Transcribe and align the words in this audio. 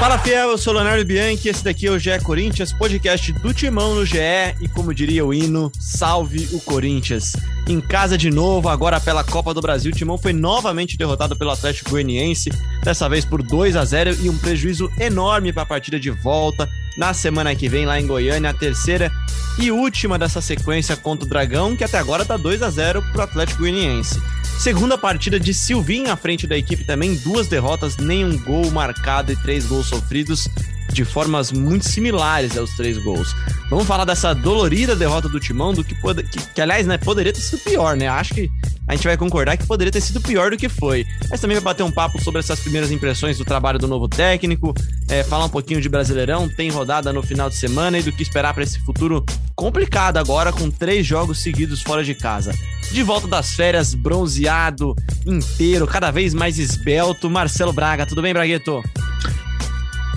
Fala 0.00 0.18
fiel, 0.18 0.48
eu 0.48 0.56
sou 0.56 0.72
Leonardo 0.72 1.04
Bianchi, 1.04 1.50
esse 1.50 1.62
daqui 1.62 1.86
é 1.86 1.90
o 1.90 1.98
GE 1.98 2.18
Corinthians, 2.24 2.72
podcast 2.72 3.30
do 3.34 3.52
Timão 3.52 3.94
no 3.94 4.06
GE 4.06 4.16
e 4.58 4.66
como 4.66 4.94
diria 4.94 5.26
o 5.26 5.34
hino, 5.34 5.70
salve 5.78 6.48
o 6.52 6.60
Corinthians. 6.62 7.36
Em 7.68 7.82
casa 7.82 8.16
de 8.16 8.30
novo, 8.30 8.70
agora 8.70 8.98
pela 8.98 9.22
Copa 9.22 9.52
do 9.52 9.60
Brasil, 9.60 9.92
o 9.92 9.94
Timão 9.94 10.16
foi 10.16 10.32
novamente 10.32 10.96
derrotado 10.96 11.36
pelo 11.36 11.50
Atlético 11.50 11.90
Goianiense, 11.90 12.48
dessa 12.82 13.10
vez 13.10 13.26
por 13.26 13.42
2 13.42 13.76
a 13.76 13.84
0 13.84 14.16
e 14.22 14.30
um 14.30 14.38
prejuízo 14.38 14.90
enorme 14.98 15.52
para 15.52 15.64
a 15.64 15.66
partida 15.66 16.00
de 16.00 16.08
volta 16.08 16.66
na 16.96 17.12
semana 17.12 17.54
que 17.54 17.68
vem 17.68 17.84
lá 17.84 18.00
em 18.00 18.06
Goiânia, 18.06 18.48
a 18.48 18.54
terceira 18.54 19.12
e 19.58 19.70
última 19.70 20.18
dessa 20.18 20.40
sequência 20.40 20.96
contra 20.96 21.26
o 21.26 21.28
Dragão, 21.28 21.76
que 21.76 21.84
até 21.84 21.98
agora 21.98 22.24
tá 22.24 22.38
2 22.38 22.62
a 22.62 22.70
0 22.70 23.02
para 23.12 23.20
o 23.20 23.24
Atlético 23.24 23.60
Goianiense. 23.60 24.18
Segunda 24.60 24.98
partida 24.98 25.40
de 25.40 25.54
Silvinho 25.54 26.12
à 26.12 26.16
frente 26.16 26.46
da 26.46 26.54
equipe 26.54 26.84
também, 26.84 27.14
duas 27.14 27.48
derrotas, 27.48 27.96
nenhum 27.96 28.36
gol 28.36 28.70
marcado 28.70 29.32
e 29.32 29.36
três 29.36 29.64
gols 29.64 29.86
sofridos 29.86 30.46
de 30.92 31.04
formas 31.04 31.52
muito 31.52 31.88
similares 31.88 32.56
aos 32.56 32.70
três 32.76 32.98
gols. 32.98 33.34
Vamos 33.68 33.86
falar 33.86 34.04
dessa 34.04 34.34
dolorida 34.34 34.96
derrota 34.96 35.28
do 35.28 35.38
Timão, 35.38 35.72
do 35.72 35.84
que, 35.84 35.94
pode, 35.94 36.22
que, 36.24 36.38
que, 36.38 36.60
aliás, 36.60 36.86
né, 36.86 36.98
poderia 36.98 37.32
ter 37.32 37.40
sido 37.40 37.60
pior, 37.60 37.96
né? 37.96 38.08
Acho 38.08 38.34
que 38.34 38.50
a 38.88 38.96
gente 38.96 39.06
vai 39.06 39.16
concordar 39.16 39.56
que 39.56 39.66
poderia 39.66 39.92
ter 39.92 40.00
sido 40.00 40.20
pior 40.20 40.50
do 40.50 40.56
que 40.56 40.68
foi. 40.68 41.06
Mas 41.30 41.40
também 41.40 41.54
vai 41.56 41.62
bater 41.62 41.84
um 41.84 41.90
papo 41.92 42.20
sobre 42.20 42.40
essas 42.40 42.58
primeiras 42.58 42.90
impressões 42.90 43.38
do 43.38 43.44
trabalho 43.44 43.78
do 43.78 43.86
novo 43.86 44.08
técnico, 44.08 44.74
é, 45.08 45.22
falar 45.22 45.44
um 45.44 45.48
pouquinho 45.48 45.80
de 45.80 45.88
Brasileirão, 45.88 46.48
tem 46.48 46.70
rodada 46.70 47.12
no 47.12 47.22
final 47.22 47.48
de 47.48 47.56
semana 47.56 47.98
e 47.98 48.02
do 48.02 48.10
que 48.10 48.22
esperar 48.22 48.52
para 48.52 48.64
esse 48.64 48.80
futuro 48.80 49.24
complicado 49.54 50.16
agora 50.16 50.52
com 50.52 50.70
três 50.70 51.06
jogos 51.06 51.40
seguidos 51.40 51.82
fora 51.82 52.02
de 52.02 52.14
casa. 52.14 52.52
De 52.90 53.02
volta 53.04 53.28
das 53.28 53.54
férias, 53.54 53.94
bronzeado, 53.94 54.96
inteiro, 55.24 55.86
cada 55.86 56.10
vez 56.10 56.34
mais 56.34 56.58
esbelto, 56.58 57.30
Marcelo 57.30 57.72
Braga. 57.72 58.04
Tudo 58.04 58.22
bem, 58.22 58.32
Bragueto? 58.32 58.82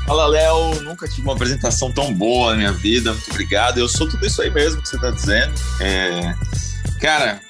Fala, 0.06 0.28
Léo. 0.28 0.82
Nunca 0.82 1.08
tive 1.08 1.22
uma 1.22 1.34
apresentação 1.34 1.92
tão 1.92 2.14
boa 2.14 2.52
na 2.52 2.58
minha 2.58 2.72
vida. 2.72 3.14
Muito 3.14 3.30
obrigado. 3.32 3.78
Eu 3.78 3.88
sou 3.88 4.08
tudo 4.08 4.26
isso 4.26 4.42
aí 4.42 4.50
mesmo 4.50 4.82
que 4.82 4.90
você 4.90 4.96
está 4.96 5.12
dizendo. 5.12 5.54
É... 5.80 6.36
Cara, 7.00 7.42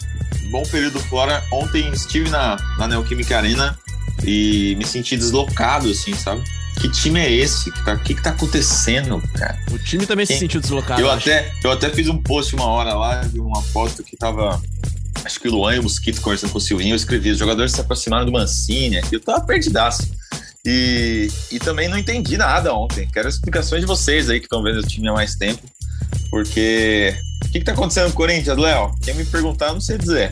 bom 0.49 0.63
período 0.63 0.99
fora. 0.99 1.43
Ontem 1.51 1.91
estive 1.91 2.29
na, 2.29 2.57
na 2.77 2.87
Neoquímica 2.87 3.37
Arena 3.37 3.77
e 4.23 4.75
me 4.77 4.85
senti 4.85 5.17
deslocado, 5.17 5.89
assim, 5.89 6.13
sabe? 6.13 6.43
Que 6.79 6.89
time 6.89 7.19
é 7.19 7.31
esse? 7.31 7.69
O 7.69 7.73
que, 7.73 7.85
tá, 7.85 7.95
que, 7.97 8.15
que 8.15 8.21
tá 8.21 8.31
acontecendo, 8.31 9.21
cara? 9.33 9.57
O 9.71 9.77
time 9.77 10.05
também 10.05 10.25
se 10.25 10.37
sentiu 10.37 10.59
deslocado. 10.59 11.01
Eu 11.01 11.09
até, 11.09 11.51
eu 11.63 11.71
até 11.71 11.89
fiz 11.89 12.07
um 12.07 12.17
post 12.17 12.55
uma 12.55 12.65
hora 12.65 12.93
lá, 12.93 13.21
de 13.23 13.39
uma 13.39 13.61
foto 13.61 14.03
que 14.03 14.17
tava. 14.17 14.61
Acho 15.23 15.39
que 15.39 15.47
o 15.47 15.51
Luan 15.51 15.75
e 15.75 15.79
o 15.79 15.83
Mosquito 15.83 16.19
conversando 16.21 16.51
com 16.51 16.57
o 16.57 16.61
Silvinho. 16.61 16.93
Eu 16.93 16.95
escrevi: 16.97 17.31
os 17.31 17.37
jogadores 17.37 17.71
se 17.71 17.81
aproximaram 17.81 18.25
do 18.25 18.31
Mancini. 18.31 19.01
Eu 19.11 19.19
tava 19.19 19.41
perdidaço. 19.41 20.09
E, 20.65 21.27
e 21.51 21.59
também 21.59 21.89
não 21.89 21.97
entendi 21.97 22.37
nada 22.37 22.73
ontem. 22.73 23.07
Quero 23.11 23.27
explicações 23.27 23.81
de 23.81 23.87
vocês 23.87 24.29
aí 24.29 24.39
que 24.39 24.45
estão 24.45 24.63
vendo 24.63 24.79
o 24.79 24.87
time 24.87 25.09
há 25.09 25.13
mais 25.13 25.35
tempo. 25.35 25.61
Porque. 26.29 27.15
O 27.45 27.49
que, 27.53 27.57
está 27.57 27.73
acontecendo 27.73 28.07
no 28.07 28.13
Corinthians, 28.13 28.57
Léo? 28.57 28.95
Quem 29.03 29.13
me 29.13 29.25
perguntar, 29.25 29.73
não 29.73 29.81
sei 29.81 29.97
dizer. 29.97 30.31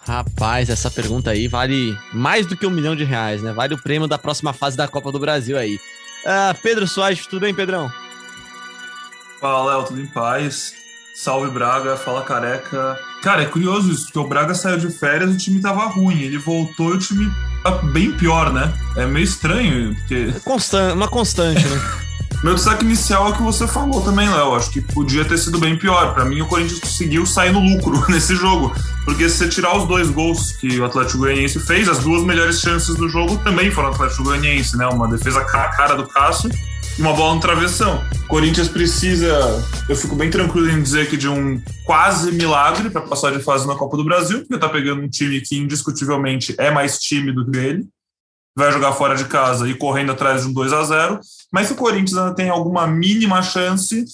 Rapaz, 0.00 0.68
essa 0.68 0.90
pergunta 0.90 1.30
aí 1.30 1.48
vale 1.48 1.96
mais 2.12 2.46
do 2.46 2.56
que 2.56 2.66
um 2.66 2.70
milhão 2.70 2.94
de 2.94 3.04
reais, 3.04 3.40
né? 3.42 3.52
Vale 3.52 3.74
o 3.74 3.82
prêmio 3.82 4.06
da 4.06 4.18
próxima 4.18 4.52
fase 4.52 4.76
da 4.76 4.86
Copa 4.86 5.10
do 5.10 5.18
Brasil 5.18 5.56
aí. 5.56 5.76
Uh, 5.76 6.54
Pedro 6.62 6.86
Soares, 6.86 7.26
tudo 7.26 7.40
bem, 7.40 7.54
Pedrão? 7.54 7.90
Fala, 9.40 9.70
Léo, 9.70 9.86
tudo 9.86 10.00
em 10.00 10.06
paz. 10.06 10.81
Salve 11.14 11.50
Braga, 11.50 11.96
fala 11.96 12.22
careca. 12.22 12.98
Cara, 13.22 13.42
é 13.42 13.46
curioso 13.46 13.90
isso, 13.90 14.04
porque 14.04 14.18
o 14.18 14.26
Braga 14.26 14.54
saiu 14.54 14.78
de 14.78 14.88
férias 14.88 15.30
e 15.30 15.34
o 15.34 15.36
time 15.36 15.60
tava 15.60 15.84
ruim. 15.86 16.22
Ele 16.22 16.38
voltou 16.38 16.92
e 16.92 16.96
o 16.96 16.98
time 16.98 17.30
tá 17.62 17.70
bem 17.70 18.12
pior, 18.12 18.52
né? 18.52 18.72
É 18.96 19.06
meio 19.06 19.24
estranho, 19.24 19.94
porque. 19.94 20.32
É 20.34 20.40
constan 20.40 20.94
uma 20.94 21.08
constante, 21.08 21.64
né? 21.66 21.80
Meu 22.42 22.56
destaque 22.56 22.84
inicial 22.84 23.28
é 23.28 23.30
o 23.30 23.34
que 23.34 23.42
você 23.42 23.68
falou 23.68 24.02
também, 24.02 24.28
Léo. 24.28 24.56
Acho 24.56 24.70
que 24.72 24.80
podia 24.80 25.24
ter 25.24 25.38
sido 25.38 25.60
bem 25.60 25.78
pior. 25.78 26.12
Para 26.12 26.24
mim, 26.24 26.40
o 26.40 26.46
Corinthians 26.46 26.80
conseguiu 26.80 27.24
sair 27.24 27.52
no 27.52 27.60
lucro 27.60 28.04
nesse 28.10 28.34
jogo. 28.34 28.74
Porque 29.04 29.28
se 29.28 29.36
você 29.36 29.48
tirar 29.48 29.76
os 29.76 29.86
dois 29.86 30.10
gols 30.10 30.50
que 30.52 30.80
o 30.80 30.84
Atlético 30.84 31.18
Goianiense 31.18 31.60
fez, 31.60 31.88
as 31.88 32.00
duas 32.00 32.24
melhores 32.24 32.60
chances 32.60 32.96
do 32.96 33.08
jogo 33.08 33.36
também 33.44 33.70
foram 33.70 33.90
o 33.90 33.92
Atlético 33.92 34.24
Goianiense, 34.24 34.76
né? 34.76 34.88
Uma 34.88 35.06
defesa 35.06 35.44
cara 35.44 35.94
do 35.94 36.04
Cássio 36.08 36.50
e 36.98 37.02
uma 37.02 37.12
bola 37.12 37.34
no 37.34 37.40
travessão. 37.40 38.02
Corinthians 38.28 38.68
precisa, 38.68 39.28
eu 39.88 39.96
fico 39.96 40.14
bem 40.14 40.30
tranquilo 40.30 40.70
em 40.70 40.82
dizer 40.82 41.08
que 41.08 41.16
de 41.16 41.28
um 41.28 41.62
quase 41.84 42.32
milagre 42.32 42.90
para 42.90 43.02
passar 43.02 43.32
de 43.32 43.42
fase 43.42 43.66
na 43.66 43.74
Copa 43.74 43.96
do 43.96 44.04
Brasil, 44.04 44.40
porque 44.40 44.58
tá 44.58 44.68
pegando 44.68 45.02
um 45.02 45.08
time 45.08 45.40
que 45.40 45.56
indiscutivelmente 45.56 46.54
é 46.58 46.70
mais 46.70 46.98
tímido 46.98 47.50
que 47.50 47.58
ele, 47.58 47.88
vai 48.56 48.70
jogar 48.72 48.92
fora 48.92 49.14
de 49.14 49.24
casa 49.26 49.68
e 49.68 49.74
correndo 49.74 50.12
atrás 50.12 50.42
de 50.42 50.48
um 50.48 50.52
2 50.52 50.72
a 50.72 50.84
0 50.84 51.20
mas 51.50 51.70
o 51.70 51.74
Corinthians 51.74 52.16
ainda 52.16 52.34
tem 52.34 52.50
alguma 52.50 52.86
mínima 52.86 53.42
chance, 53.42 54.04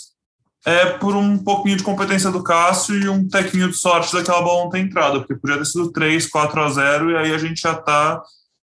é 0.65 0.87
por 0.87 1.15
um 1.17 1.39
pouquinho 1.39 1.77
de 1.77 1.83
competência 1.83 2.31
do 2.31 2.43
Cássio 2.43 2.97
e 3.01 3.09
um 3.09 3.29
tequinho 3.29 3.71
de 3.71 3.77
sorte 3.77 4.13
daquela 4.13 4.43
bola 4.43 4.65
não 4.65 4.71
ter 4.71 4.81
entrado, 4.81 5.21
porque 5.21 5.37
podia 5.37 5.59
ter 5.59 5.65
sido 5.65 5.93
3, 5.93 6.27
4 6.27 6.61
a 6.61 6.71
0 6.71 7.11
e 7.11 7.17
aí 7.17 7.35
a 7.35 7.39
gente 7.39 7.61
já 7.61 7.75
tá 7.75 8.23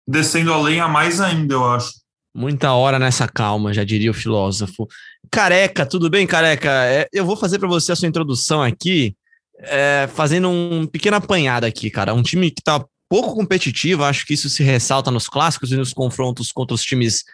descendo 0.07 0.53
a 0.53 0.61
lenha 0.61 0.89
mais 0.89 1.21
ainda, 1.21 1.55
eu 1.55 1.65
acho. 1.71 2.06
Muita 2.37 2.75
hora 2.75 2.99
nessa 2.99 3.27
calma, 3.27 3.73
já 3.73 3.83
diria 3.83 4.11
o 4.11 4.15
filósofo. 4.15 4.87
Careca, 5.31 5.87
tudo 5.87 6.11
bem, 6.11 6.27
careca? 6.27 6.69
É, 6.85 7.09
eu 7.11 7.25
vou 7.25 7.35
fazer 7.35 7.59
para 7.59 7.67
você 7.67 7.93
a 7.93 7.97
sua 7.97 8.09
introdução 8.09 8.63
aqui, 8.63 9.17
é, 9.61 10.07
fazendo 10.13 10.51
um 10.51 10.87
pequeno 10.87 11.17
apanhado 11.17 11.65
aqui, 11.65 11.89
cara. 11.89 12.13
Um 12.13 12.23
time 12.23 12.51
que 12.51 12.63
tá 12.63 12.85
pouco 13.09 13.35
competitivo, 13.35 14.05
acho 14.05 14.27
que 14.27 14.35
isso 14.35 14.51
se 14.51 14.63
ressalta 14.63 15.11
nos 15.11 15.31
clássicos 15.31 15.73
e 15.73 15.77
nos 15.77 15.95
confrontos 15.95 16.53
contra 16.53 16.75
os 16.75 16.83
times 16.83 17.25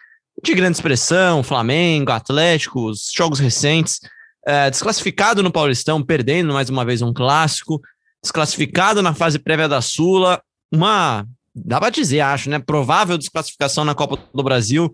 de 0.41 0.53
grande 0.53 0.77
expressão, 0.77 1.43
Flamengo, 1.43 2.13
Atlético, 2.13 2.89
os 2.89 3.11
jogos 3.13 3.39
recentes. 3.39 3.99
É, 4.47 4.69
desclassificado 4.69 5.43
no 5.43 5.51
Paulistão, 5.51 6.01
perdendo 6.01 6.53
mais 6.53 6.69
uma 6.69 6.85
vez 6.85 7.01
um 7.01 7.11
clássico, 7.11 7.81
desclassificado 8.21 9.01
na 9.01 9.13
fase 9.13 9.37
prévia 9.37 9.67
da 9.67 9.81
Sula, 9.81 10.41
uma 10.71 11.27
dá 11.55 11.79
para 11.79 11.89
dizer, 11.89 12.21
acho, 12.21 12.49
né? 12.49 12.59
Provável 12.59 13.17
desclassificação 13.17 13.85
na 13.85 13.93
Copa 13.93 14.17
do 14.33 14.43
Brasil. 14.43 14.91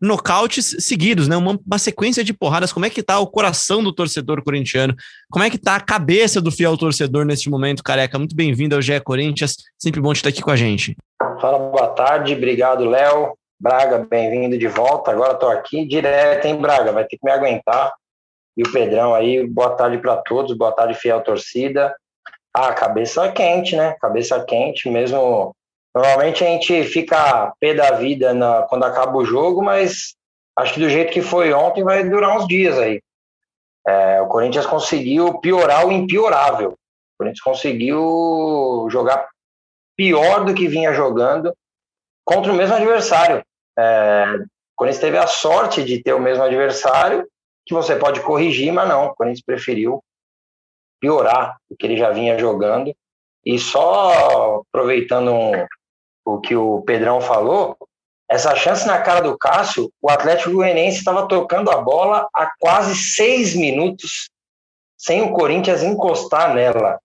Nocautes 0.00 0.76
seguidos, 0.80 1.28
né? 1.28 1.36
Uma, 1.36 1.58
uma, 1.64 1.78
sequência 1.78 2.24
de 2.24 2.32
porradas. 2.32 2.72
Como 2.72 2.84
é 2.84 2.90
que 2.90 3.02
tá 3.02 3.18
o 3.20 3.26
coração 3.26 3.82
do 3.82 3.92
torcedor 3.92 4.42
corintiano? 4.42 4.94
Como 5.30 5.44
é 5.44 5.48
que 5.48 5.56
tá 5.56 5.76
a 5.76 5.80
cabeça 5.80 6.40
do 6.40 6.50
fiel 6.50 6.76
torcedor 6.76 7.24
neste 7.24 7.48
momento, 7.48 7.84
careca? 7.84 8.18
Muito 8.18 8.34
bem-vindo 8.34 8.74
ao 8.74 8.82
GE 8.82 9.00
Corinthians. 9.00 9.54
Sempre 9.78 10.00
bom 10.00 10.12
te 10.12 10.16
estar 10.16 10.30
aqui 10.30 10.42
com 10.42 10.50
a 10.50 10.56
gente. 10.56 10.96
Fala, 11.40 11.58
boa 11.58 11.88
tarde. 11.88 12.34
Obrigado, 12.34 12.84
Léo. 12.84 13.36
Braga, 13.60 13.98
bem-vindo 13.98 14.58
de 14.58 14.66
volta. 14.66 15.12
Agora 15.12 15.34
tô 15.34 15.46
aqui 15.46 15.86
direto, 15.86 16.46
hein, 16.46 16.56
Braga? 16.56 16.90
Vai 16.90 17.04
ter 17.04 17.16
que 17.16 17.24
me 17.24 17.30
aguentar. 17.30 17.92
E 18.56 18.62
o 18.64 18.72
Pedrão 18.72 19.14
aí, 19.14 19.46
boa 19.46 19.70
tarde 19.70 19.98
para 19.98 20.16
todos. 20.16 20.56
Boa 20.56 20.72
tarde, 20.72 20.94
fiel 20.94 21.20
torcida. 21.22 21.94
Ah, 22.52 22.72
cabeça 22.72 23.30
quente, 23.30 23.76
né? 23.76 23.94
Cabeça 24.00 24.44
quente, 24.44 24.90
mesmo 24.90 25.54
Normalmente 25.94 26.42
a 26.42 26.46
gente 26.46 26.84
fica 26.84 27.52
pé 27.60 27.74
da 27.74 27.92
vida 27.92 28.32
na, 28.32 28.62
quando 28.62 28.84
acaba 28.84 29.16
o 29.16 29.24
jogo, 29.24 29.62
mas 29.62 30.14
acho 30.56 30.74
que 30.74 30.80
do 30.80 30.88
jeito 30.88 31.12
que 31.12 31.20
foi 31.20 31.52
ontem 31.52 31.84
vai 31.84 32.02
durar 32.08 32.36
uns 32.36 32.46
dias 32.46 32.78
aí. 32.78 33.02
É, 33.86 34.20
o 34.20 34.28
Corinthians 34.28 34.66
conseguiu 34.66 35.38
piorar 35.40 35.86
o 35.86 35.92
impiorável. 35.92 36.70
O 36.70 37.18
Corinthians 37.18 37.42
conseguiu 37.42 38.86
jogar 38.90 39.28
pior 39.96 40.44
do 40.44 40.54
que 40.54 40.66
vinha 40.66 40.94
jogando 40.94 41.54
contra 42.24 42.52
o 42.52 42.56
mesmo 42.56 42.74
adversário. 42.74 43.44
É, 43.78 44.24
o 44.36 44.74
Corinthians 44.76 45.00
teve 45.00 45.18
a 45.18 45.26
sorte 45.26 45.84
de 45.84 46.02
ter 46.02 46.14
o 46.14 46.20
mesmo 46.20 46.42
adversário, 46.42 47.28
que 47.66 47.74
você 47.74 47.96
pode 47.96 48.20
corrigir, 48.20 48.72
mas 48.72 48.88
não. 48.88 49.06
O 49.06 49.14
Corinthians 49.14 49.44
preferiu 49.44 50.02
piorar 51.00 51.56
o 51.68 51.76
que 51.76 51.86
ele 51.86 51.96
já 51.96 52.10
vinha 52.10 52.38
jogando. 52.38 52.94
E 53.44 53.58
só 53.58 54.62
aproveitando 54.68 55.32
um, 55.32 55.66
o 56.24 56.40
que 56.40 56.54
o 56.54 56.82
Pedrão 56.82 57.20
falou, 57.20 57.76
essa 58.30 58.54
chance 58.54 58.86
na 58.86 59.00
cara 59.00 59.20
do 59.20 59.36
Cássio, 59.36 59.92
o 60.00 60.08
Atlético 60.08 60.52
Goianiense 60.52 60.98
estava 60.98 61.28
tocando 61.28 61.70
a 61.70 61.80
bola 61.80 62.28
há 62.34 62.50
quase 62.58 62.96
seis 62.96 63.54
minutos 63.54 64.30
sem 64.96 65.20
o 65.20 65.32
Corinthians 65.32 65.82
encostar 65.82 66.54
nela. 66.54 66.98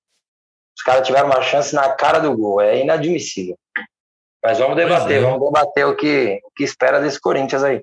Os 0.78 0.84
caras 0.84 1.06
tiveram 1.06 1.26
uma 1.26 1.42
chance 1.42 1.74
na 1.74 1.90
cara 1.90 2.20
do 2.20 2.36
gol, 2.36 2.62
é 2.62 2.82
inadmissível. 2.82 3.58
Mas 4.44 4.60
vamos 4.60 4.78
debater, 4.78 5.18
é. 5.18 5.20
vamos 5.20 5.42
debater 5.42 5.86
o 5.86 5.96
que, 5.96 6.40
o 6.46 6.52
que 6.56 6.64
espera 6.64 7.02
desse 7.02 7.20
Corinthians 7.20 7.64
aí. 7.64 7.82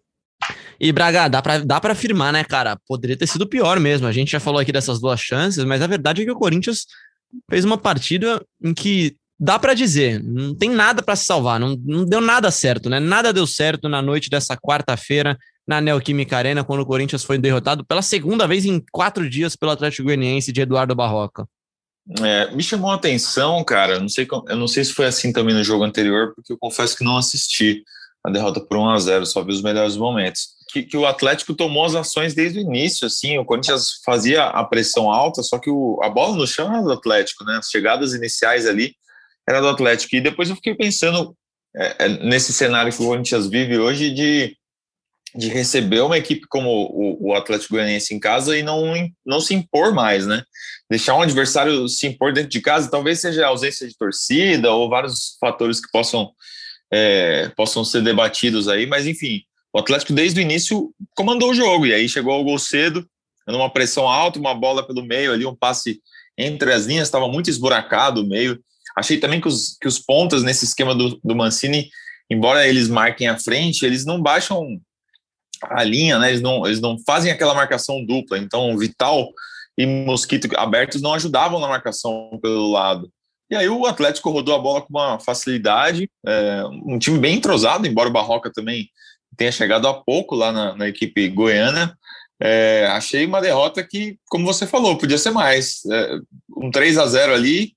E 0.78 0.92
Braga, 0.92 1.28
dá 1.28 1.42
pra, 1.42 1.58
dá 1.58 1.80
pra 1.80 1.92
afirmar, 1.92 2.32
né, 2.32 2.44
cara? 2.44 2.78
Poderia 2.86 3.16
ter 3.16 3.26
sido 3.26 3.48
pior 3.48 3.78
mesmo. 3.78 4.06
A 4.06 4.12
gente 4.12 4.32
já 4.32 4.40
falou 4.40 4.60
aqui 4.60 4.72
dessas 4.72 5.00
duas 5.00 5.20
chances, 5.20 5.64
mas 5.64 5.82
a 5.82 5.86
verdade 5.86 6.22
é 6.22 6.24
que 6.24 6.30
o 6.30 6.38
Corinthians 6.38 6.86
fez 7.50 7.64
uma 7.64 7.76
partida 7.76 8.42
em 8.62 8.72
que 8.72 9.16
dá 9.38 9.58
para 9.58 9.74
dizer, 9.74 10.22
não 10.22 10.54
tem 10.54 10.70
nada 10.70 11.02
para 11.02 11.16
se 11.16 11.24
salvar, 11.24 11.58
não, 11.58 11.76
não 11.84 12.04
deu 12.04 12.20
nada 12.20 12.50
certo, 12.50 12.88
né? 12.88 13.00
Nada 13.00 13.32
deu 13.32 13.46
certo 13.46 13.88
na 13.88 14.00
noite 14.00 14.30
dessa 14.30 14.56
quarta-feira 14.56 15.36
na 15.66 15.80
Neoquímica 15.80 16.36
Arena, 16.36 16.62
quando 16.62 16.80
o 16.80 16.86
Corinthians 16.86 17.24
foi 17.24 17.38
derrotado 17.38 17.84
pela 17.84 18.02
segunda 18.02 18.46
vez 18.46 18.64
em 18.64 18.84
quatro 18.92 19.28
dias 19.28 19.56
pelo 19.56 19.72
Atlético 19.72 20.04
Goianiense 20.04 20.52
de 20.52 20.60
Eduardo 20.60 20.94
Barroca. 20.94 21.48
É, 22.20 22.54
me 22.54 22.62
chamou 22.62 22.90
a 22.90 22.96
atenção, 22.96 23.64
cara. 23.64 23.98
Não 23.98 24.08
sei, 24.08 24.28
eu 24.30 24.56
não 24.56 24.68
sei 24.68 24.84
se 24.84 24.92
foi 24.92 25.06
assim 25.06 25.32
também 25.32 25.54
no 25.54 25.64
jogo 25.64 25.84
anterior, 25.84 26.34
porque 26.34 26.52
eu 26.52 26.58
confesso 26.58 26.96
que 26.96 27.04
não 27.04 27.16
assisti 27.16 27.82
a 28.22 28.30
derrota 28.30 28.60
por 28.60 28.76
1 28.76 28.90
a 28.90 28.98
0 28.98 29.26
só 29.26 29.42
vi 29.42 29.52
os 29.52 29.62
melhores 29.62 29.96
momentos. 29.96 30.48
Que, 30.70 30.82
que, 30.82 30.96
o 30.96 31.06
Atlético 31.06 31.54
tomou 31.54 31.84
as 31.84 31.94
ações 31.94 32.34
desde 32.34 32.58
o 32.58 32.62
início, 32.62 33.06
assim, 33.06 33.38
o 33.38 33.44
Corinthians 33.44 34.00
fazia 34.04 34.44
a 34.44 34.64
pressão 34.64 35.10
alta, 35.10 35.42
só 35.42 35.58
que 35.58 35.70
o, 35.70 36.00
a 36.02 36.08
bola 36.10 36.36
no 36.36 36.46
chão 36.46 36.72
era 36.72 36.82
do 36.82 36.92
Atlético, 36.92 37.44
né? 37.44 37.58
As 37.58 37.68
chegadas 37.68 38.12
iniciais 38.12 38.66
ali 38.66 38.94
era 39.48 39.60
do 39.60 39.68
Atlético. 39.68 40.16
E 40.16 40.20
depois 40.20 40.48
eu 40.48 40.56
fiquei 40.56 40.74
pensando 40.74 41.36
é, 41.76 42.04
é 42.04 42.08
nesse 42.08 42.52
cenário 42.52 42.92
que 42.92 43.02
o 43.02 43.06
Corinthians 43.06 43.48
vive 43.48 43.78
hoje 43.78 44.10
de, 44.10 44.56
de 45.34 45.48
receber 45.48 46.00
uma 46.00 46.18
equipe 46.18 46.46
como 46.48 46.70
o, 46.70 47.30
o 47.30 47.34
Atlético 47.34 47.74
Goianiense 47.74 48.14
em 48.14 48.20
casa 48.20 48.56
e 48.56 48.62
não, 48.62 48.94
não 49.24 49.40
se 49.40 49.54
impor 49.54 49.92
mais, 49.92 50.26
né? 50.26 50.42
Deixar 50.88 51.14
um 51.14 51.22
adversário 51.22 51.88
se 51.88 52.06
impor 52.06 52.32
dentro 52.32 52.50
de 52.50 52.60
casa, 52.60 52.90
talvez 52.90 53.20
seja 53.20 53.44
a 53.44 53.48
ausência 53.48 53.88
de 53.88 53.96
torcida 53.96 54.70
ou 54.72 54.88
vários 54.88 55.36
fatores 55.40 55.80
que 55.80 55.90
possam 55.90 56.30
é, 56.92 57.48
possam 57.56 57.84
ser 57.84 58.02
debatidos 58.02 58.68
aí, 58.68 58.86
mas 58.86 59.04
enfim, 59.06 59.42
o 59.72 59.78
Atlético 59.80 60.12
desde 60.12 60.38
o 60.38 60.42
início 60.42 60.94
comandou 61.16 61.50
o 61.50 61.54
jogo, 61.54 61.86
e 61.86 61.92
aí 61.92 62.08
chegou 62.08 62.32
ao 62.32 62.44
gol 62.44 62.58
cedo, 62.58 63.04
numa 63.48 63.68
pressão 63.68 64.08
alta, 64.08 64.38
uma 64.38 64.54
bola 64.54 64.86
pelo 64.86 65.04
meio 65.04 65.32
ali, 65.32 65.44
um 65.44 65.56
passe 65.56 66.00
entre 66.38 66.72
as 66.72 66.86
linhas, 66.86 67.08
estava 67.08 67.28
muito 67.28 67.50
esburacado 67.50 68.22
o 68.22 68.26
meio. 68.26 68.62
Achei 68.96 69.18
também 69.18 69.40
que 69.40 69.48
os, 69.48 69.76
que 69.80 69.88
os 69.88 69.98
pontas 69.98 70.42
nesse 70.42 70.64
esquema 70.64 70.94
do, 70.94 71.20
do 71.22 71.34
Mancini, 71.34 71.88
embora 72.30 72.66
eles 72.66 72.88
marquem 72.88 73.28
a 73.28 73.38
frente, 73.38 73.84
eles 73.84 74.04
não 74.04 74.20
baixam 74.20 74.80
a 75.62 75.82
linha, 75.82 76.18
né? 76.18 76.30
Eles 76.30 76.40
não, 76.40 76.66
eles 76.66 76.80
não 76.80 76.96
fazem 77.04 77.32
aquela 77.32 77.54
marcação 77.54 78.04
dupla. 78.04 78.38
Então, 78.38 78.76
Vital 78.76 79.30
e 79.76 79.86
Mosquito 79.86 80.48
abertos 80.56 81.02
não 81.02 81.14
ajudavam 81.14 81.58
na 81.60 81.68
marcação 81.68 82.38
pelo 82.40 82.70
lado. 82.70 83.10
E 83.50 83.56
aí 83.56 83.68
o 83.68 83.86
Atlético 83.86 84.30
rodou 84.30 84.54
a 84.54 84.58
bola 84.58 84.80
com 84.80 84.88
uma 84.90 85.18
facilidade, 85.18 86.08
é, 86.26 86.64
um 86.86 86.98
time 86.98 87.18
bem 87.18 87.36
entrosado, 87.36 87.86
embora 87.86 88.08
o 88.08 88.12
Barroca 88.12 88.50
também 88.52 88.88
tenha 89.36 89.52
chegado 89.52 89.86
há 89.86 89.94
pouco 89.94 90.34
lá 90.34 90.50
na, 90.50 90.74
na 90.76 90.88
equipe 90.88 91.28
goiana. 91.28 91.96
É, 92.40 92.86
achei 92.90 93.26
uma 93.26 93.40
derrota 93.40 93.82
que, 93.84 94.18
como 94.28 94.44
você 94.44 94.66
falou, 94.66 94.96
podia 94.96 95.18
ser 95.18 95.30
mais. 95.30 95.84
É, 95.90 96.18
um 96.56 96.70
3 96.70 96.98
a 96.98 97.06
0 97.06 97.34
ali 97.34 97.73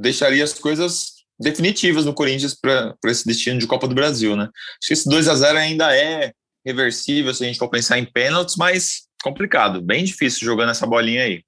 deixaria 0.00 0.44
as 0.44 0.52
coisas 0.54 1.20
definitivas 1.38 2.04
no 2.04 2.14
Corinthians 2.14 2.54
para 2.54 2.94
esse 3.06 3.26
destino 3.26 3.58
de 3.58 3.66
Copa 3.66 3.88
do 3.88 3.94
Brasil, 3.94 4.36
né? 4.36 4.44
Acho 4.44 4.88
que 4.88 4.92
esse 4.92 5.08
2 5.08 5.26
a 5.28 5.34
0 5.34 5.58
ainda 5.58 5.96
é 5.96 6.32
reversível 6.64 7.32
se 7.32 7.42
a 7.42 7.46
gente 7.46 7.58
for 7.58 7.68
pensar 7.68 7.98
em 7.98 8.04
pênaltis, 8.04 8.56
mas 8.56 9.08
complicado, 9.22 9.80
bem 9.80 10.04
difícil 10.04 10.44
jogando 10.44 10.70
essa 10.70 10.86
bolinha 10.86 11.22
aí. 11.22 11.42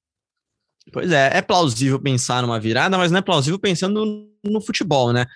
Pois 0.92 1.12
é, 1.12 1.30
é 1.34 1.42
plausível 1.42 2.00
pensar 2.00 2.42
numa 2.42 2.58
virada, 2.58 2.98
mas 2.98 3.12
não 3.12 3.18
é 3.18 3.22
plausível 3.22 3.58
pensando 3.58 4.26
no, 4.44 4.60
futebol, 4.60 5.12
né? 5.12 5.26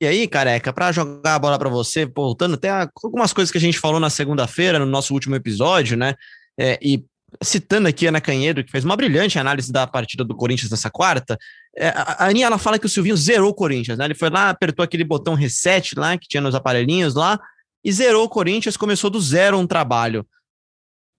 E 0.00 0.06
aí, 0.06 0.26
careca, 0.26 0.72
para 0.72 0.90
jogar 0.90 1.36
a 1.36 1.38
bola 1.38 1.58
para 1.58 1.68
você, 1.68 2.04
voltando 2.04 2.54
até 2.54 2.70
a, 2.70 2.90
algumas 3.04 3.32
coisas 3.32 3.52
que 3.52 3.58
a 3.58 3.60
gente 3.60 3.78
falou 3.78 4.00
na 4.00 4.10
segunda-feira, 4.10 4.80
no 4.80 4.86
nosso 4.86 5.14
último 5.14 5.36
episódio, 5.36 5.96
né? 5.96 6.14
É, 6.58 6.76
e 6.82 7.04
citando 7.42 7.86
aqui 7.86 8.06
Ana 8.06 8.20
Canhedo, 8.20 8.64
que 8.64 8.70
fez 8.70 8.84
uma 8.84 8.96
brilhante 8.96 9.38
análise 9.38 9.70
da 9.70 9.86
partida 9.86 10.24
do 10.24 10.34
Corinthians 10.34 10.70
nessa 10.70 10.90
quarta, 10.90 11.38
a 11.78 12.26
Aninha 12.26 12.46
ela 12.46 12.58
fala 12.58 12.78
que 12.78 12.86
o 12.86 12.88
Silvinho 12.88 13.16
zerou 13.16 13.50
o 13.50 13.54
Corinthians, 13.54 13.98
né? 13.98 14.04
Ele 14.06 14.14
foi 14.14 14.30
lá, 14.30 14.50
apertou 14.50 14.82
aquele 14.82 15.04
botão 15.04 15.34
reset 15.34 15.98
lá, 15.98 16.16
que 16.16 16.26
tinha 16.26 16.40
nos 16.40 16.54
aparelhinhos 16.54 17.14
lá, 17.14 17.38
e 17.84 17.92
zerou 17.92 18.24
o 18.24 18.28
Corinthians, 18.28 18.76
começou 18.76 19.10
do 19.10 19.20
zero 19.20 19.58
um 19.58 19.66
trabalho. 19.66 20.26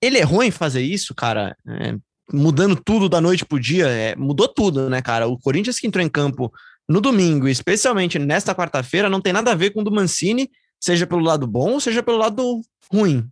Ele 0.01 0.17
errou 0.17 0.43
em 0.43 0.51
fazer 0.51 0.81
isso, 0.81 1.13
cara? 1.13 1.55
É, 1.67 1.95
mudando 2.31 2.75
tudo 2.75 3.07
da 3.07 3.21
noite 3.21 3.45
pro 3.45 3.59
dia, 3.59 3.87
é, 3.87 4.15
mudou 4.15 4.47
tudo, 4.47 4.89
né, 4.89 5.01
cara? 5.01 5.27
O 5.27 5.39
Corinthians 5.39 5.79
que 5.79 5.87
entrou 5.87 6.03
em 6.03 6.09
campo 6.09 6.51
no 6.87 7.01
domingo, 7.01 7.47
especialmente 7.47 8.17
nesta 8.17 8.55
quarta-feira, 8.55 9.09
não 9.09 9.21
tem 9.21 9.33
nada 9.33 9.51
a 9.51 9.55
ver 9.55 9.71
com 9.71 9.81
o 9.81 9.83
do 9.83 9.91
Mancini, 9.91 10.49
seja 10.79 11.05
pelo 11.05 11.21
lado 11.21 11.45
bom, 11.45 11.79
seja 11.79 12.01
pelo 12.01 12.17
lado 12.17 12.61
ruim. 12.91 13.29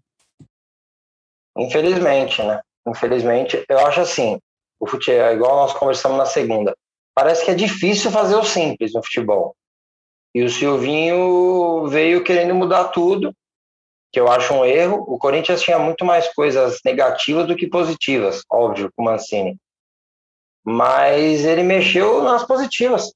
Infelizmente, 1.57 2.44
né? 2.44 2.60
Infelizmente, 2.88 3.63
eu 3.68 3.80
acho 3.80 4.01
assim, 4.01 4.39
o 4.80 4.88
futebol, 4.88 5.22
é 5.22 5.33
igual 5.33 5.56
nós 5.56 5.74
conversamos 5.74 6.18
na 6.18 6.25
segunda, 6.25 6.75
parece 7.15 7.45
que 7.45 7.51
é 7.51 7.56
difícil 7.56 8.12
fazer 8.12 8.35
o 8.35 8.44
simples 8.44 8.94
no 8.94 9.01
futebol. 9.01 9.56
E 10.35 10.44
o 10.44 10.50
Silvinho 10.50 11.88
veio 11.88 12.21
querendo 12.21 12.53
mudar 12.53 12.89
tudo, 12.89 13.33
que 14.12 14.19
eu 14.19 14.29
acho 14.29 14.53
um 14.53 14.65
erro. 14.65 15.06
O 15.07 15.17
Corinthians 15.17 15.62
tinha 15.62 15.79
muito 15.79 16.03
mais 16.03 16.27
coisas 16.33 16.79
negativas 16.83 17.47
do 17.47 17.56
que 17.56 17.67
positivas, 17.67 18.44
óbvio, 18.51 18.91
com 18.94 19.01
o 19.01 19.06
Mancini. 19.06 19.57
Mas 20.65 21.45
ele 21.45 21.63
mexeu 21.63 22.21
nas 22.21 22.44
positivas. 22.44 23.13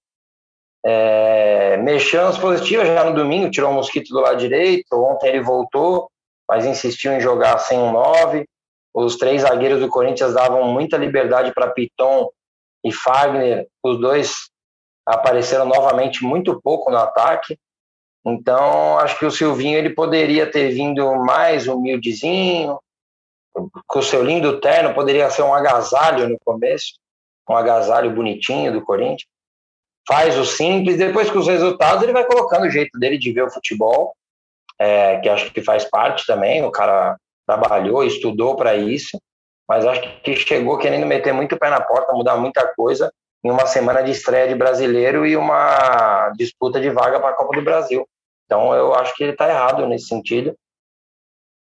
É, 0.85 1.75
mexeu 1.77 2.23
nas 2.23 2.37
positivas 2.37 2.87
já 2.87 3.03
no 3.03 3.13
domingo, 3.13 3.51
tirou 3.51 3.71
o 3.71 3.73
mosquito 3.73 4.13
do 4.13 4.21
lado 4.21 4.37
direito. 4.37 4.93
Ontem 4.93 5.27
ele 5.27 5.41
voltou, 5.41 6.09
mas 6.47 6.65
insistiu 6.65 7.11
em 7.11 7.19
jogar 7.19 7.59
sem 7.59 7.77
um 7.77 7.91
9. 7.91 8.45
Os 8.93 9.17
três 9.17 9.41
zagueiros 9.41 9.81
do 9.81 9.89
Corinthians 9.89 10.33
davam 10.33 10.71
muita 10.71 10.95
liberdade 10.95 11.53
para 11.53 11.69
Piton 11.69 12.29
e 12.83 12.91
Fagner. 12.91 13.67
Os 13.83 13.99
dois 13.99 14.49
apareceram 15.05 15.65
novamente 15.65 16.23
muito 16.23 16.61
pouco 16.61 16.91
no 16.91 16.97
ataque. 16.97 17.57
Então, 18.25 18.99
acho 18.99 19.17
que 19.17 19.25
o 19.25 19.31
Silvinho 19.31 19.77
ele 19.77 19.91
poderia 19.91 20.49
ter 20.49 20.69
vindo 20.71 21.15
mais 21.15 21.67
humildezinho, 21.67 22.79
com 23.87 23.99
o 23.99 24.03
seu 24.03 24.23
lindo 24.23 24.59
terno, 24.59 24.93
poderia 24.93 25.29
ser 25.29 25.41
um 25.41 25.53
agasalho 25.53 26.29
no 26.29 26.37
começo, 26.45 26.93
um 27.49 27.55
agasalho 27.55 28.13
bonitinho 28.13 28.71
do 28.71 28.81
Corinthians. 28.81 29.25
Faz 30.07 30.37
o 30.37 30.45
simples, 30.45 30.97
depois 30.97 31.29
com 31.29 31.39
os 31.39 31.47
resultados 31.47 32.03
ele 32.03 32.13
vai 32.13 32.25
colocando 32.25 32.65
o 32.65 32.69
jeito 32.69 32.97
dele 32.99 33.17
de 33.17 33.31
ver 33.31 33.43
o 33.43 33.51
futebol, 33.51 34.15
é, 34.79 35.19
que 35.19 35.29
acho 35.29 35.51
que 35.51 35.61
faz 35.61 35.85
parte 35.85 36.25
também. 36.25 36.63
O 36.63 36.71
cara 36.71 37.17
trabalhou, 37.45 38.03
estudou 38.03 38.55
para 38.55 38.75
isso, 38.75 39.19
mas 39.69 39.85
acho 39.85 40.01
que 40.23 40.35
chegou 40.35 40.79
querendo 40.79 41.05
meter 41.05 41.31
muito 41.31 41.53
o 41.53 41.59
pé 41.59 41.69
na 41.69 41.79
porta, 41.79 42.11
mudar 42.11 42.35
muita 42.37 42.65
coisa 42.75 43.13
em 43.43 43.51
uma 43.51 43.67
semana 43.67 44.01
de 44.01 44.09
estreia 44.09 44.47
de 44.47 44.55
brasileiro 44.55 45.27
e 45.27 45.37
uma 45.37 46.31
disputa 46.35 46.81
de 46.81 46.89
vaga 46.89 47.19
para 47.19 47.29
a 47.29 47.33
Copa 47.33 47.55
do 47.55 47.63
Brasil. 47.63 48.03
Então 48.45 48.73
eu 48.73 48.95
acho 48.95 49.15
que 49.15 49.23
ele 49.23 49.33
está 49.33 49.47
errado 49.47 49.85
nesse 49.85 50.07
sentido. 50.07 50.55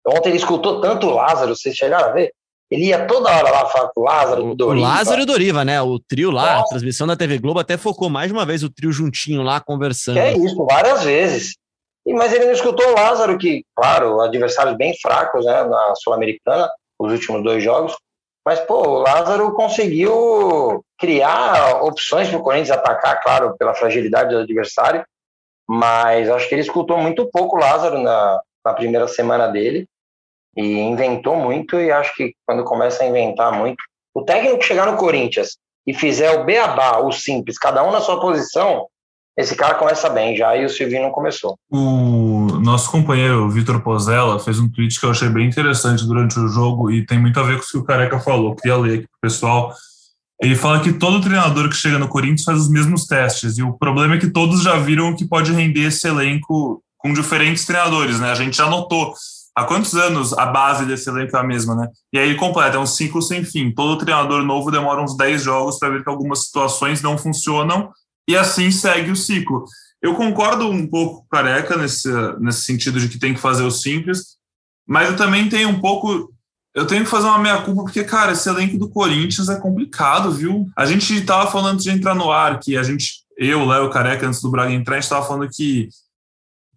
Ontem 0.07 0.29
ele 0.29 0.37
escutou 0.37 0.79
tanto 0.79 1.07
o 1.07 1.13
Lázaro, 1.13 1.55
vocês 1.55 1.75
chegaram 1.75 2.09
a 2.09 2.11
ver? 2.11 2.31
Ele 2.69 2.85
ia 2.85 3.07
toda 3.07 3.35
hora 3.35 3.49
lá 3.49 3.65
falar 3.65 3.89
com 3.89 4.01
o 4.01 4.03
Lázaro, 4.03 4.41
com 4.43 4.51
o 4.51 4.55
Doriva. 4.55 4.85
O 4.85 4.89
Lázaro 4.89 5.21
e 5.21 5.23
o 5.23 5.25
Doriva, 5.25 5.65
né? 5.65 5.81
O 5.81 5.99
trio 5.99 6.29
lá, 6.29 6.59
a 6.59 6.63
transmissão 6.65 7.07
da 7.07 7.15
TV 7.15 7.39
Globo 7.39 7.59
até 7.59 7.77
focou 7.77 8.09
mais 8.09 8.27
de 8.27 8.33
uma 8.33 8.45
vez 8.45 8.61
o 8.61 8.69
trio 8.69 8.91
juntinho 8.91 9.41
lá 9.41 9.59
conversando. 9.59 10.15
Que 10.15 10.19
é 10.19 10.37
isso, 10.37 10.65
várias 10.65 11.03
vezes. 11.03 11.55
Mas 12.05 12.31
ele 12.31 12.45
não 12.45 12.53
escutou 12.53 12.87
o 12.87 12.93
Lázaro, 12.93 13.37
que, 13.37 13.63
claro, 13.75 14.21
adversários 14.21 14.77
bem 14.77 14.93
fracos 15.01 15.45
né, 15.45 15.63
na 15.63 15.95
Sul-Americana, 15.95 16.69
os 16.99 17.11
últimos 17.11 17.43
dois 17.43 17.63
jogos. 17.63 17.95
Mas, 18.45 18.59
pô, 18.61 18.75
o 18.75 18.99
Lázaro 18.99 19.51
conseguiu 19.53 20.81
criar 20.97 21.83
opções 21.83 22.29
para 22.29 22.37
o 22.39 22.41
Corinthians 22.43 22.71
atacar, 22.77 23.21
claro, 23.21 23.57
pela 23.57 23.73
fragilidade 23.73 24.33
do 24.33 24.39
adversário. 24.39 25.05
Mas 25.67 26.29
acho 26.29 26.47
que 26.47 26.55
ele 26.55 26.61
escutou 26.61 26.97
muito 26.97 27.29
pouco 27.29 27.57
o 27.57 27.59
Lázaro 27.59 27.99
na, 27.99 28.41
na 28.65 28.73
primeira 28.73 29.07
semana 29.07 29.47
dele 29.47 29.85
e 30.55 30.79
inventou 30.79 31.35
muito. 31.35 31.77
E 31.79 31.91
acho 31.91 32.15
que 32.15 32.33
quando 32.45 32.63
começa 32.63 33.03
a 33.03 33.07
inventar 33.07 33.51
muito, 33.51 33.83
o 34.15 34.23
técnico 34.23 34.63
chegar 34.63 34.89
no 34.89 34.97
Corinthians 34.97 35.57
e 35.85 35.93
fizer 35.93 36.31
o 36.31 36.45
beabá, 36.45 36.99
o 36.99 37.11
simples, 37.11 37.57
cada 37.57 37.83
um 37.83 37.91
na 37.91 37.99
sua 37.99 38.19
posição, 38.19 38.87
esse 39.37 39.55
cara 39.55 39.75
começa 39.75 40.09
bem 40.09 40.35
já 40.35 40.55
e 40.55 40.65
o 40.65 40.69
Silvinho 40.69 41.03
não 41.03 41.11
começou. 41.11 41.57
O 41.69 42.46
nosso 42.59 42.91
companheiro 42.91 43.49
Vitor 43.49 43.81
Pozella 43.81 44.39
fez 44.39 44.59
um 44.59 44.69
tweet 44.69 44.99
que 44.99 45.05
eu 45.05 45.11
achei 45.11 45.29
bem 45.29 45.47
interessante 45.47 46.05
durante 46.05 46.39
o 46.39 46.47
jogo 46.47 46.91
e 46.91 47.05
tem 47.05 47.19
muito 47.19 47.39
a 47.39 47.43
ver 47.43 47.57
com 47.57 47.63
o 47.63 47.67
que 47.67 47.77
o 47.77 47.83
Careca 47.83 48.19
falou. 48.19 48.55
Queria 48.55 48.77
ler 48.77 48.99
aqui 48.99 49.07
pro 49.07 49.29
pessoal. 49.29 49.73
Ele 50.41 50.55
fala 50.55 50.79
que 50.79 50.93
todo 50.93 51.21
treinador 51.21 51.69
que 51.69 51.75
chega 51.75 51.97
no 51.97 52.07
Corinthians 52.07 52.43
faz 52.43 52.59
os 52.59 52.69
mesmos 52.69 53.05
testes 53.05 53.57
e 53.57 53.63
o 53.63 53.73
problema 53.73 54.15
é 54.15 54.17
que 54.19 54.29
todos 54.29 54.61
já 54.61 54.77
viram 54.77 55.15
que 55.15 55.25
pode 55.25 55.51
render 55.51 55.87
esse 55.87 56.07
elenco 56.07 56.83
com 56.97 57.13
diferentes 57.13 57.65
treinadores, 57.65 58.19
né? 58.19 58.31
A 58.31 58.35
gente 58.35 58.55
já 58.55 58.69
notou 58.69 59.13
há 59.55 59.63
quantos 59.63 59.95
anos 59.95 60.33
a 60.33 60.45
base 60.45 60.85
desse 60.85 61.09
elenco 61.09 61.35
é 61.35 61.39
a 61.39 61.43
mesma, 61.43 61.73
né? 61.75 61.87
E 62.13 62.19
aí 62.19 62.29
ele 62.29 62.37
completa, 62.37 62.77
é 62.77 62.79
um 62.79 62.85
ciclo 62.85 63.21
sem 63.21 63.43
fim. 63.43 63.71
Todo 63.71 63.97
treinador 63.97 64.43
novo 64.43 64.69
demora 64.69 65.01
uns 65.01 65.17
10 65.17 65.41
jogos 65.41 65.79
para 65.79 65.89
ver 65.89 66.03
que 66.03 66.09
algumas 66.09 66.45
situações 66.45 67.01
não 67.01 67.17
funcionam 67.17 67.89
e 68.29 68.35
assim 68.35 68.69
segue 68.69 69.09
o 69.09 69.15
ciclo. 69.15 69.65
Eu 70.01 70.15
concordo 70.15 70.69
um 70.69 70.87
pouco 70.87 71.21
com 71.21 71.27
Careca 71.27 71.75
nesse, 71.77 72.09
nesse 72.39 72.61
sentido 72.61 72.99
de 72.99 73.09
que 73.09 73.19
tem 73.19 73.33
que 73.33 73.39
fazer 73.39 73.63
o 73.63 73.71
simples, 73.71 74.37
mas 74.87 75.09
eu 75.09 75.15
também 75.15 75.49
tenho 75.49 75.69
um 75.69 75.79
pouco. 75.79 76.33
Eu 76.73 76.85
tenho 76.85 77.03
que 77.03 77.09
fazer 77.09 77.25
uma 77.25 77.39
meia-culpa, 77.39 77.83
porque, 77.83 78.03
cara, 78.03 78.33
esse 78.33 78.47
elenco 78.47 78.77
do 78.77 78.89
Corinthians 78.89 79.49
é 79.49 79.59
complicado, 79.59 80.31
viu? 80.31 80.69
A 80.77 80.85
gente 80.85 81.21
tava 81.21 81.49
falando 81.49 81.73
antes 81.73 81.83
de 81.83 81.89
entrar 81.89 82.13
no 82.13 82.31
ar, 82.31 82.59
que 82.59 82.77
a 82.77 82.83
gente, 82.83 83.23
eu, 83.35 83.65
Léo, 83.65 83.89
Careca, 83.89 84.27
antes 84.27 84.41
do 84.41 84.51
Braga 84.51 84.71
entrar, 84.71 84.95
a 84.97 84.99
gente 84.99 85.09
tava 85.09 85.25
falando 85.25 85.49
que 85.49 85.89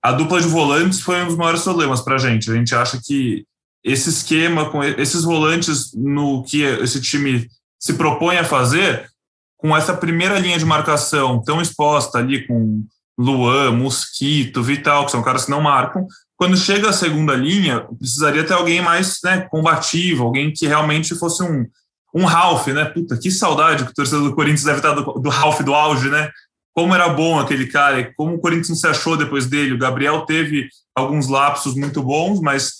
a 0.02 0.12
dupla 0.12 0.40
de 0.40 0.48
volantes 0.48 1.00
foi 1.00 1.22
um 1.22 1.26
dos 1.26 1.36
maiores 1.36 1.62
problemas 1.62 2.00
pra 2.00 2.16
gente. 2.16 2.50
A 2.50 2.54
gente 2.54 2.74
acha 2.74 2.98
que 3.04 3.44
esse 3.84 4.08
esquema, 4.08 4.70
com 4.70 4.82
esses 4.82 5.22
volantes 5.22 5.92
no 5.94 6.42
que 6.44 6.62
esse 6.62 7.00
time 7.00 7.46
se 7.78 7.94
propõe 7.94 8.38
a 8.38 8.44
fazer, 8.44 9.10
com 9.58 9.76
essa 9.76 9.94
primeira 9.94 10.38
linha 10.38 10.58
de 10.58 10.64
marcação 10.64 11.42
tão 11.42 11.60
exposta 11.60 12.18
ali 12.18 12.46
com 12.46 12.84
Luan, 13.20 13.72
Mosquito, 13.72 14.62
Vital, 14.62 15.04
que 15.04 15.12
são 15.12 15.22
caras 15.22 15.44
que 15.44 15.50
não 15.50 15.60
marcam, 15.60 16.06
quando 16.36 16.56
chega 16.56 16.88
a 16.88 16.92
segunda 16.92 17.34
linha, 17.34 17.86
precisaria 17.98 18.42
ter 18.42 18.54
alguém 18.54 18.80
mais 18.80 19.18
né, 19.22 19.42
combativo, 19.50 20.24
alguém 20.24 20.50
que 20.50 20.66
realmente 20.66 21.14
fosse 21.14 21.42
um, 21.42 21.66
um 22.14 22.24
Ralph, 22.24 22.68
né? 22.68 22.86
Puta, 22.86 23.18
que 23.18 23.30
saudade 23.30 23.84
que 23.84 23.90
o 23.90 23.94
torcedor 23.94 24.24
do 24.24 24.34
Corinthians 24.34 24.64
deve 24.64 24.78
estar 24.78 24.94
do, 24.94 25.02
do 25.20 25.28
Ralph 25.28 25.60
do 25.60 25.74
auge, 25.74 26.08
né? 26.08 26.30
Como 26.74 26.94
era 26.94 27.10
bom 27.10 27.38
aquele 27.38 27.66
cara, 27.66 28.00
e 28.00 28.14
como 28.14 28.34
o 28.36 28.38
Corinthians 28.40 28.70
não 28.70 28.76
se 28.76 28.86
achou 28.86 29.18
depois 29.18 29.44
dele. 29.44 29.74
O 29.74 29.78
Gabriel 29.78 30.22
teve 30.22 30.68
alguns 30.96 31.28
lapsos 31.28 31.74
muito 31.74 32.02
bons, 32.02 32.40
mas 32.40 32.72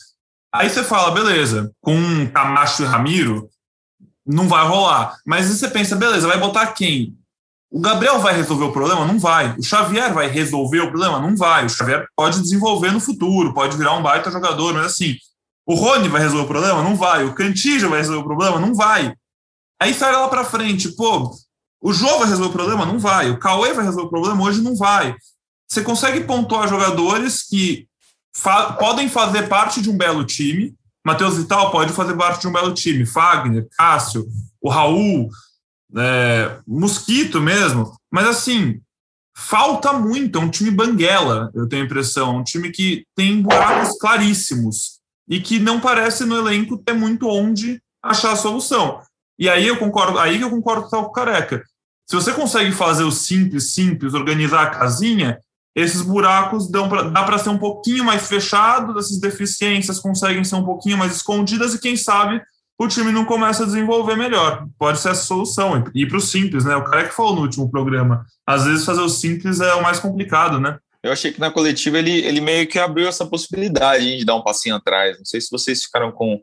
aí 0.54 0.70
você 0.70 0.82
fala, 0.82 1.10
beleza, 1.10 1.70
com 1.82 2.26
Camacho 2.32 2.82
e 2.82 2.86
Ramiro, 2.86 3.50
não 4.26 4.48
vai 4.48 4.66
rolar. 4.66 5.16
Mas 5.26 5.50
aí 5.50 5.56
você 5.56 5.68
pensa, 5.68 5.96
beleza, 5.96 6.26
vai 6.26 6.38
botar 6.38 6.68
quem? 6.68 7.14
O 7.70 7.80
Gabriel 7.80 8.18
vai 8.18 8.34
resolver 8.34 8.64
o 8.64 8.72
problema? 8.72 9.06
Não 9.06 9.18
vai. 9.18 9.54
O 9.56 9.62
Xavier 9.62 10.12
vai 10.12 10.28
resolver 10.28 10.80
o 10.80 10.90
problema? 10.90 11.20
Não 11.20 11.36
vai. 11.36 11.64
O 11.64 11.70
Xavier 11.70 12.04
pode 12.16 12.40
desenvolver 12.40 12.90
no 12.90 12.98
futuro, 12.98 13.54
pode 13.54 13.76
virar 13.76 13.96
um 13.96 14.02
baita 14.02 14.30
jogador, 14.30 14.74
mas 14.74 14.86
assim, 14.86 15.16
o 15.64 15.74
Rony 15.74 16.08
vai 16.08 16.20
resolver 16.20 16.44
o 16.44 16.48
problema? 16.48 16.82
Não 16.82 16.96
vai. 16.96 17.24
O 17.24 17.32
Cantillo 17.32 17.90
vai 17.90 18.00
resolver 18.00 18.22
o 18.22 18.26
problema? 18.26 18.58
Não 18.58 18.74
vai. 18.74 19.14
Aí 19.80 19.94
sai 19.94 20.12
lá 20.12 20.26
para 20.28 20.44
frente, 20.44 20.88
pô, 20.96 21.30
o 21.80 21.92
Jô 21.92 22.18
vai 22.18 22.28
resolver 22.28 22.50
o 22.50 22.52
problema? 22.52 22.84
Não 22.84 22.98
vai. 22.98 23.30
O 23.30 23.38
Cauê 23.38 23.72
vai 23.72 23.84
resolver 23.84 24.08
o 24.08 24.10
problema? 24.10 24.42
Hoje 24.42 24.60
não 24.60 24.74
vai. 24.74 25.14
Você 25.68 25.82
consegue 25.82 26.24
pontuar 26.24 26.68
jogadores 26.68 27.44
que 27.44 27.86
fa 28.36 28.72
podem 28.72 29.08
fazer 29.08 29.48
parte 29.48 29.80
de 29.80 29.88
um 29.88 29.96
belo 29.96 30.24
time, 30.24 30.74
Matheus 31.04 31.38
Vital 31.38 31.70
pode 31.70 31.92
fazer 31.92 32.14
parte 32.16 32.42
de 32.42 32.48
um 32.48 32.52
belo 32.52 32.74
time. 32.74 33.06
Fagner, 33.06 33.66
Cássio, 33.78 34.26
o 34.60 34.68
Raul, 34.68 35.30
é, 35.96 36.58
Mosquito 36.66 37.40
mesmo. 37.40 37.92
Mas 38.10 38.26
assim, 38.26 38.80
falta 39.36 39.92
muito. 39.92 40.38
É 40.38 40.40
um 40.40 40.50
time 40.50 40.70
banguela, 40.70 41.50
eu 41.54 41.68
tenho 41.68 41.82
a 41.82 41.86
impressão. 41.86 42.38
Um 42.38 42.44
time 42.44 42.70
que 42.70 43.04
tem 43.14 43.40
buracos 43.42 43.98
claríssimos 43.98 45.00
e 45.28 45.40
que 45.40 45.58
não 45.58 45.80
parece 45.80 46.24
no 46.24 46.36
elenco 46.36 46.78
ter 46.78 46.92
muito 46.92 47.28
onde 47.28 47.80
achar 48.02 48.32
a 48.32 48.36
solução. 48.36 49.00
E 49.38 49.48
aí 49.48 49.66
eu 49.66 49.78
concordo, 49.78 50.18
aí 50.18 50.40
eu 50.40 50.50
concordo 50.50 50.88
com 50.88 50.96
o 50.98 51.12
Careca. 51.12 51.64
Se 52.08 52.16
você 52.16 52.32
consegue 52.32 52.72
fazer 52.72 53.04
o 53.04 53.12
simples, 53.12 53.72
simples, 53.72 54.14
organizar 54.14 54.62
a 54.62 54.70
casinha, 54.70 55.38
esses 55.74 56.02
buracos 56.02 56.68
dão 56.68 56.88
pra, 56.88 57.02
dá 57.02 57.22
para 57.22 57.38
ser 57.38 57.50
um 57.50 57.58
pouquinho 57.58 58.04
mais 58.04 58.26
fechado, 58.26 58.98
essas 58.98 59.20
deficiências 59.20 60.00
conseguem 60.00 60.42
ser 60.42 60.56
um 60.56 60.64
pouquinho 60.64 60.98
mais 60.98 61.14
escondidas 61.14 61.74
e 61.74 61.80
quem 61.80 61.96
sabe 61.96 62.42
o 62.80 62.88
time 62.88 63.12
não 63.12 63.26
começa 63.26 63.62
a 63.62 63.66
desenvolver 63.66 64.16
melhor. 64.16 64.66
Pode 64.78 64.98
ser 65.00 65.10
essa 65.10 65.24
solução, 65.24 65.84
ir 65.94 66.08
para 66.08 66.16
o 66.16 66.20
simples, 66.20 66.64
né? 66.64 66.74
O 66.76 66.84
cara 66.84 67.06
que 67.06 67.14
falou 67.14 67.36
no 67.36 67.42
último 67.42 67.70
programa, 67.70 68.24
às 68.46 68.64
vezes 68.64 68.86
fazer 68.86 69.02
o 69.02 69.08
simples 69.08 69.60
é 69.60 69.74
o 69.74 69.82
mais 69.82 70.00
complicado, 70.00 70.58
né? 70.58 70.78
Eu 71.02 71.12
achei 71.12 71.30
que 71.30 71.38
na 71.38 71.50
coletiva 71.50 71.98
ele, 71.98 72.24
ele 72.24 72.40
meio 72.40 72.66
que 72.66 72.78
abriu 72.78 73.06
essa 73.06 73.26
possibilidade 73.26 74.16
de 74.16 74.24
dar 74.24 74.34
um 74.34 74.42
passinho 74.42 74.76
atrás. 74.76 75.18
Não 75.18 75.26
sei 75.26 75.42
se 75.42 75.50
vocês 75.50 75.84
ficaram 75.84 76.10
com, 76.10 76.40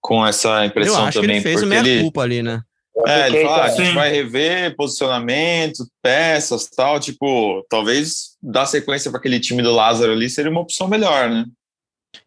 com 0.00 0.26
essa 0.26 0.64
impressão 0.64 1.00
Eu 1.00 1.06
acho 1.06 1.20
também. 1.20 1.42
Que 1.42 1.48
ele 1.48 1.56
fez 1.56 1.60
porque 1.60 1.68
meia 1.68 1.80
ele, 1.80 2.02
culpa 2.02 2.22
ali, 2.22 2.42
né? 2.42 2.62
É, 3.06 3.26
ele 3.26 3.42
fala, 3.42 3.64
ah, 3.64 3.64
a 3.64 3.68
gente 3.68 3.94
vai 3.94 4.10
rever 4.10 4.74
posicionamento, 4.76 5.86
peças, 6.00 6.66
tal, 6.66 6.98
tipo, 6.98 7.62
talvez 7.68 8.38
dar 8.42 8.64
sequência 8.64 9.10
para 9.10 9.18
aquele 9.18 9.38
time 9.38 9.62
do 9.62 9.72
Lázaro 9.72 10.12
ali 10.12 10.30
seria 10.30 10.50
uma 10.50 10.62
opção 10.62 10.88
melhor, 10.88 11.28
né? 11.28 11.44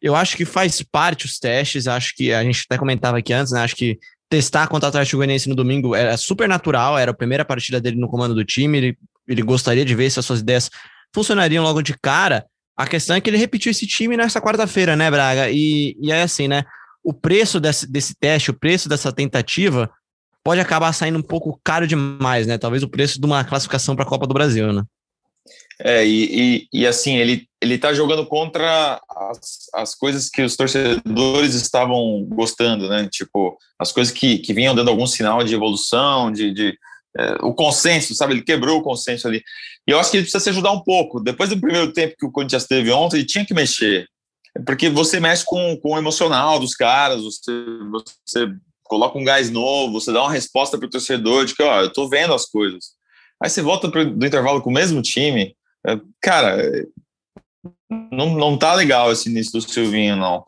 Eu 0.02 0.16
acho 0.16 0.36
que 0.36 0.46
faz 0.46 0.82
parte 0.82 1.26
os 1.26 1.40
testes, 1.40 1.88
acho 1.88 2.16
que 2.16 2.34
a 2.34 2.44
gente 2.44 2.66
até 2.70 2.78
comentava 2.78 3.18
aqui 3.18 3.34
antes, 3.34 3.52
né? 3.52 3.62
Acho 3.62 3.76
que 3.76 3.98
testar 4.30 4.68
contra 4.68 4.88
o 4.88 4.90
Atlético 4.90 5.18
Goianiense 5.18 5.50
no 5.50 5.56
domingo 5.56 5.96
era 5.96 6.18
super 6.18 6.48
natural, 6.48 6.98
era 6.98 7.12
a 7.12 7.14
primeira 7.14 7.46
partida 7.46 7.80
dele 7.80 7.98
no 7.98 8.10
comando 8.10 8.36
do 8.36 8.44
time, 8.44 8.78
ele, 8.78 8.98
ele 9.28 9.42
gostaria 9.42 9.86
de 9.86 9.96
ver 9.96 10.10
se 10.10 10.20
as 10.20 10.26
suas 10.26 10.42
ideias 10.42 10.70
funcionariam 11.14 11.64
logo 11.64 11.82
de 11.82 11.98
cara. 11.98 12.46
A 12.76 12.86
questão 12.86 13.16
é 13.16 13.22
que 13.22 13.30
ele 13.30 13.38
repetiu 13.38 13.72
esse 13.72 13.88
time 13.88 14.16
nessa 14.16 14.42
quarta-feira, 14.42 14.96
né, 14.96 15.10
Braga? 15.10 15.50
E, 15.50 15.98
e 16.00 16.12
é 16.12 16.22
assim, 16.22 16.48
né? 16.48 16.64
O 17.04 17.14
preço 17.14 17.60
desse, 17.60 17.90
desse 17.90 18.14
teste, 18.14 18.52
o 18.52 18.54
preço 18.54 18.88
dessa 18.90 19.12
tentativa 19.12 19.90
pode 20.44 20.62
acabar 20.62 20.94
saindo 20.94 21.18
um 21.18 21.24
pouco 21.24 21.60
caro 21.64 21.88
demais, 21.88 22.46
né? 22.46 22.58
Talvez 22.58 22.84
o 22.84 22.90
preço 22.90 23.20
de 23.20 23.26
uma 23.26 23.44
classificação 23.44 23.96
para 23.96 24.06
a 24.06 24.08
Copa 24.08 24.28
do 24.28 24.34
Brasil, 24.34 24.72
né? 24.72 24.84
É, 25.80 26.06
e, 26.06 26.68
e, 26.74 26.82
e, 26.82 26.88
assim, 26.88 27.18
ele, 27.18 27.48
ele 27.62 27.78
tá 27.78 27.94
jogando 27.94 28.26
contra 28.26 29.00
as, 29.10 29.70
as 29.74 29.94
coisas 29.94 30.28
que 30.28 30.42
os 30.42 30.56
torcedores 30.56 31.54
estavam 31.54 32.26
gostando, 32.30 32.90
né? 32.90 33.08
Tipo, 33.12 33.58
as 33.78 33.92
coisas 33.92 34.12
que, 34.12 34.40
que 34.40 34.54
vinham 34.54 34.74
dando 34.74 34.90
algum 34.90 35.06
sinal 35.06 35.44
de 35.44 35.54
evolução, 35.54 36.32
de, 36.32 36.52
de 36.52 36.78
é, 37.18 37.34
o 37.42 37.54
consenso, 37.54 38.16
sabe? 38.16 38.34
Ele 38.34 38.42
quebrou 38.42 38.80
o 38.80 38.84
consenso 38.84 39.28
ali. 39.28 39.44
E 39.88 39.92
eu 39.92 40.00
acho 40.00 40.10
que 40.10 40.18
ele 40.18 40.24
precisa 40.24 40.44
se 40.44 40.50
ajudar 40.50 40.72
um 40.72 40.82
pouco. 40.82 41.20
Depois 41.20 41.50
do 41.50 41.60
primeiro 41.60 41.94
tempo 41.94 42.16
que 42.18 42.26
o 42.26 42.32
Corinthians 42.32 42.66
teve 42.66 42.92
ontem, 42.92 43.18
ele 43.18 43.26
tinha 43.26 43.46
que 43.46 43.54
mexer. 43.54 44.08
Porque 44.66 44.90
você 44.90 45.20
mexe 45.20 45.44
com, 45.46 45.78
com 45.78 45.94
o 45.94 45.98
emocional 45.98 46.60
dos 46.60 46.74
caras, 46.74 47.22
você, 47.22 47.52
você 48.26 48.48
coloca 48.84 49.18
um 49.18 49.24
gás 49.24 49.50
novo, 49.50 50.00
você 50.00 50.12
dá 50.12 50.22
uma 50.22 50.32
resposta 50.32 50.78
para 50.78 50.88
o 50.88 50.90
torcedor 50.90 51.46
de 51.46 51.56
que, 51.56 51.64
ó, 51.64 51.82
eu 51.82 51.94
tô 51.94 52.08
vendo 52.08 52.34
as 52.34 52.46
coisas. 52.46 52.98
Aí 53.42 53.50
você 53.50 53.62
volta 53.62 53.90
pro, 53.90 54.10
do 54.10 54.26
intervalo 54.26 54.62
com 54.62 54.70
o 54.70 54.74
mesmo 54.74 55.02
time, 55.02 55.56
cara, 56.22 56.58
não, 58.12 58.36
não 58.36 58.58
tá 58.58 58.74
legal 58.74 59.12
esse 59.12 59.30
início 59.30 59.54
do 59.54 59.62
Silvinho, 59.62 60.16
não. 60.16 60.46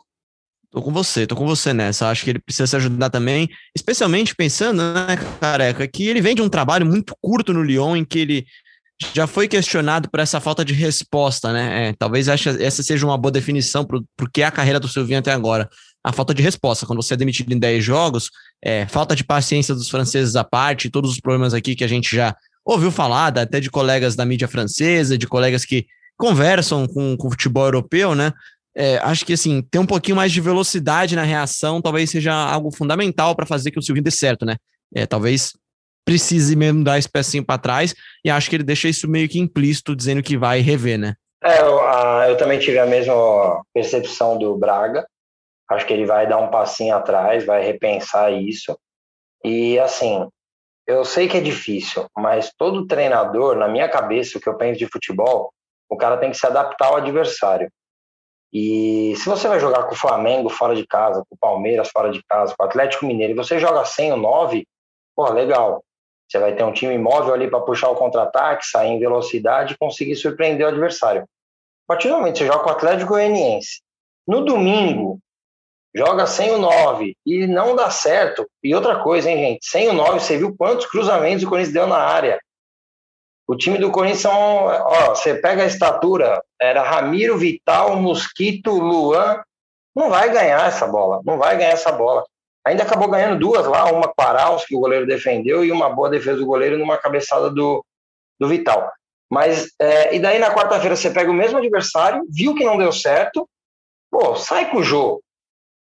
Tô 0.71 0.83
com 0.83 0.91
você, 0.91 1.25
tô 1.25 1.35
com 1.35 1.47
você 1.47 1.73
nessa. 1.73 2.09
Acho 2.09 2.23
que 2.23 2.29
ele 2.29 2.39
precisa 2.39 2.67
se 2.67 2.75
ajudar 2.75 3.09
também, 3.09 3.49
especialmente 3.75 4.35
pensando, 4.35 4.83
né, 4.93 5.17
careca, 5.39 5.87
que 5.87 6.07
ele 6.07 6.21
vem 6.21 6.35
de 6.35 6.43
um 6.43 6.49
trabalho 6.49 6.85
muito 6.85 7.15
curto 7.19 7.53
no 7.53 7.63
Lyon, 7.63 7.95
em 7.95 8.05
que 8.05 8.19
ele 8.19 8.45
já 9.13 9.25
foi 9.25 9.47
questionado 9.47 10.09
por 10.09 10.19
essa 10.19 10.39
falta 10.39 10.63
de 10.63 10.73
resposta, 10.73 11.51
né? 11.53 11.89
É, 11.89 11.93
talvez 11.97 12.27
essa 12.27 12.83
seja 12.83 13.05
uma 13.05 13.17
boa 13.17 13.31
definição 13.31 13.85
para 13.85 13.99
que 14.31 14.41
é 14.41 14.45
a 14.45 14.51
carreira 14.51 14.79
do 14.79 14.87
Silvinho 14.87 15.19
até 15.19 15.31
agora. 15.31 15.69
A 16.03 16.11
falta 16.11 16.33
de 16.33 16.43
resposta. 16.43 16.85
Quando 16.85 17.01
você 17.01 17.13
é 17.13 17.17
demitido 17.17 17.51
em 17.51 17.59
10 17.59 17.83
jogos, 17.83 18.29
é, 18.63 18.85
falta 18.87 19.15
de 19.15 19.23
paciência 19.23 19.73
dos 19.73 19.89
franceses 19.89 20.35
à 20.35 20.43
parte, 20.43 20.89
todos 20.89 21.11
os 21.11 21.19
problemas 21.19 21.53
aqui 21.53 21.75
que 21.75 21.83
a 21.83 21.87
gente 21.87 22.15
já 22.15 22.35
ouviu 22.73 22.91
falar, 22.91 23.37
até 23.37 23.59
de 23.59 23.69
colegas 23.69 24.15
da 24.15 24.25
mídia 24.25 24.47
francesa, 24.47 25.17
de 25.17 25.27
colegas 25.27 25.65
que 25.65 25.87
conversam 26.17 26.87
com, 26.87 27.17
com 27.17 27.27
o 27.27 27.31
futebol 27.31 27.65
europeu, 27.65 28.13
né? 28.13 28.33
É, 28.75 28.97
acho 28.97 29.25
que 29.25 29.33
assim, 29.33 29.61
ter 29.61 29.79
um 29.79 29.85
pouquinho 29.85 30.15
mais 30.15 30.31
de 30.31 30.39
velocidade 30.39 31.15
na 31.15 31.23
reação 31.23 31.81
talvez 31.81 32.11
seja 32.11 32.31
algo 32.31 32.71
fundamental 32.71 33.35
para 33.35 33.45
fazer 33.45 33.71
que 33.71 33.79
o 33.79 33.81
Silvinho 33.81 34.03
dê 34.03 34.11
certo, 34.11 34.45
né? 34.45 34.57
É, 34.93 35.05
talvez 35.05 35.53
precise 36.05 36.55
mesmo 36.55 36.83
dar 36.83 36.97
esse 36.97 37.09
pecinho 37.09 37.45
para 37.45 37.59
trás, 37.59 37.93
e 38.23 38.29
acho 38.29 38.49
que 38.49 38.55
ele 38.55 38.63
deixa 38.63 38.87
isso 38.87 39.07
meio 39.07 39.27
que 39.27 39.39
implícito, 39.39 39.95
dizendo 39.95 40.23
que 40.23 40.37
vai 40.37 40.59
rever, 40.59 40.97
né? 40.97 41.13
É, 41.43 41.61
eu, 41.61 41.79
a, 41.81 42.25
eu 42.29 42.37
também 42.37 42.59
tive 42.59 42.79
a 42.79 42.85
mesma 42.85 43.63
percepção 43.73 44.37
do 44.37 44.57
Braga. 44.57 45.07
Acho 45.69 45.85
que 45.85 45.93
ele 45.93 46.05
vai 46.05 46.27
dar 46.27 46.39
um 46.39 46.49
passinho 46.49 46.95
atrás, 46.95 47.45
vai 47.45 47.63
repensar 47.63 48.31
isso. 48.33 48.77
E 49.43 49.77
assim, 49.79 50.27
eu 50.89 51.05
sei 51.05 51.27
que 51.27 51.37
é 51.37 51.41
difícil, 51.41 52.07
mas 52.17 52.51
todo 52.57 52.87
treinador, 52.87 53.55
na 53.55 53.67
minha 53.67 53.87
cabeça, 53.87 54.37
o 54.37 54.41
que 54.41 54.49
eu 54.49 54.57
penso 54.57 54.79
de 54.79 54.87
futebol, 54.87 55.53
o 55.87 55.95
cara 55.95 56.17
tem 56.17 56.31
que 56.31 56.37
se 56.37 56.47
adaptar 56.47 56.87
ao 56.87 56.95
adversário. 56.95 57.71
E 58.51 59.13
se 59.15 59.29
você 59.29 59.47
vai 59.47 59.59
jogar 59.59 59.83
com 59.83 59.93
o 59.93 59.97
Flamengo 59.97 60.49
fora 60.49 60.75
de 60.75 60.87
casa, 60.87 61.23
com 61.29 61.35
o 61.35 61.37
Palmeiras 61.39 61.89
fora 61.93 62.09
de 62.09 62.23
casa, 62.27 62.55
com 62.57 62.63
o 62.63 62.67
Atlético 62.67 63.05
Mineiro, 63.05 63.33
e 63.33 63.35
você 63.35 63.59
joga 63.59 63.85
sem 63.85 64.11
o 64.11 64.17
9, 64.17 64.65
pô, 65.15 65.29
legal. 65.31 65.83
Você 66.27 66.39
vai 66.39 66.55
ter 66.55 66.63
um 66.63 66.73
time 66.73 66.97
móvel 66.97 67.35
ali 67.35 67.47
para 67.47 67.61
puxar 67.61 67.89
o 67.89 67.95
contra-ataque, 67.95 68.65
sair 68.65 68.89
em 68.89 68.99
velocidade 68.99 69.75
e 69.75 69.77
conseguir 69.77 70.15
surpreender 70.15 70.65
o 70.65 70.69
adversário. 70.69 71.21
A 71.21 71.93
partir 71.93 72.07
do 72.07 72.15
momento 72.15 72.33
que 72.33 72.39
você 72.39 72.47
joga 72.47 72.63
com 72.63 72.69
o 72.69 72.73
Atlético 72.73 73.09
Goianiense, 73.09 73.81
no 74.27 74.43
domingo, 74.43 75.19
joga 75.95 76.25
sem 76.27 76.51
o 76.51 76.57
9 76.57 77.15
e 77.25 77.47
não 77.47 77.75
dá 77.75 77.89
certo. 77.89 78.47
E 78.63 78.73
outra 78.75 79.01
coisa, 79.01 79.29
hein, 79.29 79.37
gente? 79.37 79.65
Sem 79.65 79.89
o 79.89 79.93
9, 79.93 80.19
você 80.19 80.37
viu 80.37 80.55
quantos 80.55 80.85
cruzamentos 80.85 81.43
o 81.43 81.49
Corinthians 81.49 81.73
deu 81.73 81.87
na 81.87 81.97
área? 81.97 82.39
O 83.47 83.55
time 83.55 83.79
do 83.79 83.91
Corinthians 83.91 84.21
são. 84.21 84.31
Ó, 84.33 85.15
você 85.15 85.33
pega 85.35 85.63
a 85.63 85.67
estatura, 85.67 86.41
era 86.61 86.83
Ramiro, 86.83 87.37
Vital, 87.37 87.95
Mosquito, 87.95 88.71
Luan. 88.71 89.41
Não 89.95 90.09
vai 90.09 90.31
ganhar 90.31 90.67
essa 90.67 90.85
bola. 90.85 91.19
Não 91.25 91.37
vai 91.37 91.57
ganhar 91.57 91.71
essa 91.71 91.91
bola. 91.91 92.23
Ainda 92.65 92.83
acabou 92.83 93.09
ganhando 93.09 93.39
duas 93.39 93.65
lá, 93.65 93.85
uma 93.85 94.07
com 94.07 94.21
Arauz, 94.21 94.65
que 94.65 94.75
o 94.75 94.79
goleiro 94.79 95.07
defendeu, 95.07 95.65
e 95.65 95.71
uma 95.71 95.89
boa 95.89 96.09
defesa 96.09 96.37
do 96.37 96.45
goleiro 96.45 96.77
numa 96.77 96.97
cabeçada 96.97 97.49
do, 97.49 97.83
do 98.39 98.47
Vital. 98.47 98.91
Mas, 99.31 99.71
é, 99.79 100.15
e 100.15 100.19
daí 100.19 100.37
na 100.37 100.53
quarta-feira 100.53 100.95
você 100.95 101.09
pega 101.09 101.31
o 101.31 101.33
mesmo 101.33 101.57
adversário, 101.57 102.25
viu 102.29 102.53
que 102.53 102.63
não 102.63 102.77
deu 102.77 102.91
certo, 102.91 103.47
pô, 104.11 104.35
sai 104.35 104.69
com 104.69 104.77
o 104.77 104.83
jogo. 104.83 105.23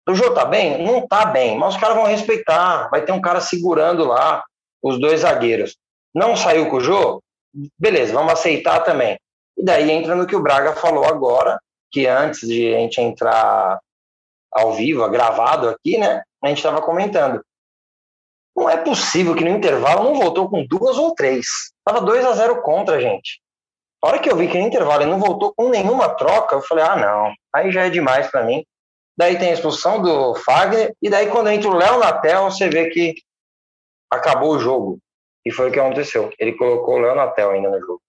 O 0.07 0.13
jogo 0.13 0.35
tá 0.35 0.45
bem? 0.45 0.83
Não 0.83 1.07
tá 1.07 1.25
bem, 1.25 1.57
mas 1.57 1.75
os 1.75 1.79
caras 1.79 1.95
vão 1.95 2.05
respeitar. 2.05 2.89
Vai 2.89 3.03
ter 3.03 3.11
um 3.11 3.21
cara 3.21 3.39
segurando 3.39 4.05
lá 4.05 4.43
os 4.81 4.99
dois 4.99 5.21
zagueiros. 5.21 5.75
Não 6.13 6.35
saiu 6.35 6.69
com 6.69 6.77
o 6.77 6.81
jogo? 6.81 7.23
Beleza, 7.79 8.13
vamos 8.13 8.33
aceitar 8.33 8.81
também. 8.81 9.17
E 9.57 9.63
daí 9.63 9.89
entra 9.91 10.15
no 10.15 10.27
que 10.27 10.35
o 10.35 10.41
Braga 10.41 10.73
falou 10.73 11.05
agora, 11.05 11.59
que 11.91 12.07
antes 12.07 12.47
de 12.47 12.73
a 12.73 12.79
gente 12.79 12.99
entrar 12.99 13.79
ao 14.51 14.73
vivo, 14.73 15.07
gravado 15.09 15.69
aqui, 15.69 15.97
né? 15.97 16.21
A 16.43 16.49
gente 16.49 16.57
estava 16.57 16.81
comentando. 16.81 17.41
Não 18.55 18.69
é 18.69 18.77
possível 18.77 19.35
que 19.35 19.43
no 19.43 19.49
intervalo 19.49 20.03
não 20.03 20.15
voltou 20.15 20.49
com 20.49 20.65
duas 20.65 20.97
ou 20.97 21.15
três. 21.15 21.47
Tava 21.83 22.01
2 22.01 22.25
a 22.25 22.33
0 22.33 22.61
contra, 22.61 23.01
gente. 23.01 23.41
A 24.03 24.07
hora 24.07 24.19
que 24.19 24.29
eu 24.29 24.35
vi 24.35 24.47
que 24.47 24.59
no 24.59 24.67
intervalo 24.67 25.01
ele 25.01 25.11
não 25.11 25.19
voltou 25.19 25.53
com 25.55 25.69
nenhuma 25.69 26.09
troca, 26.09 26.55
eu 26.55 26.61
falei, 26.61 26.83
ah, 26.83 26.95
não, 26.95 27.33
aí 27.55 27.71
já 27.71 27.85
é 27.85 27.89
demais 27.89 28.27
para 28.29 28.43
mim. 28.43 28.63
Daí 29.17 29.37
tem 29.37 29.51
a 29.51 29.53
expulsão 29.53 30.01
do 30.01 30.35
Fagner, 30.35 30.93
e 31.01 31.09
daí 31.09 31.27
quando 31.27 31.49
entra 31.49 31.69
o 31.69 31.75
Léo 31.75 31.99
na 31.99 32.13
tela, 32.13 32.49
você 32.49 32.67
vê 32.67 32.89
que 32.89 33.13
acabou 34.11 34.55
o 34.55 34.59
jogo. 34.59 34.99
E 35.45 35.51
foi 35.51 35.69
o 35.69 35.71
que 35.71 35.79
aconteceu. 35.79 36.31
Ele 36.39 36.53
colocou 36.53 36.95
o 36.95 36.99
Léo 36.99 37.15
na 37.15 37.27
tela 37.27 37.53
ainda 37.53 37.69
no 37.69 37.79
jogo. 37.79 38.01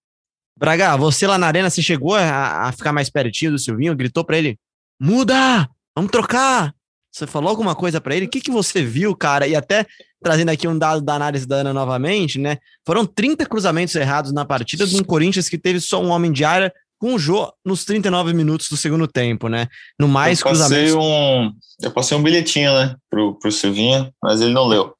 Braga, 0.57 0.97
você 0.97 1.27
lá 1.27 1.37
na 1.37 1.49
arena, 1.49 1.69
você 1.69 1.83
chegou 1.83 2.15
a, 2.15 2.69
a 2.69 2.73
ficar 2.73 2.93
mais 2.93 3.11
pertinho 3.11 3.53
do 3.53 3.59
Silvinho, 3.59 3.97
gritou 3.97 4.25
para 4.25 4.39
ele: 4.39 4.59
muda, 5.01 5.69
vamos 5.97 6.11
trocar. 6.11 6.73
Você 7.11 7.27
falou 7.27 7.49
alguma 7.49 7.77
coisa 7.77 8.01
para 8.01 8.17
ele? 8.17 8.27
O 8.27 8.29
que, 8.29 8.41
que 8.41 8.51
você 8.51 8.83
viu, 8.83 9.15
cara? 9.15 9.47
E 9.47 9.55
até 9.55 9.87
trazendo 10.23 10.49
aqui 10.49 10.67
um 10.67 10.77
dado 10.77 11.01
da 11.01 11.15
análise 11.15 11.47
da 11.47 11.57
Ana 11.57 11.73
novamente, 11.73 12.41
né? 12.41 12.59
Foram 12.85 13.07
30 13.07 13.47
cruzamentos 13.47 13.95
errados 13.95 14.33
na 14.33 14.45
partida 14.45 14.87
de 14.87 14.97
um 14.97 15.05
Corinthians 15.05 15.49
que 15.49 15.59
teve 15.59 15.81
só 15.81 16.03
um 16.03 16.09
homem 16.09 16.33
de 16.33 16.45
área 16.45 16.73
com 17.05 17.17
o 17.17 17.19
Jô 17.19 17.53
nos 17.63 17.85
39 17.85 18.33
minutos 18.33 18.67
do 18.71 18.79
segundo 18.79 19.07
tempo, 19.07 19.47
né? 19.47 19.69
No 20.01 20.09
mais 20.09 20.41
eu 20.41 20.45
passei 20.45 20.87
cruzamentos. 20.87 20.95
Um, 20.95 21.53
eu 21.83 21.91
passei 21.91 22.17
um 22.17 22.23
bilhetinho, 22.23 22.73
né, 22.73 22.97
pro, 23.11 23.39
pro 23.39 23.53
Silvinho, 23.53 24.11
mas 24.23 24.41
ele 24.41 24.55
não 24.55 24.67
leu. 24.67 24.95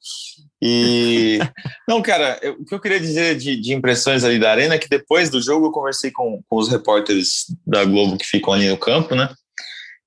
E. 0.61 1.39
não, 1.89 2.03
cara, 2.03 2.37
eu, 2.43 2.53
o 2.59 2.63
que 2.63 2.75
eu 2.75 2.79
queria 2.79 2.99
dizer 2.99 3.35
de, 3.39 3.59
de, 3.59 3.73
impressões 3.73 4.23
ali 4.23 4.37
da 4.37 4.51
Arena 4.51 4.75
é 4.75 4.77
que 4.77 4.87
depois 4.87 5.31
do 5.31 5.41
jogo 5.41 5.65
eu 5.65 5.71
conversei 5.71 6.11
com, 6.11 6.43
com 6.47 6.57
os 6.57 6.69
repórteres 6.69 7.45
da 7.65 7.83
Globo 7.83 8.19
que 8.19 8.25
ficam 8.27 8.53
ali 8.53 8.69
no 8.69 8.77
campo, 8.77 9.15
né? 9.15 9.33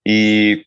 E 0.07 0.63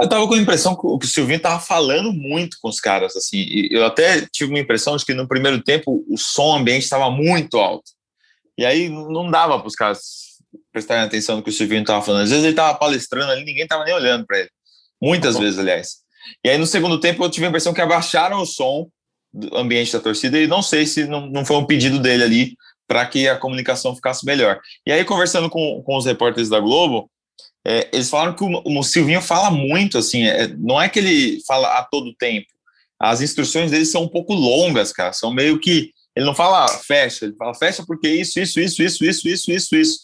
eu 0.00 0.08
tava 0.08 0.26
com 0.26 0.32
a 0.32 0.38
impressão 0.38 0.74
que 0.74 0.86
o 0.86 0.98
Silvinho 1.06 1.38
tava 1.38 1.60
falando 1.60 2.14
muito 2.14 2.56
com 2.62 2.70
os 2.70 2.80
caras, 2.80 3.14
assim. 3.14 3.46
eu 3.70 3.84
até 3.84 4.26
tive 4.32 4.52
uma 4.52 4.58
impressão 4.58 4.96
de 4.96 5.04
que 5.04 5.12
no 5.12 5.28
primeiro 5.28 5.62
tempo 5.62 6.02
o 6.08 6.16
som 6.16 6.56
ambiente 6.56 6.84
estava 6.84 7.10
muito 7.10 7.58
alto. 7.58 7.97
E 8.58 8.66
aí 8.66 8.88
não 8.88 9.30
dava 9.30 9.58
para 9.58 9.68
os 9.68 9.74
caras 9.74 10.00
prestarem 10.72 11.04
atenção 11.04 11.36
no 11.36 11.42
que 11.42 11.50
o 11.50 11.52
Silvinho 11.52 11.84
tava 11.84 12.04
falando. 12.04 12.24
Às 12.24 12.30
vezes 12.30 12.44
ele 12.44 12.54
tava 12.54 12.76
palestrando 12.76 13.30
ali, 13.30 13.44
ninguém 13.44 13.66
tava 13.66 13.84
nem 13.84 13.94
olhando 13.94 14.26
para 14.26 14.40
ele. 14.40 14.50
Muitas 15.00 15.36
tá 15.36 15.40
vezes, 15.40 15.58
aliás. 15.58 15.98
E 16.44 16.50
aí 16.50 16.58
no 16.58 16.66
segundo 16.66 16.98
tempo 16.98 17.24
eu 17.24 17.30
tive 17.30 17.46
a 17.46 17.48
impressão 17.48 17.72
que 17.72 17.80
abaixaram 17.80 18.42
o 18.42 18.46
som 18.46 18.88
do 19.32 19.56
ambiente 19.56 19.92
da 19.92 20.00
torcida 20.00 20.38
e 20.38 20.46
não 20.46 20.60
sei 20.60 20.86
se 20.86 21.06
não, 21.06 21.26
não 21.26 21.44
foi 21.44 21.56
um 21.56 21.66
pedido 21.66 22.00
dele 22.00 22.24
ali 22.24 22.56
para 22.86 23.06
que 23.06 23.28
a 23.28 23.36
comunicação 23.36 23.94
ficasse 23.94 24.26
melhor. 24.26 24.58
E 24.86 24.90
aí 24.90 25.04
conversando 25.04 25.48
com, 25.48 25.82
com 25.82 25.96
os 25.96 26.06
repórteres 26.06 26.48
da 26.48 26.58
Globo, 26.58 27.08
é, 27.66 27.88
eles 27.92 28.08
falaram 28.08 28.34
que 28.34 28.42
o, 28.42 28.62
o, 28.64 28.82
Silvinho 28.82 29.20
fala 29.20 29.50
muito, 29.50 29.98
assim, 29.98 30.26
é, 30.26 30.48
não 30.56 30.80
é 30.80 30.88
que 30.88 30.98
ele 30.98 31.38
fala 31.46 31.78
a 31.78 31.84
todo 31.84 32.14
tempo. 32.14 32.46
As 32.98 33.20
instruções 33.20 33.70
dele 33.70 33.84
são 33.84 34.04
um 34.04 34.08
pouco 34.08 34.32
longas, 34.32 34.92
cara. 34.92 35.12
São 35.12 35.32
meio 35.32 35.60
que. 35.60 35.92
Ele 36.16 36.26
não 36.26 36.34
fala 36.34 36.66
fecha, 36.68 37.24
ele 37.24 37.36
fala 37.36 37.54
fecha 37.54 37.84
porque 37.86 38.08
isso, 38.08 38.40
isso, 38.40 38.60
isso, 38.60 38.82
isso, 38.82 39.04
isso, 39.04 39.28
isso, 39.28 39.50
isso, 39.52 39.76
isso. 39.76 39.98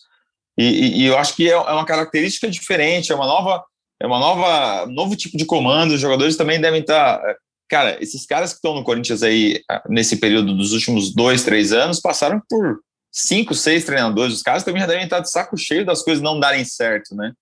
E, 0.59 0.65
e, 0.65 1.03
e 1.03 1.07
eu 1.07 1.19
acho 1.19 1.35
que 1.35 1.49
é, 1.49 1.53
é 1.53 1.59
uma 1.59 1.85
característica 1.85 2.49
diferente, 2.49 3.11
é 3.11 3.15
uma 3.15 3.27
nova. 3.27 3.65
É 4.01 4.07
uma 4.07 4.19
nova, 4.19 4.87
novo 4.87 5.17
tipo 5.17 5.37
de 5.37 5.45
comando. 5.45 5.93
Os 5.95 6.01
jogadores 6.01 6.37
também 6.37 6.61
devem 6.61 6.81
estar. 6.81 7.21
É, 7.25 7.37
cara, 7.69 8.03
esses 8.03 8.27
caras 8.27 8.51
que 8.51 8.57
estão 8.57 8.75
no 8.75 8.85
Corinthians 8.85 9.23
aí 9.23 9.63
nesse 9.89 10.17
período 10.17 10.55
dos 10.55 10.73
últimos 10.73 11.15
dois, 11.15 11.45
três 11.45 11.73
anos 11.73 12.01
passaram 12.01 12.41
por 12.49 12.81
cinco, 13.13 13.55
seis 13.55 13.85
treinadores. 13.85 14.35
Os 14.35 14.43
caras 14.43 14.65
também 14.65 14.81
já 14.81 14.89
devem 14.89 15.05
estar 15.05 15.21
de 15.21 15.31
saco 15.31 15.57
cheio 15.57 15.87
das 15.87 16.03
coisas 16.03 16.23
não 16.23 16.39
darem 16.39 16.65
certo, 16.65 17.15
né? 17.15 17.33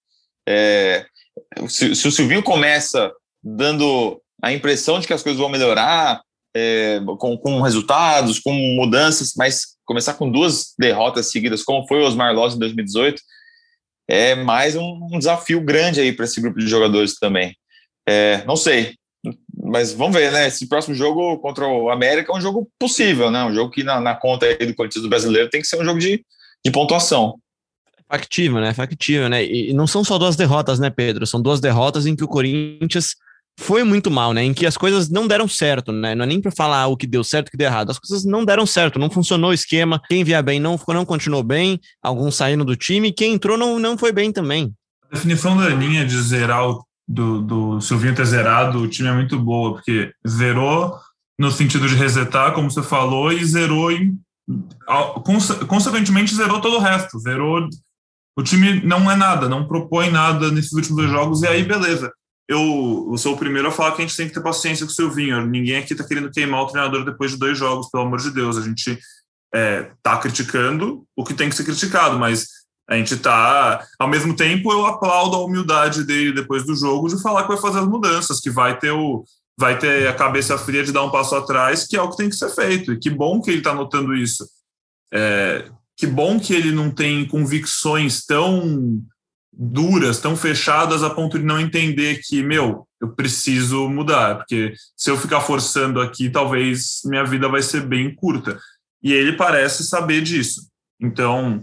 É, 0.46 1.06
se, 1.68 1.94
se, 1.94 2.06
o 2.06 2.12
Silvinho 2.12 2.42
começa 2.42 3.12
dando 3.42 4.20
a 4.42 4.52
impressão 4.52 5.00
de 5.00 5.06
que 5.06 5.12
as 5.12 5.22
coisas 5.22 5.40
vão 5.40 5.48
melhorar, 5.48 6.20
é, 6.54 7.00
com, 7.18 7.36
com, 7.36 7.60
resultados, 7.60 8.38
com 8.38 8.52
mudanças, 8.52 9.32
mas 9.36 9.76
começar 9.84 10.14
com 10.14 10.30
duas 10.30 10.74
derrotas 10.78 11.30
seguidas, 11.30 11.62
como 11.62 11.86
foi 11.86 12.00
o 12.00 12.06
Osmar 12.06 12.34
Loz 12.34 12.54
em 12.54 12.58
2018, 12.58 13.20
é 14.08 14.34
mais 14.34 14.76
um, 14.76 15.08
um 15.12 15.18
desafio 15.18 15.60
grande 15.60 16.00
aí 16.00 16.12
para 16.12 16.24
esse 16.24 16.40
grupo 16.40 16.58
de 16.58 16.66
jogadores 16.66 17.18
também. 17.18 17.56
É, 18.06 18.44
não 18.44 18.56
sei, 18.56 18.94
mas 19.62 19.92
vamos 19.92 20.16
ver, 20.16 20.32
né? 20.32 20.48
Esse 20.48 20.68
próximo 20.68 20.94
jogo 20.94 21.38
contra 21.38 21.66
o 21.66 21.90
América 21.90 22.32
é 22.32 22.36
um 22.36 22.40
jogo 22.40 22.68
possível, 22.78 23.30
né? 23.30 23.44
Um 23.44 23.54
jogo 23.54 23.70
que 23.70 23.84
na, 23.84 24.00
na 24.00 24.14
conta 24.14 24.46
aí 24.46 24.56
do 24.56 24.74
do 24.74 25.08
brasileiro 25.08 25.48
tem 25.48 25.60
que 25.60 25.66
ser 25.66 25.80
um 25.80 25.84
jogo 25.84 26.00
de, 26.00 26.24
de 26.64 26.70
pontuação. 26.70 27.38
Factível, 28.10 28.60
né? 28.60 28.74
Factível, 28.74 29.28
né? 29.28 29.44
E 29.44 29.72
não 29.72 29.86
são 29.86 30.02
só 30.02 30.18
duas 30.18 30.36
derrotas, 30.36 30.78
né, 30.78 30.90
Pedro? 30.90 31.26
São 31.26 31.40
duas 31.40 31.60
derrotas 31.60 32.04
em 32.04 32.16
que 32.16 32.24
o 32.24 32.28
Corinthians 32.28 33.14
foi 33.58 33.84
muito 33.84 34.10
mal, 34.10 34.32
né? 34.32 34.42
Em 34.42 34.54
que 34.54 34.66
as 34.66 34.76
coisas 34.76 35.08
não 35.08 35.26
deram 35.26 35.46
certo, 35.46 35.92
né? 35.92 36.14
Não 36.14 36.24
é 36.24 36.26
nem 36.26 36.40
para 36.40 36.50
falar 36.50 36.86
o 36.86 36.96
que 36.96 37.06
deu 37.06 37.22
certo, 37.22 37.48
o 37.48 37.50
que 37.50 37.56
deu 37.56 37.68
errado. 37.68 37.90
As 37.90 37.98
coisas 37.98 38.24
não 38.24 38.44
deram 38.44 38.66
certo, 38.66 38.98
não 38.98 39.10
funcionou 39.10 39.50
o 39.50 39.54
esquema. 39.54 40.00
Quem 40.08 40.24
via 40.24 40.42
bem 40.42 40.58
não, 40.58 40.78
não 40.88 41.04
continuou 41.04 41.42
bem, 41.42 41.78
alguns 42.02 42.36
saíram 42.36 42.64
do 42.64 42.76
time, 42.76 43.12
quem 43.12 43.34
entrou 43.34 43.56
não, 43.56 43.78
não 43.78 43.96
foi 43.96 44.12
bem 44.12 44.32
também. 44.32 44.72
A 45.04 45.14
definição 45.14 45.56
da 45.56 45.68
linha 45.68 46.04
de 46.04 46.20
zerar 46.22 46.68
o, 46.68 46.84
do, 47.06 47.42
do 47.42 47.80
Silvinho 47.80 48.14
ter 48.14 48.24
zerado 48.24 48.80
o 48.80 48.88
time 48.88 49.08
é 49.08 49.12
muito 49.12 49.38
boa, 49.38 49.74
porque 49.74 50.12
zerou 50.26 50.98
no 51.38 51.50
sentido 51.50 51.88
de 51.88 51.94
resetar, 51.94 52.52
como 52.52 52.70
você 52.70 52.82
falou, 52.82 53.32
e 53.32 53.44
zerou 53.44 53.90
em. 53.90 54.18
Consequentemente, 55.68 56.34
zerou 56.34 56.60
todo 56.60 56.76
o 56.76 56.80
resto. 56.80 57.18
Zerou 57.18 57.68
o 58.36 58.42
time 58.42 58.80
não 58.84 59.10
é 59.10 59.16
nada, 59.16 59.48
não 59.48 59.66
propõe 59.66 60.10
nada 60.10 60.50
nesses 60.50 60.72
últimos 60.72 60.96
dois 60.96 61.10
jogos, 61.10 61.42
e 61.42 61.46
aí 61.46 61.62
beleza. 61.62 62.10
Eu, 62.52 63.08
eu 63.10 63.16
sou 63.16 63.34
o 63.34 63.38
primeiro 63.38 63.68
a 63.68 63.72
falar 63.72 63.92
que 63.92 64.02
a 64.02 64.06
gente 64.06 64.16
tem 64.16 64.28
que 64.28 64.34
ter 64.34 64.42
paciência 64.42 64.84
com 64.84 64.92
o 64.92 64.94
Silvinho. 64.94 65.46
Ninguém 65.46 65.76
aqui 65.76 65.94
está 65.94 66.04
querendo 66.04 66.30
queimar 66.30 66.62
o 66.62 66.66
treinador 66.66 67.04
depois 67.04 67.30
de 67.30 67.38
dois 67.38 67.56
jogos, 67.56 67.88
pelo 67.90 68.04
amor 68.04 68.18
de 68.18 68.30
Deus. 68.30 68.58
A 68.58 68.60
gente 68.60 68.98
é, 69.54 69.90
tá 70.02 70.18
criticando 70.18 71.04
o 71.16 71.24
que 71.24 71.32
tem 71.32 71.48
que 71.48 71.56
ser 71.56 71.64
criticado, 71.64 72.18
mas 72.18 72.46
a 72.88 72.96
gente 72.96 73.16
tá. 73.16 73.86
Ao 73.98 74.06
mesmo 74.06 74.36
tempo, 74.36 74.70
eu 74.70 74.84
aplaudo 74.84 75.36
a 75.36 75.44
humildade 75.44 76.04
dele 76.04 76.34
depois 76.34 76.66
do 76.66 76.76
jogo 76.76 77.08
de 77.08 77.22
falar 77.22 77.42
que 77.42 77.48
vai 77.48 77.60
fazer 77.60 77.78
as 77.78 77.88
mudanças, 77.88 78.40
que 78.40 78.50
vai 78.50 78.78
ter 78.78 78.90
o. 78.90 79.24
Vai 79.58 79.78
ter 79.78 80.08
a 80.08 80.14
cabeça 80.14 80.58
fria 80.58 80.82
de 80.82 80.92
dar 80.92 81.04
um 81.04 81.10
passo 81.10 81.34
atrás, 81.34 81.86
que 81.86 81.96
é 81.96 82.02
o 82.02 82.10
que 82.10 82.16
tem 82.16 82.28
que 82.28 82.36
ser 82.36 82.50
feito. 82.50 82.92
E 82.92 82.98
que 82.98 83.08
bom 83.08 83.40
que 83.40 83.50
ele 83.50 83.58
está 83.58 83.74
notando 83.74 84.14
isso. 84.14 84.46
É, 85.12 85.70
que 85.96 86.06
bom 86.06 86.40
que 86.40 86.54
ele 86.54 86.72
não 86.72 86.90
tem 86.90 87.26
convicções 87.26 88.24
tão 88.24 89.02
duras, 89.52 90.20
tão 90.20 90.36
fechadas 90.36 91.02
a 91.02 91.10
ponto 91.10 91.38
de 91.38 91.44
não 91.44 91.60
entender 91.60 92.20
que, 92.22 92.42
meu, 92.42 92.86
eu 93.00 93.08
preciso 93.08 93.88
mudar, 93.88 94.36
porque 94.36 94.74
se 94.96 95.10
eu 95.10 95.16
ficar 95.16 95.40
forçando 95.40 96.00
aqui, 96.00 96.30
talvez 96.30 97.00
minha 97.04 97.24
vida 97.24 97.48
vai 97.48 97.62
ser 97.62 97.82
bem 97.82 98.14
curta. 98.14 98.58
E 99.02 99.12
ele 99.12 99.32
parece 99.32 99.84
saber 99.84 100.22
disso. 100.22 100.68
Então, 101.00 101.62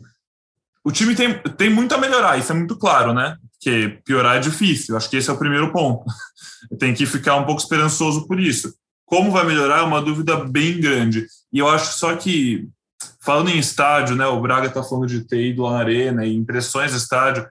o 0.83 0.91
time 0.91 1.15
tem, 1.15 1.33
tem 1.57 1.69
muito 1.69 1.95
a 1.95 1.97
melhorar, 1.97 2.37
isso 2.37 2.51
é 2.51 2.55
muito 2.55 2.77
claro, 2.77 3.13
né? 3.13 3.37
Porque 3.53 3.99
piorar 4.05 4.37
é 4.37 4.39
difícil. 4.39 4.95
Acho 4.95 5.09
que 5.09 5.17
esse 5.17 5.29
é 5.29 5.33
o 5.33 5.39
primeiro 5.39 5.71
ponto. 5.71 6.03
tem 6.77 6.93
que 6.93 7.05
ficar 7.05 7.35
um 7.37 7.45
pouco 7.45 7.61
esperançoso 7.61 8.27
por 8.27 8.39
isso. 8.39 8.73
Como 9.05 9.31
vai 9.31 9.45
melhorar 9.45 9.79
é 9.79 9.83
uma 9.83 10.01
dúvida 10.01 10.35
bem 10.45 10.79
grande. 10.79 11.25
E 11.51 11.59
eu 11.59 11.67
acho 11.67 11.97
só 11.97 12.15
que 12.15 12.69
Falando 13.21 13.49
em 13.49 13.59
estádio, 13.59 14.15
né, 14.15 14.25
o 14.25 14.39
Braga 14.39 14.67
está 14.67 14.83
falando 14.83 15.07
de 15.07 15.21
ter 15.21 15.49
ido 15.49 15.65
à 15.65 15.79
arena 15.79 16.25
e 16.25 16.35
impressões 16.35 16.91
do 16.91 16.97
estádio. 16.97 17.45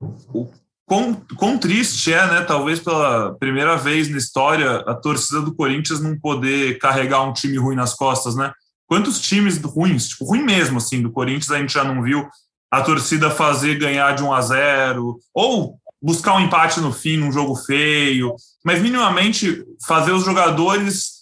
O 0.00 0.50
quão, 0.86 1.14
quão 1.36 1.56
triste 1.56 2.12
é, 2.12 2.26
né, 2.26 2.40
talvez 2.42 2.80
pela 2.80 3.34
primeira 3.34 3.76
vez 3.76 4.08
na 4.08 4.16
história, 4.16 4.78
a 4.78 4.94
torcida 4.94 5.40
do 5.40 5.54
Corinthians 5.54 6.00
não 6.00 6.18
poder 6.18 6.78
carregar 6.78 7.22
um 7.22 7.32
time 7.32 7.56
ruim 7.58 7.76
nas 7.76 7.94
costas, 7.94 8.34
né? 8.34 8.52
Quantos 8.88 9.20
times 9.20 9.56
ruins, 9.58 10.08
tipo, 10.08 10.24
ruim 10.24 10.42
mesmo, 10.42 10.78
assim, 10.78 11.00
do 11.00 11.12
Corinthians 11.12 11.52
a 11.52 11.58
gente 11.58 11.72
já 11.72 11.84
não 11.84 12.02
viu 12.02 12.28
a 12.68 12.82
torcida 12.82 13.30
fazer 13.30 13.78
ganhar 13.78 14.16
de 14.16 14.24
1 14.24 14.32
a 14.32 14.40
0 14.40 15.16
ou 15.32 15.78
buscar 16.02 16.34
um 16.34 16.40
empate 16.40 16.80
no 16.80 16.92
fim, 16.92 17.16
num 17.16 17.30
jogo 17.30 17.54
feio, 17.54 18.34
mas 18.64 18.82
minimamente 18.82 19.64
fazer 19.86 20.10
os 20.10 20.24
jogadores 20.24 21.20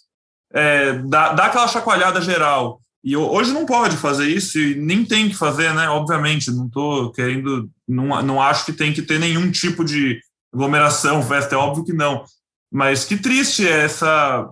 é, 0.52 0.94
dar, 0.94 1.34
dar 1.34 1.46
aquela 1.46 1.68
chacoalhada 1.68 2.22
geral. 2.22 2.80
E 3.04 3.16
hoje 3.16 3.52
não 3.52 3.66
pode 3.66 3.96
fazer 3.96 4.28
isso 4.28 4.58
e 4.58 4.74
nem 4.74 5.04
tem 5.04 5.28
que 5.28 5.36
fazer, 5.36 5.74
né? 5.74 5.88
Obviamente, 5.88 6.50
não 6.50 6.66
estou 6.66 7.12
querendo, 7.12 7.70
não, 7.88 8.22
não 8.22 8.42
acho 8.42 8.66
que 8.66 8.72
tem 8.72 8.92
que 8.92 9.02
ter 9.02 9.18
nenhum 9.18 9.50
tipo 9.50 9.84
de 9.84 10.20
aglomeração, 10.52 11.22
festa, 11.22 11.54
é 11.54 11.58
óbvio 11.58 11.84
que 11.84 11.92
não. 11.92 12.24
Mas 12.70 13.04
que 13.04 13.16
triste 13.16 13.66
é 13.66 13.84
essa 13.84 14.48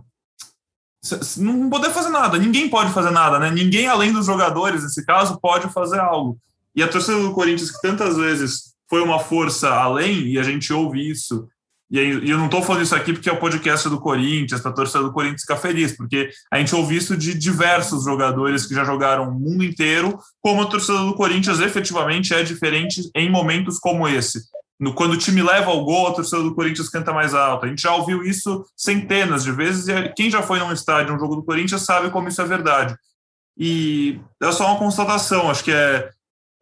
não 1.37 1.71
poder 1.71 1.91
fazer 1.91 2.09
nada. 2.09 2.39
Ninguém 2.39 2.69
pode 2.69 2.93
fazer 2.93 3.11
nada, 3.11 3.39
né? 3.39 3.51
Ninguém 3.51 3.87
além 3.87 4.13
dos 4.13 4.27
jogadores, 4.27 4.83
nesse 4.83 5.05
caso, 5.05 5.39
pode 5.41 5.69
fazer 5.73 6.01
algo. 6.01 6.39
E 6.75 6.83
a 6.83 6.89
torcida 6.89 7.21
do 7.21 7.33
Corinthians, 7.33 7.71
que 7.71 7.81
tantas 7.81 8.17
vezes 8.17 8.75
foi 8.89 9.03
uma 9.03 9.19
força 9.19 9.71
além, 9.71 10.27
e 10.29 10.39
a 10.39 10.43
gente 10.43 10.73
ouve 10.73 11.09
isso 11.09 11.47
e, 11.91 12.29
eu 12.31 12.37
não 12.37 12.47
estou 12.47 12.63
falando 12.63 12.83
isso 12.83 12.95
aqui 12.95 13.13
porque 13.13 13.29
é 13.29 13.33
o 13.33 13.39
podcast 13.39 13.89
do 13.89 14.01
Corinthians, 14.01 14.61
para 14.61 14.71
a 14.71 14.75
torcida 14.75 15.05
do 15.05 15.13
Corinthians 15.13 15.43
ficar 15.43 15.57
feliz, 15.57 15.97
porque 15.97 16.31
a 16.53 16.59
gente 16.59 16.75
ouve 16.75 16.97
isso 16.97 17.17
de 17.17 17.33
diversos 17.35 18.05
jogadores 18.05 18.67
que 18.67 18.75
já 18.75 18.85
jogaram 18.85 19.29
o 19.29 19.33
mundo 19.33 19.65
inteiro, 19.65 20.19
como 20.43 20.63
a 20.63 20.67
torcida 20.67 20.99
do 20.99 21.15
Corinthians 21.15 21.61
efetivamente 21.61 22.35
é 22.35 22.43
diferente 22.43 23.09
em 23.15 23.31
momentos 23.31 23.79
como 23.79 24.09
esse. 24.09 24.41
No, 24.79 24.93
quando 24.93 25.13
o 25.13 25.17
time 25.17 25.43
leva 25.43 25.71
o 25.71 25.85
gol, 25.85 26.09
a 26.09 26.13
torcida 26.13 26.43
do 26.43 26.55
Corinthians 26.55 26.91
canta 26.91 27.13
mais 27.13 27.33
alto. 27.33 27.65
A 27.65 27.69
gente 27.69 27.81
já 27.81 27.95
ouviu 27.95 28.23
isso 28.23 28.65
centenas 28.77 29.43
de 29.43 29.53
vezes, 29.53 29.89
e 29.89 30.09
quem 30.11 30.29
já 30.29 30.43
foi 30.43 30.59
num 30.59 30.73
estádio, 30.73 31.15
um 31.15 31.19
jogo 31.19 31.37
do 31.37 31.45
Corinthians, 31.45 31.83
sabe 31.83 32.11
como 32.11 32.29
isso 32.29 32.43
é 32.43 32.45
verdade. 32.45 32.95
E 33.57 34.21
é 34.43 34.53
só 34.53 34.67
uma 34.67 34.79
constatação, 34.79 35.51
acho 35.51 35.65
que 35.65 35.73
é, 35.73 36.11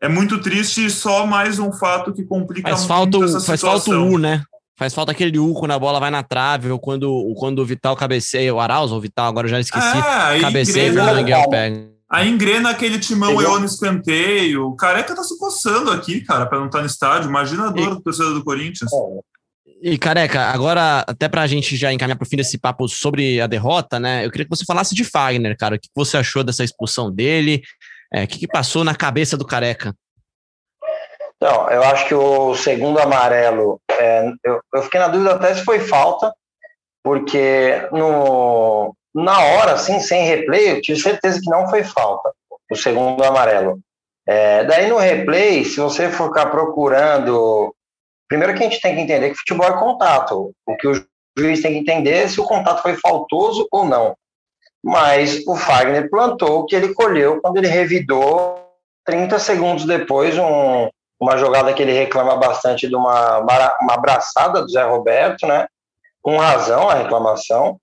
é 0.01 0.09
muito 0.09 0.41
triste 0.41 0.85
e 0.85 0.91
só 0.91 1.27
mais 1.27 1.59
um 1.59 1.73
fato 1.73 2.13
que 2.13 2.23
complica 2.23 2.69
faz 2.69 2.81
muito 2.81 2.89
falta, 2.89 3.25
essa 3.25 3.41
Faz 3.41 3.61
situação. 3.61 3.95
falta 3.95 4.11
o 4.11 4.15
U, 4.15 4.19
né? 4.19 4.45
Faz 4.77 4.93
falta 4.93 5.13
aquele 5.13 5.39
U 5.39 5.55
quando 5.55 5.71
a 5.71 5.79
bola 5.79 6.01
vai 6.01 6.11
na 6.11 6.23
trave, 6.23 6.69
ou 6.71 6.79
quando, 6.79 7.33
quando 7.37 7.61
o 7.61 7.65
Vital 7.65 7.95
cabeceia, 7.97 8.53
o 8.53 8.59
Arauz 8.59 8.91
ou 8.91 8.99
o 8.99 9.01
Vital, 9.01 9.27
agora 9.27 9.47
eu 9.47 9.51
já 9.51 9.61
esqueci, 9.61 9.87
É, 9.87 10.41
cabeceia 10.41 10.89
e 10.89 10.99
o 10.99 11.15
Miguel 11.15 11.49
pega. 11.49 11.89
aí 12.11 12.29
engrena 12.29 12.71
aquele 12.71 12.99
timão 12.99 13.41
eu 13.41 13.61
no 13.61 13.67
escanteio. 13.67 14.67
O 14.67 14.77
careca 14.77 15.15
tá 15.15 15.23
se 15.23 15.39
coçando 15.39 15.93
aqui, 15.93 16.21
cara, 16.23 16.47
para 16.47 16.59
não 16.59 16.67
estar 16.67 16.81
no 16.81 16.87
estádio. 16.87 17.29
Imagina 17.29 17.69
a 17.69 17.71
dor 17.71 17.95
do 17.95 18.01
torcedor 18.01 18.35
do 18.35 18.43
Corinthians. 18.43 18.91
E, 19.81 19.97
careca, 19.99 20.47
agora, 20.47 21.05
até 21.07 21.29
pra 21.29 21.47
gente 21.47 21.77
já 21.77 21.93
encaminhar 21.93 22.17
pro 22.17 22.27
fim 22.29 22.37
desse 22.37 22.59
papo 22.59 22.89
sobre 22.89 23.41
a 23.41 23.47
derrota, 23.47 24.01
né? 24.01 24.25
Eu 24.25 24.31
queria 24.31 24.47
que 24.47 24.57
você 24.57 24.65
falasse 24.65 24.95
de 24.95 25.05
Fagner, 25.05 25.57
cara. 25.57 25.77
O 25.77 25.79
que 25.79 25.89
você 25.95 26.17
achou 26.17 26.43
dessa 26.43 26.65
expulsão 26.65 27.13
dele? 27.13 27.63
É, 28.13 28.25
o 28.25 28.27
que, 28.27 28.39
que 28.41 28.49
passou 28.49 28.83
na 28.83 28.95
cabeça 28.95 29.37
do 29.37 29.45
careca? 29.45 29.95
Então, 31.45 31.69
eu 31.69 31.83
acho 31.83 32.09
que 32.09 32.15
o 32.15 32.55
segundo 32.55 32.99
amarelo, 32.99 33.79
é, 33.91 34.33
eu, 34.43 34.63
eu 34.73 34.83
fiquei 34.83 34.99
na 34.99 35.09
dúvida 35.09 35.35
até 35.35 35.53
se 35.53 35.63
foi 35.63 35.79
falta, 35.79 36.35
porque 37.03 37.87
no, 37.93 38.97
na 39.15 39.39
hora, 39.39 39.73
assim, 39.73 40.01
sem 40.01 40.25
replay, 40.25 40.71
eu 40.71 40.81
tive 40.81 40.99
certeza 40.99 41.39
que 41.39 41.51
não 41.51 41.69
foi 41.69 41.85
falta, 41.85 42.33
o 42.73 42.75
segundo 42.75 43.23
amarelo. 43.23 43.79
É, 44.27 44.65
daí 44.65 44.89
no 44.89 44.97
replay, 44.97 45.67
se 45.67 45.81
você 45.81 46.09
for 46.09 46.29
ficar 46.29 46.47
procurando. 46.47 47.75
Primeiro 48.27 48.55
que 48.55 48.65
a 48.65 48.71
gente 48.71 48.81
tem 48.81 48.95
que 48.95 49.03
entender 49.03 49.29
que 49.29 49.37
futebol 49.37 49.67
é 49.67 49.79
contato. 49.79 50.51
O 50.67 50.77
que 50.79 50.89
o 50.89 51.07
juiz 51.39 51.61
tem 51.61 51.73
que 51.73 51.79
entender 51.81 52.25
é 52.25 52.29
se 52.29 52.41
o 52.41 52.45
contato 52.45 52.81
foi 52.81 52.97
faltoso 52.97 53.69
ou 53.71 53.85
não. 53.85 54.17
Mas 54.83 55.47
o 55.47 55.55
Fagner 55.55 56.09
plantou 56.09 56.61
o 56.61 56.65
que 56.65 56.75
ele 56.75 56.95
colheu 56.95 57.39
quando 57.43 57.59
ele 57.59 57.69
revidou 57.69 58.67
30 59.05 59.39
segundos 59.39 59.85
depois 59.85 60.39
um, 60.39 60.89
uma 61.20 61.37
jogada 61.37 61.72
que 61.72 61.83
ele 61.83 61.92
reclama 61.92 62.37
bastante 62.37 62.88
de 62.88 62.94
uma, 62.94 63.38
uma 63.38 63.94
abraçada 63.94 64.62
do 64.62 64.68
Zé 64.68 64.83
Roberto, 64.83 65.46
né? 65.46 65.66
Com 66.22 66.38
razão 66.38 66.88
a 66.88 66.94
reclamação. 66.94 67.79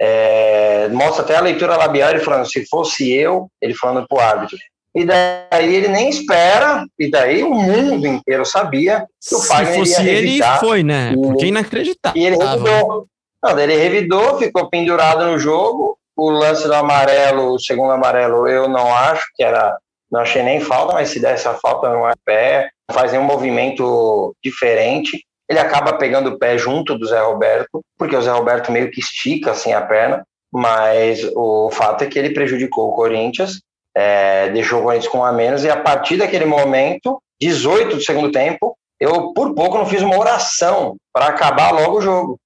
É, 0.00 0.88
mostra 0.88 1.22
até 1.22 1.36
a 1.36 1.42
leitura 1.42 1.76
labial, 1.76 2.10
ele 2.10 2.20
falando, 2.20 2.50
se 2.50 2.66
fosse 2.68 3.10
eu, 3.12 3.48
ele 3.60 3.74
falando 3.74 4.06
para 4.08 4.16
o 4.16 4.20
árbitro. 4.20 4.56
E 4.94 5.04
daí 5.04 5.74
ele 5.74 5.88
nem 5.88 6.08
espera, 6.08 6.84
e 6.98 7.08
daí 7.08 7.44
o 7.44 7.54
mundo 7.54 8.06
inteiro 8.06 8.44
sabia 8.44 9.06
que 9.20 9.34
o 9.34 9.38
Se 9.38 9.46
Fagner 9.46 9.78
fosse 9.78 10.02
ia 10.02 10.10
ele, 10.10 10.40
foi, 10.58 10.82
né? 10.82 11.14
Porque 11.14 11.44
é 11.44 11.48
inacreditável. 11.48 12.20
E 12.20 12.26
ele 12.26 12.36
revidou. 12.36 13.06
Não, 13.42 13.58
ele 13.58 13.76
revidou, 13.76 14.38
ficou 14.38 14.68
pendurado 14.68 15.24
no 15.26 15.38
jogo. 15.38 15.96
O 16.16 16.28
lance 16.30 16.66
do 16.66 16.74
amarelo, 16.74 17.54
o 17.54 17.58
segundo 17.58 17.92
amarelo, 17.92 18.48
eu 18.48 18.68
não 18.68 18.94
acho 18.94 19.24
que 19.34 19.44
era. 19.44 19.78
Não 20.10 20.20
achei 20.20 20.42
nem 20.42 20.60
falta, 20.60 20.94
mas 20.94 21.10
se 21.10 21.20
desse 21.20 21.46
a 21.46 21.54
falta 21.54 21.88
não 21.88 22.08
é 22.08 22.14
pé, 22.24 22.70
faz 22.92 23.12
nenhum 23.12 23.24
movimento 23.24 24.34
diferente. 24.42 25.24
Ele 25.48 25.58
acaba 25.58 25.94
pegando 25.94 26.30
o 26.30 26.38
pé 26.38 26.58
junto 26.58 26.98
do 26.98 27.06
Zé 27.06 27.20
Roberto, 27.20 27.80
porque 27.96 28.16
o 28.16 28.22
Zé 28.22 28.30
Roberto 28.30 28.72
meio 28.72 28.90
que 28.90 29.00
estica 29.00 29.52
assim 29.52 29.72
a 29.72 29.80
perna, 29.80 30.24
mas 30.52 31.24
o 31.34 31.70
fato 31.70 32.02
é 32.02 32.06
que 32.06 32.18
ele 32.18 32.34
prejudicou 32.34 32.88
o 32.88 32.94
Corinthians, 32.94 33.60
é, 33.96 34.48
deixou 34.50 34.80
o 34.80 34.82
Corinthians 34.82 35.10
com 35.10 35.18
um 35.18 35.24
a 35.24 35.32
menos, 35.32 35.64
e 35.64 35.70
a 35.70 35.76
partir 35.76 36.16
daquele 36.16 36.44
momento, 36.44 37.20
18 37.40 37.96
do 37.96 38.02
segundo 38.02 38.32
tempo, 38.32 38.76
eu 38.98 39.32
por 39.32 39.54
pouco 39.54 39.78
não 39.78 39.86
fiz 39.86 40.02
uma 40.02 40.18
oração 40.18 40.96
para 41.12 41.26
acabar 41.26 41.72
logo 41.72 41.98
o 41.98 42.02
jogo. 42.02 42.38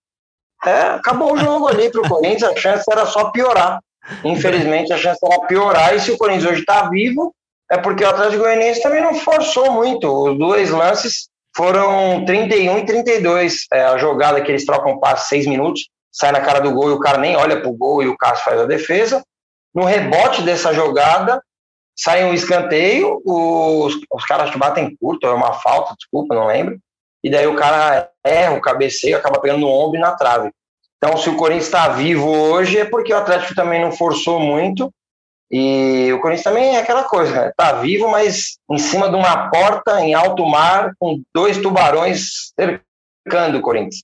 É, 0.65 0.81
acabou 0.83 1.35
o 1.35 1.37
jogo 1.37 1.69
ali 1.69 1.91
para 1.91 2.01
o 2.01 2.09
Corinthians, 2.09 2.45
a 2.45 2.57
chance 2.57 2.85
era 2.91 3.05
só 3.07 3.31
piorar. 3.31 3.81
Infelizmente, 4.23 4.93
a 4.93 4.99
chance 4.99 5.19
era 5.23 5.47
piorar, 5.47 5.95
e 5.95 6.01
se 6.01 6.11
o 6.11 6.19
Corinthians 6.19 6.51
hoje 6.51 6.61
está 6.61 6.89
vivo, 6.89 7.35
é 7.75 7.79
porque 7.79 8.05
o 8.05 8.09
Atlético 8.09 8.45
Goianiense 8.45 8.81
também 8.81 9.03
não 9.03 9.15
forçou 9.17 9.73
muito. 9.73 10.07
Os 10.07 10.39
dois 10.39 10.71
lances 10.71 11.29
foram 11.57 12.25
31 12.25 12.79
e 12.79 12.87
32. 12.87 13.67
É, 13.73 13.85
a 13.85 13.99
jogada 13.99 14.41
que 14.41 14.51
eles 14.51 14.65
trocam 14.65 14.99
passe 15.01 15.29
seis 15.29 15.45
minutos, 15.45 15.89
sai 16.13 16.31
na 16.31 16.41
cara 16.41 16.61
do 16.61 16.73
gol 16.73 16.91
e 16.91 16.93
o 16.93 17.01
cara 17.01 17.19
nem 17.19 17.37
olha 17.37 17.61
para 17.61 17.69
o 17.69 17.77
gol 17.77 18.01
e 18.01 18.07
o 18.07 18.17
Cássio 18.17 18.45
faz 18.45 18.61
a 18.61 18.67
defesa. 18.67 19.25
No 19.75 19.85
rebote 19.85 20.43
dessa 20.43 20.73
jogada, 20.73 21.43
sai 21.99 22.25
um 22.25 22.33
escanteio, 22.33 23.21
os, 23.25 23.99
os 24.13 24.25
caras 24.25 24.51
te 24.51 24.59
batem 24.59 24.97
curto, 24.97 25.27
é 25.27 25.33
uma 25.33 25.55
falta, 25.55 25.97
desculpa, 25.99 26.33
não 26.33 26.47
lembro. 26.47 26.79
E 27.25 27.31
daí 27.31 27.49
o 27.49 27.57
cara 27.57 28.09
erra 28.25 28.55
o 28.55 28.61
cabeceio, 28.61 29.17
acaba 29.17 29.41
pegando 29.41 29.63
no 29.63 29.69
ombro 29.69 29.99
e 29.99 30.01
na 30.01 30.13
trave. 30.13 30.53
Então, 30.97 31.17
se 31.17 31.29
o 31.29 31.37
Corinthians 31.37 31.67
está 31.67 31.89
vivo 31.89 32.31
hoje, 32.31 32.79
é 32.79 32.85
porque 32.85 33.13
o 33.13 33.17
Atlético 33.17 33.55
também 33.55 33.81
não 33.81 33.91
forçou 33.91 34.39
muito. 34.39 34.93
E 35.57 36.13
o 36.13 36.19
Corinthians 36.19 36.43
também 36.43 36.75
é 36.75 36.81
aquela 36.81 37.05
coisa, 37.05 37.31
né? 37.31 37.53
Tá 37.57 37.75
vivo, 37.75 38.11
mas 38.11 38.59
em 38.69 38.77
cima 38.77 39.09
de 39.09 39.15
uma 39.15 39.51
porta 39.51 40.01
em 40.01 40.13
alto 40.13 40.45
mar, 40.45 40.97
com 40.99 41.23
dois 41.33 41.59
tubarões 41.59 42.53
cercando 42.59 43.59
o 43.59 43.61
Corinthians. 43.61 44.03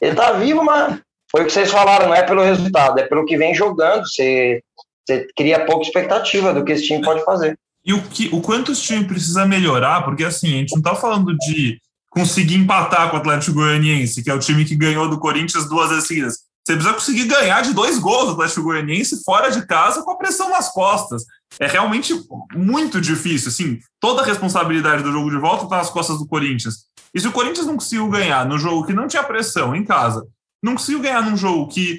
Ele 0.00 0.16
tá 0.16 0.32
vivo, 0.32 0.64
mas 0.64 1.00
foi 1.30 1.42
o 1.42 1.46
que 1.46 1.52
vocês 1.52 1.70
falaram, 1.70 2.08
não 2.08 2.14
é 2.16 2.24
pelo 2.24 2.42
resultado, 2.42 2.98
é 2.98 3.04
pelo 3.04 3.24
que 3.24 3.38
vem 3.38 3.54
jogando. 3.54 4.02
Você, 4.04 4.64
você 5.06 5.28
cria 5.36 5.64
pouca 5.64 5.86
expectativa 5.86 6.52
do 6.52 6.64
que 6.64 6.72
esse 6.72 6.88
time 6.88 7.04
pode 7.04 7.24
fazer. 7.24 7.56
E 7.86 7.94
o, 7.94 8.02
que, 8.02 8.28
o 8.32 8.40
quanto 8.40 8.72
esse 8.72 8.82
time 8.82 9.04
precisa 9.04 9.46
melhorar, 9.46 10.02
porque 10.02 10.24
assim, 10.24 10.48
a 10.48 10.56
gente 10.58 10.74
não 10.74 10.82
tá 10.82 10.96
falando 10.96 11.36
de 11.36 11.80
conseguir 12.10 12.56
empatar 12.56 13.08
com 13.10 13.16
o 13.16 13.20
Atlético 13.20 13.54
Goianiense, 13.54 14.24
que 14.24 14.30
é 14.30 14.34
o 14.34 14.40
time 14.40 14.64
que 14.64 14.74
ganhou 14.74 15.08
do 15.08 15.20
Corinthians 15.20 15.68
duas 15.68 15.90
vezes 15.90 16.08
seguidas. 16.08 16.49
Você 16.70 16.76
precisa 16.76 16.94
conseguir 16.94 17.24
ganhar 17.24 17.62
de 17.62 17.72
dois 17.72 17.98
gols 17.98 18.26
do 18.26 18.32
Atlético 18.32 18.62
Goianiense 18.62 19.24
fora 19.24 19.50
de 19.50 19.66
casa 19.66 20.02
com 20.02 20.12
a 20.12 20.16
pressão 20.16 20.48
nas 20.50 20.72
costas. 20.72 21.24
É 21.58 21.66
realmente 21.66 22.14
muito 22.54 23.00
difícil. 23.00 23.48
Assim, 23.48 23.80
toda 23.98 24.22
a 24.22 24.24
responsabilidade 24.24 25.02
do 25.02 25.10
jogo 25.10 25.30
de 25.30 25.36
volta 25.36 25.64
está 25.64 25.78
nas 25.78 25.90
costas 25.90 26.18
do 26.18 26.28
Corinthians. 26.28 26.86
E 27.12 27.20
se 27.20 27.26
o 27.26 27.32
Corinthians 27.32 27.66
não 27.66 27.74
conseguiu 27.74 28.08
ganhar 28.08 28.46
no 28.46 28.56
jogo 28.56 28.86
que 28.86 28.92
não 28.92 29.08
tinha 29.08 29.24
pressão 29.24 29.74
em 29.74 29.84
casa, 29.84 30.24
não 30.62 30.74
conseguiu 30.74 31.00
ganhar 31.00 31.22
num 31.22 31.36
jogo 31.36 31.66
que 31.66 31.98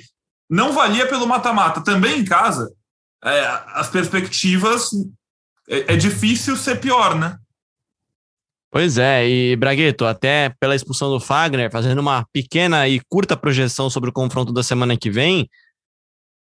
não 0.50 0.72
valia 0.72 1.06
pelo 1.06 1.28
mata-mata 1.28 1.82
também 1.82 2.20
em 2.20 2.26
casa, 2.26 2.72
é, 3.26 3.46
as 3.74 3.90
perspectivas 3.90 4.92
é, 5.68 5.94
é 5.94 5.98
difícil 5.98 6.56
ser 6.56 6.80
pior, 6.80 7.16
né? 7.16 7.38
Pois 8.72 8.98
é, 8.98 9.28
e 9.28 9.56
Bragueto, 9.58 10.06
até 10.06 10.56
pela 10.58 10.74
expulsão 10.74 11.10
do 11.10 11.20
Fagner, 11.20 11.70
fazendo 11.70 12.00
uma 12.00 12.26
pequena 12.32 12.88
e 12.88 13.02
curta 13.10 13.36
projeção 13.36 13.90
sobre 13.90 14.10
o 14.10 14.14
confronto 14.14 14.54
da 14.54 14.64
semana 14.64 14.96
que 14.96 15.12
vem, 15.12 15.50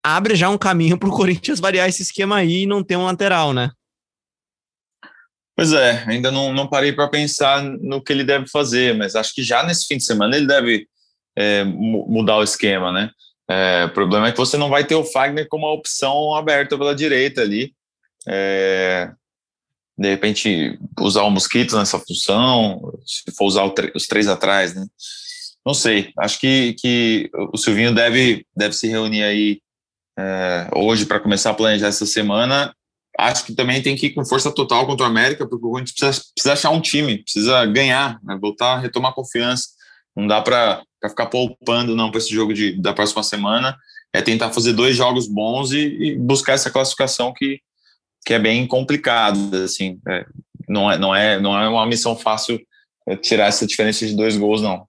abre 0.04 0.36
já 0.36 0.50
um 0.50 0.58
caminho 0.58 0.98
para 0.98 1.08
o 1.08 1.12
Corinthians 1.16 1.62
variar 1.62 1.88
esse 1.88 2.02
esquema 2.02 2.38
aí 2.38 2.64
e 2.64 2.68
não 2.68 2.84
ter 2.84 2.98
um 2.98 3.06
lateral, 3.06 3.54
né? 3.54 3.72
Pois 5.56 5.72
é, 5.72 6.04
ainda 6.06 6.30
não, 6.30 6.54
não 6.54 6.68
parei 6.68 6.92
para 6.92 7.10
pensar 7.10 7.64
no 7.64 8.04
que 8.04 8.12
ele 8.12 8.26
deve 8.26 8.48
fazer, 8.48 8.94
mas 8.94 9.16
acho 9.16 9.34
que 9.34 9.42
já 9.42 9.64
nesse 9.64 9.88
fim 9.88 9.98
de 9.98 10.04
semana 10.04 10.36
ele 10.36 10.46
deve 10.46 10.86
é, 11.36 11.64
mudar 11.64 12.38
o 12.38 12.44
esquema, 12.44 12.92
né? 12.92 13.10
É, 13.50 13.86
o 13.86 13.94
problema 13.94 14.28
é 14.28 14.32
que 14.34 14.38
você 14.38 14.58
não 14.58 14.70
vai 14.70 14.86
ter 14.86 14.96
o 14.96 15.06
Fagner 15.06 15.48
como 15.48 15.66
uma 15.66 15.74
opção 15.74 16.36
aberta 16.36 16.78
pela 16.78 16.94
direita 16.94 17.42
ali. 17.42 17.74
É, 18.28 19.12
de 19.98 20.10
repente, 20.10 20.78
usar 21.00 21.24
o 21.24 21.30
Mosquito 21.32 21.76
nessa 21.78 22.00
função, 22.00 22.94
se 23.06 23.36
for 23.36 23.46
usar 23.46 23.72
os 23.96 24.08
três 24.08 24.28
atrás, 24.28 24.76
né? 24.76 24.86
Não 25.66 25.74
sei, 25.74 26.12
acho 26.18 26.40
que, 26.40 26.76
que 26.80 27.30
o 27.52 27.58
Silvinho 27.58 27.94
deve, 27.94 28.46
deve 28.56 28.74
se 28.74 28.88
reunir 28.88 29.24
aí 29.24 29.60
é, 30.18 30.70
hoje 30.76 31.06
para 31.06 31.20
começar 31.20 31.50
a 31.50 31.54
planejar 31.54 31.88
essa 31.88 32.06
semana 32.06 32.74
acho 33.18 33.46
que 33.46 33.56
também 33.56 33.82
tem 33.82 33.96
que 33.96 34.08
ir 34.08 34.10
com 34.12 34.24
força 34.24 34.52
total 34.52 34.86
contra 34.86 35.06
o 35.06 35.10
América, 35.10 35.48
porque 35.48 35.66
o 35.66 35.72
Corinthians 35.72 35.96
precisa, 35.98 36.26
precisa 36.36 36.54
achar 36.54 36.70
um 36.70 36.80
time, 36.80 37.24
precisa 37.24 37.66
ganhar, 37.66 38.20
né? 38.24 38.38
voltar 38.40 38.76
a 38.76 38.80
retomar 38.80 39.14
confiança. 39.14 39.70
Não 40.16 40.28
dá 40.28 40.42
para 40.42 40.84
ficar 41.04 41.26
poupando 41.26 41.96
não 41.96 42.12
para 42.12 42.20
esse 42.20 42.34
jogo 42.34 42.54
de, 42.54 42.80
da 42.80 42.94
próxima 42.94 43.24
semana. 43.24 43.76
É 44.14 44.22
tentar 44.22 44.52
fazer 44.52 44.74
dois 44.74 44.96
jogos 44.96 45.28
bons 45.28 45.72
e, 45.72 45.80
e 45.80 46.18
buscar 46.18 46.54
essa 46.54 46.70
classificação 46.70 47.34
que, 47.36 47.60
que 48.28 48.34
é 48.34 48.40
bem 48.40 48.68
complicada. 48.68 49.64
Assim, 49.64 49.98
é, 50.06 50.26
não, 50.68 50.92
é, 50.92 50.98
não, 51.00 51.16
é, 51.16 51.40
não 51.40 51.58
é 51.58 51.70
uma 51.70 51.86
missão 51.86 52.14
fácil 52.14 52.60
tirar 53.22 53.46
essa 53.46 53.66
diferença 53.66 54.06
de 54.06 54.14
dois 54.14 54.36
gols, 54.36 54.62
não. 54.62 54.86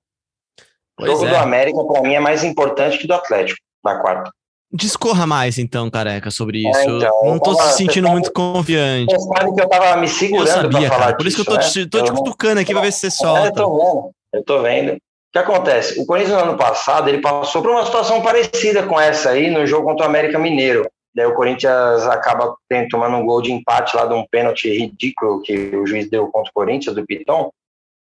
O 1.00 1.06
jogo 1.06 1.24
é. 1.24 1.30
do 1.30 1.36
América, 1.36 1.84
para 1.84 2.02
mim, 2.02 2.14
é 2.14 2.20
mais 2.20 2.42
importante 2.42 2.98
que 2.98 3.06
do 3.06 3.14
Atlético, 3.14 3.60
na 3.84 4.00
quarta. 4.00 4.32
Discorra 4.72 5.24
mais, 5.24 5.56
então, 5.56 5.88
careca, 5.88 6.32
sobre 6.32 6.66
é, 6.66 6.68
isso. 6.68 6.80
É, 6.80 6.84
então, 6.96 7.20
eu 7.22 7.30
não 7.30 7.38
tô 7.38 7.54
se 7.54 7.76
sentindo 7.76 8.08
muito 8.08 8.32
confiante. 8.32 9.14
Você 9.14 9.28
sabe 9.28 9.54
que 9.54 9.62
eu 9.62 9.68
tava 9.68 10.00
me 10.00 10.08
segurando 10.08 10.48
eu 10.48 10.72
sabia, 10.72 10.90
cara. 10.90 11.16
Por 11.16 11.26
isso 11.28 11.36
que 11.36 11.48
eu 11.48 11.54
tô, 11.54 11.60
né? 11.60 11.68
te, 11.68 11.86
tô 11.86 12.02
te 12.02 12.10
cutucando 12.10 12.60
aqui 12.60 12.72
pra 12.72 12.82
ver 12.82 12.92
se 12.92 12.98
você 12.98 13.10
solta. 13.12 13.44
É, 13.44 13.48
eu 13.50 13.52
tô 13.52 13.70
vendo. 13.70 14.10
Eu 14.32 14.44
tô 14.44 14.62
vendo. 14.62 14.92
O 14.94 14.98
que 15.32 15.38
acontece? 15.38 16.00
O 16.00 16.06
Corinthians 16.06 16.36
no 16.36 16.50
ano 16.50 16.58
passado 16.58 17.08
ele 17.08 17.20
passou 17.20 17.62
por 17.62 17.70
uma 17.70 17.86
situação 17.86 18.20
parecida 18.20 18.82
com 18.82 18.98
essa 18.98 19.30
aí 19.30 19.48
no 19.48 19.64
jogo 19.64 19.86
contra 19.86 20.06
o 20.06 20.08
América 20.08 20.38
Mineiro. 20.40 20.90
Daí 21.18 21.26
o 21.26 21.34
Corinthians 21.34 22.06
acaba 22.06 22.54
tomando 22.88 23.16
um 23.16 23.26
gol 23.26 23.42
de 23.42 23.50
empate 23.50 23.96
lá 23.96 24.06
de 24.06 24.14
um 24.14 24.24
pênalti 24.30 24.70
ridículo 24.70 25.42
que 25.42 25.74
o 25.74 25.84
juiz 25.84 26.08
deu 26.08 26.28
contra 26.28 26.48
o 26.48 26.54
Corinthians, 26.54 26.94
do 26.94 27.04
Piton. 27.04 27.50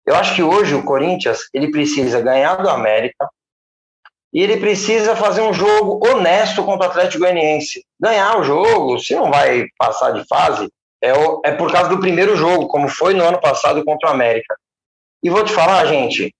Eu 0.06 0.15
acho 0.15 0.34
que 0.34 0.41
hoje 0.41 0.74
o 0.74 0.86
Corinthians 0.86 1.50
ele 1.54 1.69
precisa 1.71 2.21
ganhar 2.21 2.56
do 2.56 2.69
América, 2.69 3.30
e 4.34 4.41
ele 4.41 4.62
precisa 4.62 5.13
fazer 5.13 5.41
um 5.41 5.52
jogo 5.52 6.00
honesto 6.08 6.63
contra 6.63 6.88
o 6.88 6.89
Atlético 6.89 7.19
Goianiense. 7.19 7.84
Ganhar 8.00 8.39
o 8.39 8.45
jogo, 8.45 8.97
se 8.97 9.13
não 9.13 9.30
vai 9.30 9.65
passar 9.78 10.12
de 10.12 10.26
fase, 10.26 10.69
é, 11.04 11.13
o, 11.13 11.41
é 11.43 11.52
por 11.52 11.69
causa 11.69 11.89
do 11.89 12.00
primeiro 12.00 12.38
jogo, 12.38 12.69
como 12.69 12.88
foi 12.88 13.13
no 13.13 13.26
ano 13.26 13.41
passado 13.41 13.84
contra 13.84 14.08
o 14.08 14.13
América. 14.13 14.56
E 15.21 15.30
vou 15.30 15.43
te 15.43 15.52
falar, 15.52 15.86
gente, 15.86 16.34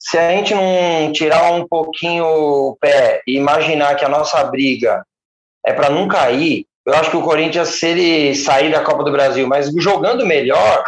se 0.00 0.18
a 0.18 0.32
gente 0.32 0.52
não 0.52 1.12
tirar 1.12 1.52
um 1.52 1.64
pouquinho 1.64 2.26
o 2.26 2.76
pé 2.80 3.22
e 3.24 3.36
imaginar 3.36 3.94
que 3.94 4.04
a 4.04 4.08
nossa 4.08 4.42
briga 4.42 5.04
é 5.66 5.72
para 5.72 5.90
não 5.90 6.08
cair, 6.08 6.66
eu 6.86 6.94
acho 6.94 7.10
que 7.10 7.16
o 7.16 7.22
Corinthians, 7.22 7.68
se 7.68 7.86
ele 7.86 8.34
sair 8.34 8.72
da 8.72 8.82
Copa 8.82 9.04
do 9.04 9.12
Brasil, 9.12 9.46
mas 9.46 9.70
jogando 9.76 10.24
melhor, 10.24 10.82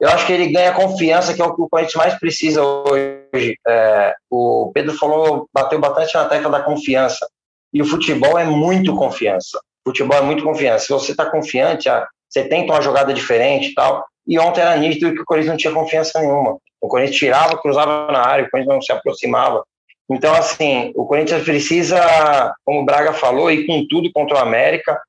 eu 0.00 0.08
acho 0.08 0.26
que 0.26 0.32
ele 0.32 0.52
ganha 0.52 0.72
confiança, 0.72 1.34
que 1.34 1.40
é 1.40 1.44
o 1.44 1.54
que 1.54 1.62
o 1.62 1.68
Corinthians 1.68 1.94
mais 1.94 2.18
precisa 2.18 2.62
hoje. 2.62 3.56
É, 3.66 4.14
o 4.30 4.70
Pedro 4.74 4.96
falou, 4.96 5.48
bateu 5.52 5.78
bastante 5.78 6.14
na 6.14 6.26
tecla 6.26 6.50
da 6.50 6.62
confiança. 6.62 7.26
E 7.72 7.82
o 7.82 7.84
futebol 7.84 8.38
é 8.38 8.44
muito 8.44 8.94
confiança. 8.94 9.58
O 9.84 9.90
futebol 9.90 10.16
é 10.18 10.22
muito 10.22 10.42
confiança. 10.44 10.86
Se 10.86 10.92
você 10.92 11.12
está 11.12 11.30
confiante, 11.30 11.88
ah, 11.88 12.06
você 12.28 12.48
tenta 12.48 12.72
uma 12.72 12.82
jogada 12.82 13.12
diferente 13.12 13.68
e 13.70 13.74
tal. 13.74 14.06
E 14.26 14.38
ontem 14.38 14.60
era 14.60 14.76
nítido 14.76 15.14
que 15.14 15.20
o 15.20 15.24
Corinthians 15.24 15.52
não 15.52 15.58
tinha 15.58 15.72
confiança 15.72 16.20
nenhuma. 16.20 16.58
O 16.80 16.88
Corinthians 16.88 17.16
tirava, 17.16 17.58
cruzava 17.58 18.10
na 18.12 18.20
área, 18.20 18.44
o 18.44 18.50
Corinthians 18.50 18.74
não 18.74 18.82
se 18.82 18.92
aproximava. 18.92 19.64
Então, 20.10 20.34
assim, 20.34 20.92
o 20.94 21.04
Corinthians 21.04 21.42
precisa, 21.42 22.54
como 22.64 22.80
o 22.80 22.84
Braga 22.84 23.12
falou, 23.12 23.50
ir 23.50 23.66
com 23.66 23.86
tudo 23.88 24.10
contra 24.12 24.36
o 24.36 24.40
América 24.40 25.00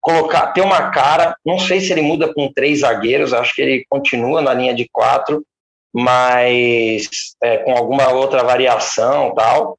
colocar, 0.00 0.48
ter 0.48 0.62
uma 0.62 0.90
cara. 0.90 1.36
Não 1.44 1.58
sei 1.58 1.80
se 1.80 1.92
ele 1.92 2.02
muda 2.02 2.32
com 2.32 2.52
três 2.52 2.80
zagueiros, 2.80 3.32
acho 3.32 3.54
que 3.54 3.62
ele 3.62 3.84
continua 3.88 4.40
na 4.40 4.54
linha 4.54 4.74
de 4.74 4.88
quatro, 4.90 5.44
mas 5.92 7.08
é, 7.42 7.58
com 7.58 7.76
alguma 7.76 8.08
outra 8.10 8.42
variação 8.42 9.34
tal. 9.34 9.78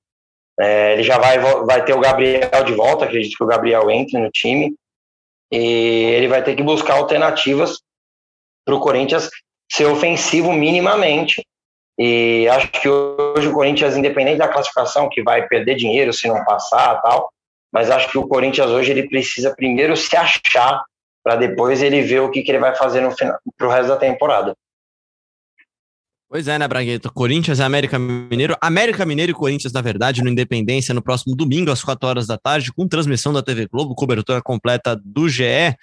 É, 0.59 0.93
ele 0.93 1.03
já 1.03 1.17
vai, 1.17 1.39
vai 1.39 1.83
ter 1.83 1.93
o 1.93 1.99
Gabriel 1.99 2.63
de 2.63 2.73
volta, 2.73 3.05
acredito 3.05 3.35
que 3.35 3.43
o 3.43 3.47
Gabriel 3.47 3.89
entre 3.89 4.19
no 4.19 4.29
time. 4.29 4.75
E 5.51 5.57
ele 5.57 6.27
vai 6.27 6.43
ter 6.43 6.55
que 6.55 6.63
buscar 6.63 6.93
alternativas 6.93 7.79
para 8.63 8.75
o 8.75 8.79
Corinthians 8.79 9.29
ser 9.69 9.85
ofensivo 9.85 10.53
minimamente. 10.53 11.45
E 12.03 12.47
acho 12.49 12.67
que 12.71 12.89
hoje 12.89 13.47
o 13.47 13.53
Corinthians, 13.53 13.95
independente 13.95 14.39
da 14.39 14.47
classificação, 14.47 15.07
que 15.07 15.21
vai 15.21 15.47
perder 15.47 15.75
dinheiro 15.75 16.11
se 16.11 16.27
não 16.27 16.43
passar 16.43 16.99
tal, 16.99 17.31
mas 17.71 17.91
acho 17.91 18.09
que 18.09 18.17
o 18.17 18.27
Corinthians 18.27 18.71
hoje 18.71 18.89
ele 18.89 19.07
precisa 19.07 19.53
primeiro 19.55 19.95
se 19.95 20.17
achar 20.17 20.83
para 21.23 21.35
depois 21.35 21.79
ele 21.79 22.01
ver 22.01 22.21
o 22.21 22.31
que, 22.31 22.41
que 22.41 22.49
ele 22.49 22.57
vai 22.57 22.75
fazer 22.75 23.01
no 23.01 23.11
final 23.11 23.37
resto 23.69 23.89
da 23.89 23.97
temporada. 23.97 24.55
Pois 26.27 26.47
é, 26.47 26.57
né, 26.57 26.67
Bragueto? 26.67 27.13
Corinthians 27.13 27.59
e 27.59 27.61
América 27.61 27.99
Mineiro. 27.99 28.57
América 28.59 29.05
Mineiro 29.05 29.33
e 29.33 29.35
Corinthians, 29.35 29.71
na 29.71 29.81
verdade, 29.81 30.23
no 30.23 30.29
Independência, 30.29 30.95
no 30.95 31.03
próximo 31.03 31.35
domingo, 31.35 31.69
às 31.69 31.83
4 31.83 32.09
horas 32.09 32.25
da 32.25 32.35
tarde, 32.35 32.73
com 32.73 32.87
transmissão 32.87 33.31
da 33.31 33.43
TV 33.43 33.67
Globo, 33.67 33.93
cobertura 33.93 34.41
completa 34.41 34.99
do 35.05 35.29
GE. 35.29 35.43
É, 35.43 35.77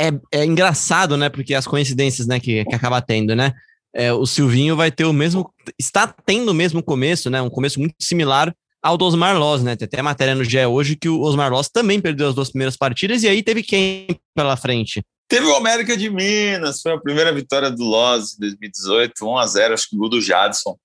é, 0.00 0.12
é 0.32 0.46
engraçado, 0.46 1.14
né? 1.18 1.28
Porque 1.28 1.52
as 1.52 1.66
coincidências 1.66 2.26
né, 2.26 2.40
que, 2.40 2.64
que 2.64 2.74
acaba 2.74 3.02
tendo, 3.02 3.36
né? 3.36 3.52
É, 3.94 4.12
o 4.12 4.24
Silvinho 4.24 4.76
vai 4.76 4.90
ter 4.90 5.04
o 5.04 5.12
mesmo. 5.12 5.52
Está 5.78 6.06
tendo 6.06 6.50
o 6.50 6.54
mesmo 6.54 6.82
começo, 6.82 7.28
né? 7.28 7.42
Um 7.42 7.50
começo 7.50 7.78
muito 7.78 7.94
similar 8.00 8.54
ao 8.82 8.96
do 8.96 9.04
Osmar 9.04 9.38
Loz, 9.38 9.62
né? 9.62 9.76
Tem 9.76 9.86
até 9.86 10.02
matéria 10.02 10.34
no 10.34 10.44
GE 10.44 10.64
hoje 10.66 10.96
que 10.96 11.08
o 11.08 11.20
Osmar 11.20 11.52
Loz 11.52 11.68
também 11.68 12.00
perdeu 12.00 12.28
as 12.28 12.34
duas 12.34 12.50
primeiras 12.50 12.76
partidas 12.76 13.22
e 13.22 13.28
aí 13.28 13.42
teve 13.42 13.62
quem 13.62 14.08
pela 14.34 14.56
frente? 14.56 15.02
Teve 15.28 15.46
o 15.46 15.54
América 15.54 15.96
de 15.96 16.10
Minas, 16.10 16.82
foi 16.82 16.92
a 16.92 16.98
primeira 16.98 17.32
vitória 17.32 17.70
do 17.70 17.84
Loz 17.84 18.34
em 18.34 18.40
2018, 18.40 19.24
1 19.24 19.38
a 19.38 19.46
0 19.46 19.74
acho 19.74 19.88
que 19.88 19.96
gol 19.96 20.08
do 20.08 20.20
Jadson, 20.20 20.76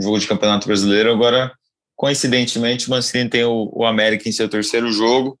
jogo 0.00 0.18
de 0.18 0.26
Campeonato 0.26 0.66
Brasileiro. 0.66 1.12
Agora, 1.12 1.52
coincidentemente, 1.96 2.86
o 2.86 2.90
Mancini 2.90 3.28
tem 3.28 3.44
o, 3.44 3.70
o 3.74 3.84
América 3.84 4.28
em 4.28 4.32
seu 4.32 4.48
terceiro 4.48 4.90
jogo. 4.92 5.38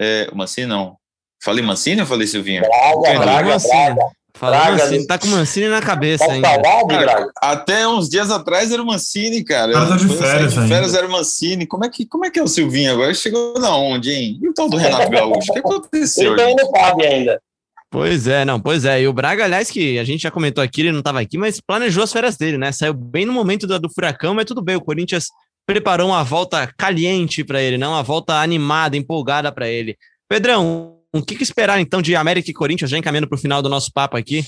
É, 0.00 0.28
o 0.32 0.36
Mancini 0.36 0.66
não. 0.66 0.96
Falei 1.42 1.62
Mancini 1.62 2.00
ou 2.00 2.06
falei 2.06 2.26
Silvinho? 2.26 2.62
Braga, 2.62 3.18
Braga, 3.18 3.58
Braga. 3.58 4.02
Falou 4.36 4.58
Braga, 4.58 4.84
Mancini, 4.84 5.06
tá 5.06 5.16
com 5.16 5.26
o 5.28 5.30
Mancini 5.30 5.68
na 5.68 5.80
cabeça 5.80 6.26
tá 6.26 6.32
ainda. 6.32 6.48
Cara, 6.88 7.30
até 7.40 7.86
uns 7.86 8.08
dias 8.08 8.32
atrás 8.32 8.72
era 8.72 8.82
o 8.82 8.86
Mancini, 8.86 9.44
cara. 9.44 9.72
Tá 9.72 9.96
de 9.96 10.08
férias, 10.08 10.54
de 10.54 10.68
férias 10.68 10.94
era 10.94 11.06
o 11.06 11.10
Mancini. 11.10 11.66
Como 11.66 11.84
é, 11.84 11.88
que, 11.88 12.04
como 12.04 12.24
é 12.24 12.30
que 12.30 12.40
é 12.40 12.42
o 12.42 12.48
Silvinho 12.48 12.92
agora? 12.92 13.14
Chegou 13.14 13.54
na 13.60 13.76
onde, 13.76 14.10
hein? 14.10 14.38
E 14.42 14.48
o 14.48 14.52
tal 14.52 14.68
do 14.68 14.76
Renato 14.76 15.08
Gaúcho? 15.08 15.50
O 15.50 15.52
que 15.52 15.58
aconteceu? 15.60 16.36
Ele 16.36 16.54
não 16.56 16.70
sabe 16.70 17.06
ainda. 17.06 17.40
Pois 17.88 18.26
é, 18.26 18.44
não, 18.44 18.58
pois 18.58 18.84
é. 18.84 19.02
E 19.02 19.06
o 19.06 19.12
Braga, 19.12 19.44
aliás, 19.44 19.70
que 19.70 20.00
a 20.00 20.04
gente 20.04 20.22
já 20.22 20.30
comentou 20.32 20.64
aqui, 20.64 20.80
ele 20.80 20.90
não 20.90 20.98
estava 20.98 21.20
aqui, 21.20 21.38
mas 21.38 21.60
planejou 21.60 22.02
as 22.02 22.12
férias 22.12 22.36
dele, 22.36 22.58
né? 22.58 22.72
Saiu 22.72 22.92
bem 22.92 23.24
no 23.24 23.32
momento 23.32 23.68
do, 23.68 23.78
do 23.78 23.88
furacão, 23.88 24.34
mas 24.34 24.46
tudo 24.46 24.60
bem. 24.60 24.74
O 24.74 24.80
Corinthians 24.80 25.26
preparou 25.64 26.08
uma 26.08 26.24
volta 26.24 26.68
caliente 26.76 27.44
para 27.44 27.62
ele, 27.62 27.78
não 27.78 27.92
uma 27.92 28.02
volta 28.02 28.34
animada, 28.40 28.96
empolgada 28.96 29.52
para 29.52 29.68
ele. 29.68 29.96
Pedrão, 30.28 30.96
o 31.14 31.24
que, 31.24 31.36
que, 31.36 31.42
esperar 31.42 31.80
então 31.80 32.02
de 32.02 32.16
América 32.16 32.50
e 32.50 32.54
Corinthians, 32.54 32.90
já 32.90 32.98
encaminhando 32.98 33.28
para 33.28 33.36
o 33.36 33.40
final 33.40 33.62
do 33.62 33.68
nosso 33.68 33.92
papo 33.92 34.16
aqui? 34.16 34.44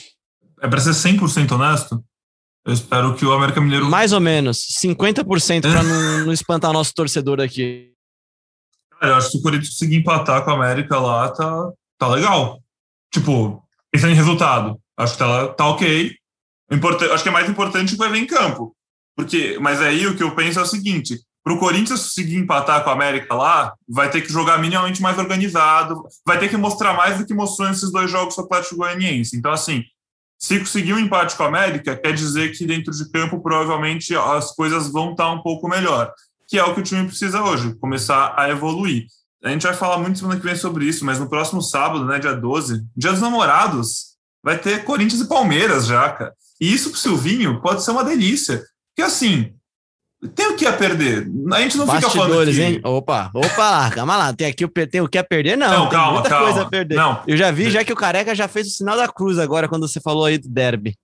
É 0.61 0.69
para 0.69 0.81
ser 0.81 0.91
100% 0.91 1.53
honesto, 1.53 2.03
eu 2.67 2.73
espero 2.73 3.15
que 3.15 3.25
o 3.25 3.33
América 3.33 3.61
Mineiro. 3.61 3.89
Mais 3.89 4.13
ou 4.13 4.21
menos, 4.21 4.59
50% 4.83 5.63
para 5.63 5.83
não, 5.85 6.27
não 6.27 6.33
espantar 6.33 6.71
o 6.71 6.75
nosso 6.75 6.93
torcedor 6.93 7.41
aqui. 7.41 7.93
Cara, 8.99 9.13
eu 9.13 9.17
acho 9.17 9.27
que 9.27 9.33
se 9.33 9.39
o 9.39 9.43
Corinthians 9.43 9.71
conseguir 9.71 9.97
empatar 9.97 10.45
com 10.45 10.51
a 10.51 10.55
América 10.55 10.99
lá, 10.99 11.29
tá, 11.29 11.71
tá 11.97 12.09
legal. 12.09 12.61
Tipo, 13.13 13.63
pensando 13.93 14.13
em 14.13 14.17
resultado, 14.17 14.81
acho 14.97 15.13
que 15.13 15.19
tá, 15.21 15.49
tá 15.49 15.69
ok. 15.69 16.17
Importante, 16.73 17.13
acho 17.13 17.23
que 17.23 17.29
é 17.29 17.33
mais 17.33 17.49
importante 17.49 17.91
o 17.91 17.93
que 17.93 17.99
vai 17.99 18.11
ver 18.11 18.19
em 18.19 18.27
campo. 18.27 18.75
Porque, 19.17 19.57
mas 19.61 19.81
aí 19.81 20.05
o 20.07 20.17
que 20.17 20.23
eu 20.25 20.35
penso 20.35 20.59
é 20.59 20.63
o 20.63 20.67
seguinte: 20.67 21.21
para 21.47 21.55
o 21.55 21.61
Corinthians 21.61 22.03
conseguir 22.03 22.39
empatar 22.39 22.83
com 22.83 22.91
a 22.91 22.93
América 22.93 23.33
lá, 23.33 23.73
vai 23.89 24.11
ter 24.11 24.21
que 24.21 24.33
jogar 24.33 24.59
minimamente 24.59 25.01
mais 25.01 25.17
organizado, 25.17 26.03
vai 26.27 26.41
ter 26.41 26.49
que 26.49 26.57
mostrar 26.57 26.93
mais 26.95 27.19
do 27.19 27.25
que 27.25 27.33
mostrou 27.33 27.69
nesses 27.69 27.93
dois 27.93 28.11
jogos 28.11 28.37
o 28.37 28.41
Atlético 28.41 28.79
Goianiense. 28.79 29.37
Então, 29.37 29.53
assim, 29.53 29.85
se 30.37 30.59
conseguir 30.59 30.93
um 30.93 30.99
empate 30.99 31.37
com 31.37 31.45
a 31.45 31.47
América, 31.47 31.95
quer 31.95 32.13
dizer 32.13 32.51
que 32.51 32.67
dentro 32.67 32.93
de 32.93 33.09
campo 33.13 33.41
provavelmente 33.41 34.13
as 34.17 34.57
coisas 34.57 34.91
vão 34.91 35.13
estar 35.13 35.31
um 35.31 35.41
pouco 35.41 35.69
melhor, 35.69 36.13
que 36.49 36.59
é 36.59 36.65
o 36.65 36.75
que 36.75 36.81
o 36.81 36.83
time 36.83 37.07
precisa 37.07 37.41
hoje, 37.41 37.77
começar 37.77 38.35
a 38.37 38.51
evoluir. 38.51 39.07
A 39.45 39.51
gente 39.51 39.69
vai 39.69 39.75
falar 39.75 39.99
muito 39.99 40.19
semana 40.19 40.41
que 40.41 40.45
vem 40.45 40.57
sobre 40.57 40.87
isso, 40.87 41.05
mas 41.05 41.21
no 41.21 41.31
próximo 41.31 41.63
sábado, 41.63 42.05
né, 42.07 42.19
dia 42.19 42.35
12, 42.35 42.85
dia 42.97 43.13
dos 43.13 43.21
namorados, 43.21 44.17
vai 44.43 44.59
ter 44.59 44.83
Corinthians 44.83 45.21
e 45.21 45.29
Palmeiras 45.29 45.87
já, 45.87 46.11
cara. 46.11 46.35
E 46.61 46.75
isso 46.75 46.91
pro 46.91 46.99
Silvinho 46.99 47.63
pode 47.63 47.85
ser 47.85 47.93
uma 47.93 48.03
delícia. 48.03 48.65
Porque 48.97 49.09
assim, 49.09 49.55
tem 50.35 50.47
o 50.47 50.57
que 50.57 50.67
a 50.67 50.73
perder. 50.73 51.29
A 51.53 51.61
gente 51.61 51.77
não 51.77 51.87
fica 51.87 52.09
falando 52.09 52.51
que... 52.51 52.63
hein? 52.63 52.81
Opa, 52.83 53.31
opa, 53.35 53.91
calma 53.91 54.17
lá. 54.17 54.33
Tem 54.33 54.47
aqui 54.47 54.65
o 54.65 54.69
tem 54.69 55.01
o 55.01 55.09
que 55.09 55.19
a 55.19 55.25
perder, 55.25 55.57
não. 55.57 55.71
Não, 55.71 55.89
calma, 55.89 56.13
muita 56.15 56.29
calma. 56.29 56.47
coisa 56.47 56.63
a 56.63 56.69
perder. 56.69 56.97
Não. 56.97 57.23
Eu 57.27 57.37
já 57.37 57.51
vi 57.51 57.71
já 57.71 57.85
que 57.85 57.93
o 57.93 57.97
Careca 57.97 58.35
já 58.35 58.49
fez 58.49 58.67
o 58.67 58.71
sinal 58.71 58.97
da 58.97 59.09
cruz 59.09 59.39
agora 59.39 59.69
quando 59.69 59.87
você 59.87 60.01
falou 60.01 60.25
aí 60.25 60.39
do 60.39 60.49
derby. 60.49 60.97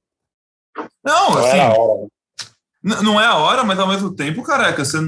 Não, 1.05 1.39
assim. 1.39 1.59
Não 2.83 2.97
é, 2.97 3.03
não 3.03 3.21
é 3.21 3.27
a 3.27 3.37
hora, 3.37 3.63
mas 3.65 3.79
ao 3.79 3.87
mesmo 3.87 4.15
tempo, 4.15 4.43
Careca, 4.43 4.83
você, 4.83 4.99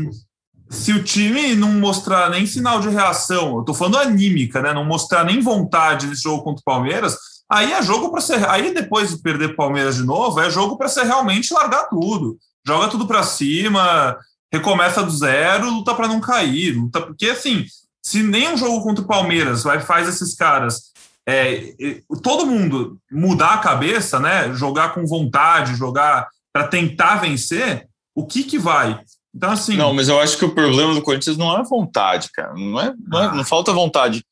se 0.69 0.93
o 0.93 1.03
time 1.03 1.55
não 1.55 1.73
mostrar 1.73 2.29
nem 2.29 2.47
sinal 2.47 2.81
de 2.81 2.91
reação, 2.91 3.57
eu 3.57 3.65
tô 3.65 3.73
falando 3.73 3.99
anímica, 3.99 4.61
né? 4.61 4.75
Não 4.75 4.85
mostrar 4.85 5.25
nem 5.25 5.41
vontade 5.41 6.07
nesse 6.07 6.23
jogo 6.23 6.43
contra 6.45 6.61
o 6.61 6.65
Palmeiras, 6.65 7.17
aí 7.51 7.73
é 7.73 7.83
jogo 7.83 8.11
para 8.11 8.21
ser. 8.21 8.47
Aí 8.51 8.75
depois 8.75 9.11
de 9.11 9.23
perder 9.23 9.51
o 9.51 9.57
Palmeiras 9.57 9.97
de 9.97 10.05
novo, 10.05 10.41
é 10.41 10.51
jogo 10.51 10.77
para 10.77 10.89
ser 10.89 11.05
realmente 11.05 11.55
largar 11.55 11.89
tudo 11.89 12.37
joga 12.67 12.89
tudo 12.89 13.07
para 13.07 13.23
cima, 13.23 14.19
recomeça 14.53 15.03
do 15.03 15.11
zero, 15.11 15.71
luta 15.71 15.95
para 15.95 16.09
não 16.09 16.21
cair, 16.21 16.73
luta 16.73 17.01
porque 17.01 17.27
assim, 17.27 17.65
se 18.03 18.23
nem 18.23 18.49
um 18.49 18.57
jogo 18.57 18.83
contra 18.83 19.05
o 19.05 19.07
Palmeiras 19.07 19.63
vai 19.63 19.81
faz 19.81 20.09
esses 20.09 20.35
caras 20.35 20.93
é, 21.27 21.75
todo 22.23 22.47
mundo 22.47 22.99
mudar 23.11 23.55
a 23.55 23.59
cabeça, 23.59 24.21
né? 24.21 24.53
Jogar 24.55 24.93
com 24.93 25.07
vontade, 25.07 25.75
jogar 25.75 26.29
para 26.53 26.69
tentar 26.69 27.17
vencer, 27.17 27.89
o 28.15 28.27
que 28.27 28.45
que 28.45 28.59
vai? 28.59 29.01
Então 29.35 29.51
assim. 29.51 29.77
Não, 29.77 29.93
mas 29.93 30.09
eu 30.09 30.21
acho 30.21 30.37
que 30.37 30.45
o 30.45 30.55
problema 30.55 30.95
do 30.95 31.03
Corinthians 31.03 31.37
não 31.37 31.59
é 31.59 31.63
vontade, 31.65 32.31
cara. 32.33 32.53
Não 32.55 32.81
é, 32.81 32.93
não, 33.07 33.21
é, 33.21 33.25
ah. 33.25 33.35
não 33.35 33.45
falta 33.45 33.73
vontade. 33.73 34.25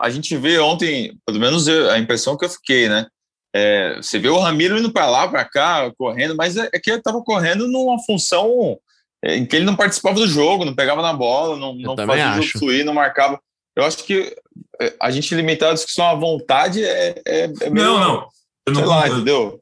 A 0.00 0.10
gente 0.10 0.36
vê 0.36 0.58
ontem, 0.58 1.16
pelo 1.24 1.38
menos 1.38 1.66
a 1.68 1.98
impressão 1.98 2.36
que 2.36 2.44
eu 2.44 2.50
fiquei, 2.50 2.88
né? 2.88 3.06
É, 3.54 3.96
você 3.96 4.18
vê 4.18 4.28
o 4.28 4.38
Ramiro 4.38 4.78
indo 4.78 4.92
para 4.92 5.06
lá, 5.06 5.28
para 5.28 5.44
cá, 5.44 5.90
correndo, 5.98 6.36
mas 6.36 6.56
é, 6.56 6.68
é 6.72 6.78
que 6.78 6.90
ele 6.90 6.98
estava 6.98 7.20
correndo 7.22 7.66
numa 7.66 7.98
função 8.04 8.78
em 9.24 9.44
que 9.44 9.56
ele 9.56 9.64
não 9.64 9.76
participava 9.76 10.16
do 10.16 10.26
jogo, 10.26 10.64
não 10.64 10.74
pegava 10.74 11.02
na 11.02 11.12
bola, 11.12 11.56
não, 11.56 11.74
não 11.74 11.96
fazia 11.96 12.30
acho. 12.30 12.38
o 12.38 12.42
jogo 12.42 12.58
fluir, 12.58 12.84
não 12.84 12.94
marcava. 12.94 13.40
Eu 13.76 13.84
acho 13.84 13.98
que 14.04 14.34
é, 14.80 14.94
a 15.00 15.10
gente 15.10 15.34
limitar 15.34 15.70
a 15.70 15.74
discussão 15.74 16.06
à 16.06 16.14
vontade 16.14 16.84
é, 16.84 17.20
é, 17.26 17.44
é 17.44 17.70
meio, 17.70 17.86
Não, 17.86 17.98
não. 17.98 18.28
Eu 18.66 18.72
não 18.72 18.84
lá, 18.86 19.08
entendeu? 19.08 19.60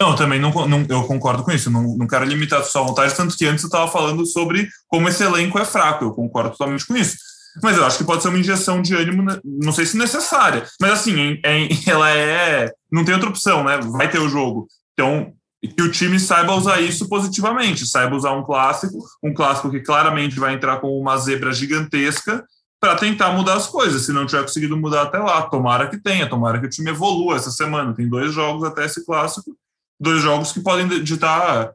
Não, 0.00 0.14
também 0.14 0.38
não, 0.38 0.50
não, 0.66 0.86
eu 0.88 1.04
concordo 1.06 1.42
com 1.42 1.50
isso. 1.50 1.70
Não, 1.70 1.96
não 1.96 2.06
quero 2.06 2.24
limitar 2.24 2.60
a 2.60 2.64
sua 2.64 2.82
vontade, 2.82 3.16
tanto 3.16 3.36
que 3.36 3.46
antes 3.46 3.64
eu 3.64 3.68
estava 3.68 3.90
falando 3.90 4.24
sobre 4.26 4.68
como 4.86 5.08
esse 5.08 5.24
elenco 5.24 5.58
é 5.58 5.64
fraco. 5.64 6.04
Eu 6.04 6.12
concordo 6.12 6.50
totalmente 6.50 6.86
com 6.86 6.96
isso. 6.96 7.16
Mas 7.62 7.76
eu 7.76 7.84
acho 7.84 7.98
que 7.98 8.04
pode 8.04 8.22
ser 8.22 8.28
uma 8.28 8.38
injeção 8.38 8.80
de 8.82 8.94
ânimo, 8.94 9.22
né, 9.22 9.38
não 9.44 9.72
sei 9.72 9.86
se 9.86 9.96
necessária. 9.96 10.66
Mas 10.80 10.92
assim, 10.92 11.38
é, 11.44 11.68
ela 11.90 12.10
é. 12.10 12.72
Não 12.90 13.04
tem 13.04 13.14
outra 13.14 13.30
opção, 13.30 13.64
né? 13.64 13.78
Vai 13.78 14.10
ter 14.10 14.18
o 14.18 14.28
jogo. 14.28 14.66
Então, 14.92 15.32
que 15.60 15.82
o 15.82 15.90
time 15.90 16.20
saiba 16.20 16.54
usar 16.54 16.80
isso 16.80 17.08
positivamente, 17.08 17.86
saiba 17.86 18.14
usar 18.14 18.32
um 18.32 18.44
clássico, 18.44 18.98
um 19.22 19.34
clássico 19.34 19.70
que 19.70 19.80
claramente 19.80 20.38
vai 20.38 20.54
entrar 20.54 20.80
com 20.80 20.98
uma 20.98 21.16
zebra 21.16 21.52
gigantesca 21.52 22.44
para 22.80 22.94
tentar 22.94 23.32
mudar 23.32 23.54
as 23.54 23.66
coisas. 23.66 24.02
Se 24.02 24.12
não 24.12 24.24
tiver 24.24 24.42
conseguido 24.42 24.76
mudar 24.76 25.02
até 25.02 25.18
lá, 25.18 25.42
tomara 25.42 25.88
que 25.88 25.98
tenha, 25.98 26.28
tomara 26.28 26.60
que 26.60 26.66
o 26.66 26.70
time 26.70 26.90
evolua 26.90 27.36
essa 27.36 27.50
semana. 27.50 27.94
Tem 27.94 28.08
dois 28.08 28.32
jogos 28.32 28.62
até 28.64 28.84
esse 28.84 29.04
clássico, 29.04 29.56
dois 30.00 30.22
jogos 30.22 30.52
que 30.52 30.60
podem 30.60 31.02
ditar, 31.02 31.72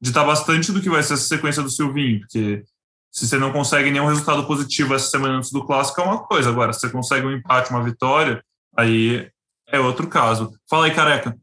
ditar 0.00 0.26
bastante 0.26 0.70
do 0.70 0.82
que 0.82 0.90
vai 0.90 1.02
ser 1.02 1.14
essa 1.14 1.24
sequência 1.24 1.62
do 1.62 1.70
Silvinho, 1.70 2.20
porque 2.20 2.64
se 3.12 3.28
você 3.28 3.36
não 3.36 3.52
consegue 3.52 3.90
nenhum 3.90 4.06
resultado 4.06 4.46
positivo 4.46 4.94
essa 4.94 5.10
semana 5.10 5.34
antes 5.34 5.52
do 5.52 5.64
clássico 5.66 6.00
é 6.00 6.04
uma 6.04 6.24
coisa, 6.24 6.48
agora 6.48 6.72
se 6.72 6.80
você 6.80 6.90
consegue 6.90 7.26
um 7.26 7.32
empate, 7.32 7.70
uma 7.70 7.84
vitória, 7.84 8.42
aí 8.76 9.30
é 9.68 9.78
outro 9.78 10.08
caso. 10.08 10.50
Fala 10.68 10.86
aí, 10.86 10.94
careca. 10.94 11.36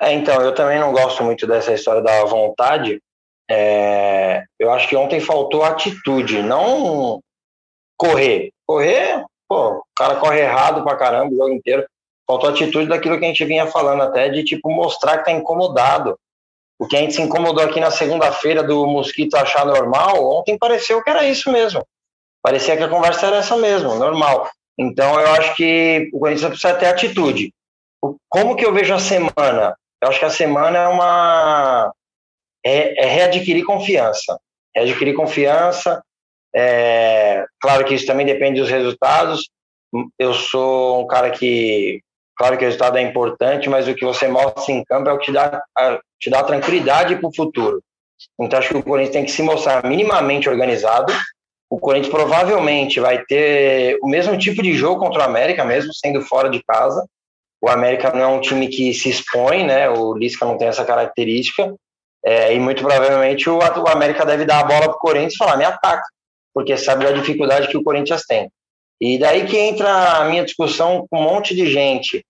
É, 0.00 0.12
então, 0.12 0.40
eu 0.40 0.54
também 0.54 0.78
não 0.78 0.92
gosto 0.92 1.22
muito 1.24 1.46
dessa 1.46 1.72
história 1.72 2.00
da 2.00 2.24
vontade. 2.24 3.00
É, 3.50 4.44
eu 4.58 4.70
acho 4.72 4.88
que 4.88 4.96
ontem 4.96 5.20
faltou 5.20 5.64
atitude, 5.64 6.42
não 6.42 7.20
correr. 7.96 8.52
Correr, 8.66 9.24
pô, 9.48 9.78
o 9.78 9.84
cara 9.96 10.16
corre 10.16 10.40
errado 10.40 10.84
pra 10.84 10.96
caramba 10.96 11.32
o 11.32 11.36
jogo 11.36 11.50
inteiro. 11.50 11.84
Faltou 12.26 12.50
atitude 12.50 12.86
daquilo 12.86 13.18
que 13.18 13.24
a 13.24 13.28
gente 13.28 13.44
vinha 13.44 13.66
falando 13.66 14.02
até, 14.02 14.28
de 14.28 14.44
tipo 14.44 14.70
mostrar 14.70 15.18
que 15.18 15.24
tá 15.24 15.32
incomodado. 15.32 16.16
O 16.82 16.86
que 16.88 16.96
a 16.96 16.98
gente 16.98 17.14
se 17.14 17.22
incomodou 17.22 17.62
aqui 17.62 17.78
na 17.78 17.92
segunda-feira 17.92 18.60
do 18.60 18.84
mosquito 18.88 19.36
achar 19.36 19.64
normal, 19.64 20.16
ontem 20.36 20.58
pareceu 20.58 21.00
que 21.00 21.08
era 21.08 21.24
isso 21.24 21.48
mesmo. 21.52 21.86
Parecia 22.42 22.76
que 22.76 22.82
a 22.82 22.88
conversa 22.88 23.28
era 23.28 23.36
essa 23.36 23.56
mesmo, 23.56 23.94
normal. 23.94 24.50
Então 24.76 25.20
eu 25.20 25.28
acho 25.34 25.54
que 25.54 26.10
o 26.12 26.18
Corinthians 26.18 26.50
precisa 26.50 26.74
ter 26.74 26.86
atitude. 26.86 27.54
Como 28.28 28.56
que 28.56 28.66
eu 28.66 28.74
vejo 28.74 28.92
a 28.92 28.98
semana? 28.98 29.76
Eu 30.02 30.08
acho 30.08 30.18
que 30.18 30.24
a 30.24 30.30
semana 30.30 30.76
é 30.76 30.88
uma. 30.88 31.92
É, 32.66 33.04
é 33.04 33.06
readquirir 33.06 33.64
confiança. 33.64 34.36
Readquirir 34.74 35.14
confiança. 35.14 36.02
É, 36.52 37.44
claro 37.60 37.84
que 37.84 37.94
isso 37.94 38.06
também 38.06 38.26
depende 38.26 38.60
dos 38.60 38.70
resultados. 38.70 39.48
Eu 40.18 40.34
sou 40.34 41.00
um 41.04 41.06
cara 41.06 41.30
que. 41.30 42.00
Claro 42.36 42.56
que 42.56 42.64
o 42.64 42.66
resultado 42.66 42.96
é 42.98 43.02
importante, 43.02 43.68
mas 43.68 43.86
o 43.86 43.94
que 43.94 44.04
você 44.04 44.26
mostra 44.28 44.72
em 44.72 44.84
campo 44.84 45.08
é 45.08 45.12
o 45.12 45.18
que 45.18 45.26
te 45.26 45.32
dá, 45.32 45.62
te 46.18 46.30
dá 46.30 46.42
tranquilidade 46.42 47.16
para 47.16 47.28
o 47.28 47.34
futuro. 47.34 47.82
Então, 48.40 48.58
acho 48.58 48.68
que 48.68 48.76
o 48.76 48.82
Corinthians 48.82 49.12
tem 49.12 49.24
que 49.24 49.30
se 49.30 49.42
mostrar 49.42 49.84
minimamente 49.84 50.48
organizado. 50.48 51.12
O 51.68 51.78
Corinthians 51.78 52.12
provavelmente 52.12 53.00
vai 53.00 53.24
ter 53.24 53.98
o 54.02 54.08
mesmo 54.08 54.36
tipo 54.38 54.62
de 54.62 54.74
jogo 54.74 55.00
contra 55.00 55.20
o 55.20 55.24
América, 55.24 55.64
mesmo 55.64 55.92
sendo 55.94 56.22
fora 56.22 56.48
de 56.48 56.62
casa. 56.62 57.06
O 57.60 57.68
América 57.68 58.12
não 58.12 58.20
é 58.20 58.26
um 58.26 58.40
time 58.40 58.68
que 58.68 58.92
se 58.92 59.08
expõe, 59.08 59.64
né? 59.64 59.88
O 59.88 60.14
Lisca 60.14 60.44
não 60.44 60.58
tem 60.58 60.68
essa 60.68 60.84
característica. 60.84 61.74
É, 62.24 62.54
e 62.54 62.60
muito 62.60 62.82
provavelmente 62.82 63.50
o, 63.50 63.58
o, 63.58 63.88
América 63.88 64.24
deve 64.24 64.44
dar 64.44 64.60
a 64.60 64.64
bola 64.64 64.82
para 64.82 64.96
o 64.96 64.98
Corinthians 64.98 65.34
e 65.34 65.38
falar: 65.38 65.56
me 65.56 65.64
ataca, 65.64 66.04
porque 66.54 66.76
sabe 66.76 67.04
da 67.04 67.12
dificuldade 67.12 67.68
que 67.68 67.76
o 67.76 67.82
Corinthians 67.82 68.24
tem. 68.26 68.50
E 69.04 69.18
daí 69.18 69.44
que 69.46 69.58
entra 69.58 70.18
a 70.18 70.24
minha 70.26 70.44
discussão 70.44 71.08
com 71.10 71.18
um 71.18 71.24
monte 71.24 71.56
de 71.56 71.66
gente. 71.66 72.24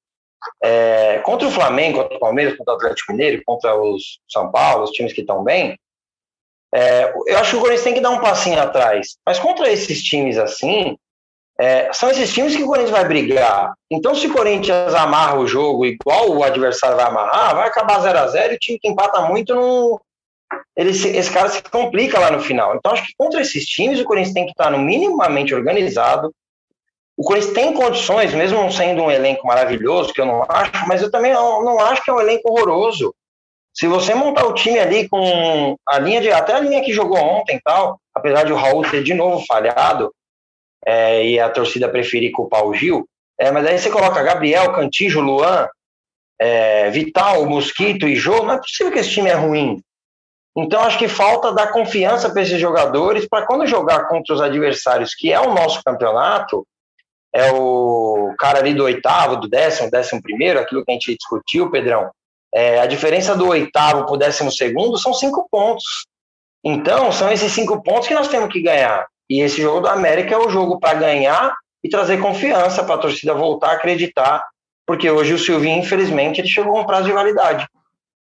É, 0.64 1.18
contra 1.18 1.46
o 1.46 1.50
Flamengo, 1.50 1.98
contra 1.98 2.16
o 2.16 2.20
Palmeiras, 2.20 2.56
contra 2.56 2.72
o 2.72 2.76
Atlético 2.78 3.12
Mineiro, 3.12 3.42
contra 3.44 3.76
os 3.78 4.18
São 4.26 4.50
Paulo, 4.50 4.84
os 4.84 4.90
times 4.90 5.12
que 5.12 5.20
estão 5.20 5.44
bem, 5.44 5.78
é, 6.74 7.12
eu 7.26 7.36
acho 7.36 7.50
que 7.50 7.56
o 7.56 7.60
Corinthians 7.60 7.84
tem 7.84 7.92
que 7.92 8.00
dar 8.00 8.08
um 8.08 8.22
passinho 8.22 8.58
atrás. 8.58 9.18
Mas 9.26 9.38
contra 9.38 9.70
esses 9.70 10.02
times 10.02 10.38
assim, 10.38 10.96
é, 11.60 11.92
são 11.92 12.10
esses 12.10 12.32
times 12.32 12.56
que 12.56 12.62
o 12.62 12.66
Corinthians 12.66 12.90
vai 12.90 13.06
brigar. 13.06 13.74
Então, 13.90 14.14
se 14.14 14.26
o 14.26 14.32
Corinthians 14.32 14.94
amarra 14.94 15.38
o 15.38 15.46
jogo 15.46 15.84
igual 15.84 16.30
o 16.30 16.42
adversário 16.42 16.96
vai 16.96 17.04
amarrar, 17.04 17.54
vai 17.54 17.68
acabar 17.68 18.00
0 18.00 18.18
a 18.18 18.26
0 18.28 18.54
e 18.54 18.56
o 18.56 18.58
time 18.58 18.78
que 18.80 18.88
empata 18.88 19.20
muito 19.20 19.54
não. 19.54 20.00
Ele, 20.74 20.88
esse 20.88 21.30
cara 21.30 21.50
se 21.50 21.62
complica 21.62 22.18
lá 22.18 22.30
no 22.30 22.40
final. 22.40 22.74
Então, 22.74 22.92
acho 22.92 23.04
que 23.04 23.12
contra 23.18 23.42
esses 23.42 23.66
times, 23.66 24.00
o 24.00 24.04
Corinthians 24.04 24.32
tem 24.32 24.46
que 24.46 24.52
estar 24.52 24.70
no 24.70 24.78
minimamente 24.78 25.54
organizado. 25.54 26.32
O 27.22 27.24
Corinthians 27.24 27.54
tem 27.54 27.72
condições, 27.72 28.34
mesmo 28.34 28.60
não 28.60 28.68
sendo 28.68 29.00
um 29.00 29.10
elenco 29.10 29.46
maravilhoso, 29.46 30.12
que 30.12 30.20
eu 30.20 30.26
não 30.26 30.42
acho, 30.48 30.72
mas 30.88 31.00
eu 31.00 31.08
também 31.08 31.32
não, 31.32 31.64
não 31.64 31.78
acho 31.78 32.02
que 32.02 32.10
é 32.10 32.12
um 32.12 32.20
elenco 32.20 32.50
horroroso. 32.50 33.14
Se 33.72 33.86
você 33.86 34.12
montar 34.12 34.44
o 34.44 34.52
time 34.52 34.80
ali 34.80 35.08
com 35.08 35.76
a 35.88 36.00
linha 36.00 36.20
de. 36.20 36.32
Até 36.32 36.54
a 36.54 36.58
linha 36.58 36.82
que 36.82 36.92
jogou 36.92 37.16
ontem 37.16 37.60
tal, 37.64 38.00
apesar 38.12 38.42
de 38.42 38.52
o 38.52 38.56
Raul 38.56 38.82
ter 38.90 39.04
de 39.04 39.14
novo 39.14 39.46
falhado, 39.46 40.12
é, 40.84 41.24
e 41.24 41.38
a 41.38 41.48
torcida 41.48 41.88
preferir 41.88 42.32
culpar 42.32 42.66
o 42.66 42.74
Gil, 42.74 43.08
é, 43.38 43.52
mas 43.52 43.68
aí 43.68 43.78
você 43.78 43.88
coloca 43.88 44.20
Gabriel, 44.20 44.72
Cantijo, 44.72 45.20
Luan, 45.20 45.68
é, 46.40 46.90
Vital, 46.90 47.46
Mosquito 47.46 48.08
e 48.08 48.16
Jô, 48.16 48.42
não 48.42 48.54
é 48.54 48.58
possível 48.58 48.92
que 48.92 48.98
esse 48.98 49.10
time 49.10 49.30
é 49.30 49.34
ruim. 49.34 49.80
Então 50.56 50.82
acho 50.82 50.98
que 50.98 51.06
falta 51.06 51.52
dar 51.52 51.70
confiança 51.70 52.28
para 52.28 52.42
esses 52.42 52.58
jogadores 52.58 53.28
para 53.28 53.46
quando 53.46 53.64
jogar 53.64 54.08
contra 54.08 54.34
os 54.34 54.40
adversários, 54.40 55.14
que 55.14 55.32
é 55.32 55.38
o 55.38 55.54
nosso 55.54 55.80
campeonato, 55.84 56.66
é 57.34 57.50
o 57.52 58.34
cara 58.38 58.58
ali 58.58 58.74
do 58.74 58.84
oitavo, 58.84 59.36
do 59.36 59.48
décimo, 59.48 59.90
décimo 59.90 60.22
primeiro, 60.22 60.60
aquilo 60.60 60.84
que 60.84 60.90
a 60.90 60.94
gente 60.94 61.16
discutiu, 61.16 61.70
Pedrão. 61.70 62.10
É, 62.54 62.80
a 62.80 62.86
diferença 62.86 63.34
do 63.34 63.48
oitavo 63.48 64.04
para 64.04 64.14
o 64.14 64.18
décimo 64.18 64.52
segundo 64.52 64.98
são 64.98 65.14
cinco 65.14 65.48
pontos. 65.50 66.06
Então, 66.62 67.10
são 67.10 67.32
esses 67.32 67.50
cinco 67.52 67.82
pontos 67.82 68.06
que 68.06 68.14
nós 68.14 68.28
temos 68.28 68.52
que 68.52 68.60
ganhar. 68.60 69.06
E 69.28 69.40
esse 69.40 69.60
jogo 69.62 69.80
do 69.80 69.88
América 69.88 70.34
é 70.34 70.38
o 70.38 70.50
jogo 70.50 70.78
para 70.78 70.98
ganhar 70.98 71.54
e 71.82 71.88
trazer 71.88 72.20
confiança 72.20 72.84
para 72.84 72.96
a 72.96 72.98
torcida 72.98 73.34
voltar 73.34 73.70
a 73.70 73.72
acreditar, 73.72 74.44
porque 74.86 75.10
hoje 75.10 75.32
o 75.32 75.38
Silvinho, 75.38 75.78
infelizmente, 75.78 76.40
ele 76.40 76.48
chegou 76.48 76.76
a 76.76 76.82
um 76.82 76.86
prazo 76.86 77.06
de 77.06 77.12
validade. 77.12 77.66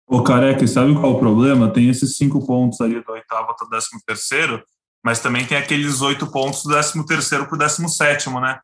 Ô, 0.07 0.23
Careca, 0.23 0.67
sabe 0.67 0.93
qual 0.95 1.13
é 1.13 1.17
o 1.17 1.19
problema? 1.19 1.73
Tem 1.73 1.89
esses 1.89 2.17
cinco 2.17 2.45
pontos 2.47 2.81
ali 2.81 3.03
do 3.03 3.13
oitavo 3.13 3.51
até 3.51 3.65
o 3.65 3.69
décimo 3.69 4.01
terceiro, 4.07 4.63
mas 5.03 5.21
também 5.21 5.47
tem 5.47 5.57
aqueles 5.57 6.03
oito 6.03 6.31
pontos 6.31 6.63
do 6.63 6.75
décimo 6.75 7.07
terceiro 7.07 7.47
para 7.47 7.55
o 7.55 7.59
décimo 7.59 7.89
sétimo, 7.89 8.41
né? 8.41 8.59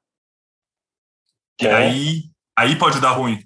E 1.61 1.67
aí, 1.67 2.25
aí 2.57 2.77
pode 2.77 3.01
dar 3.01 3.13
ruim. 3.13 3.43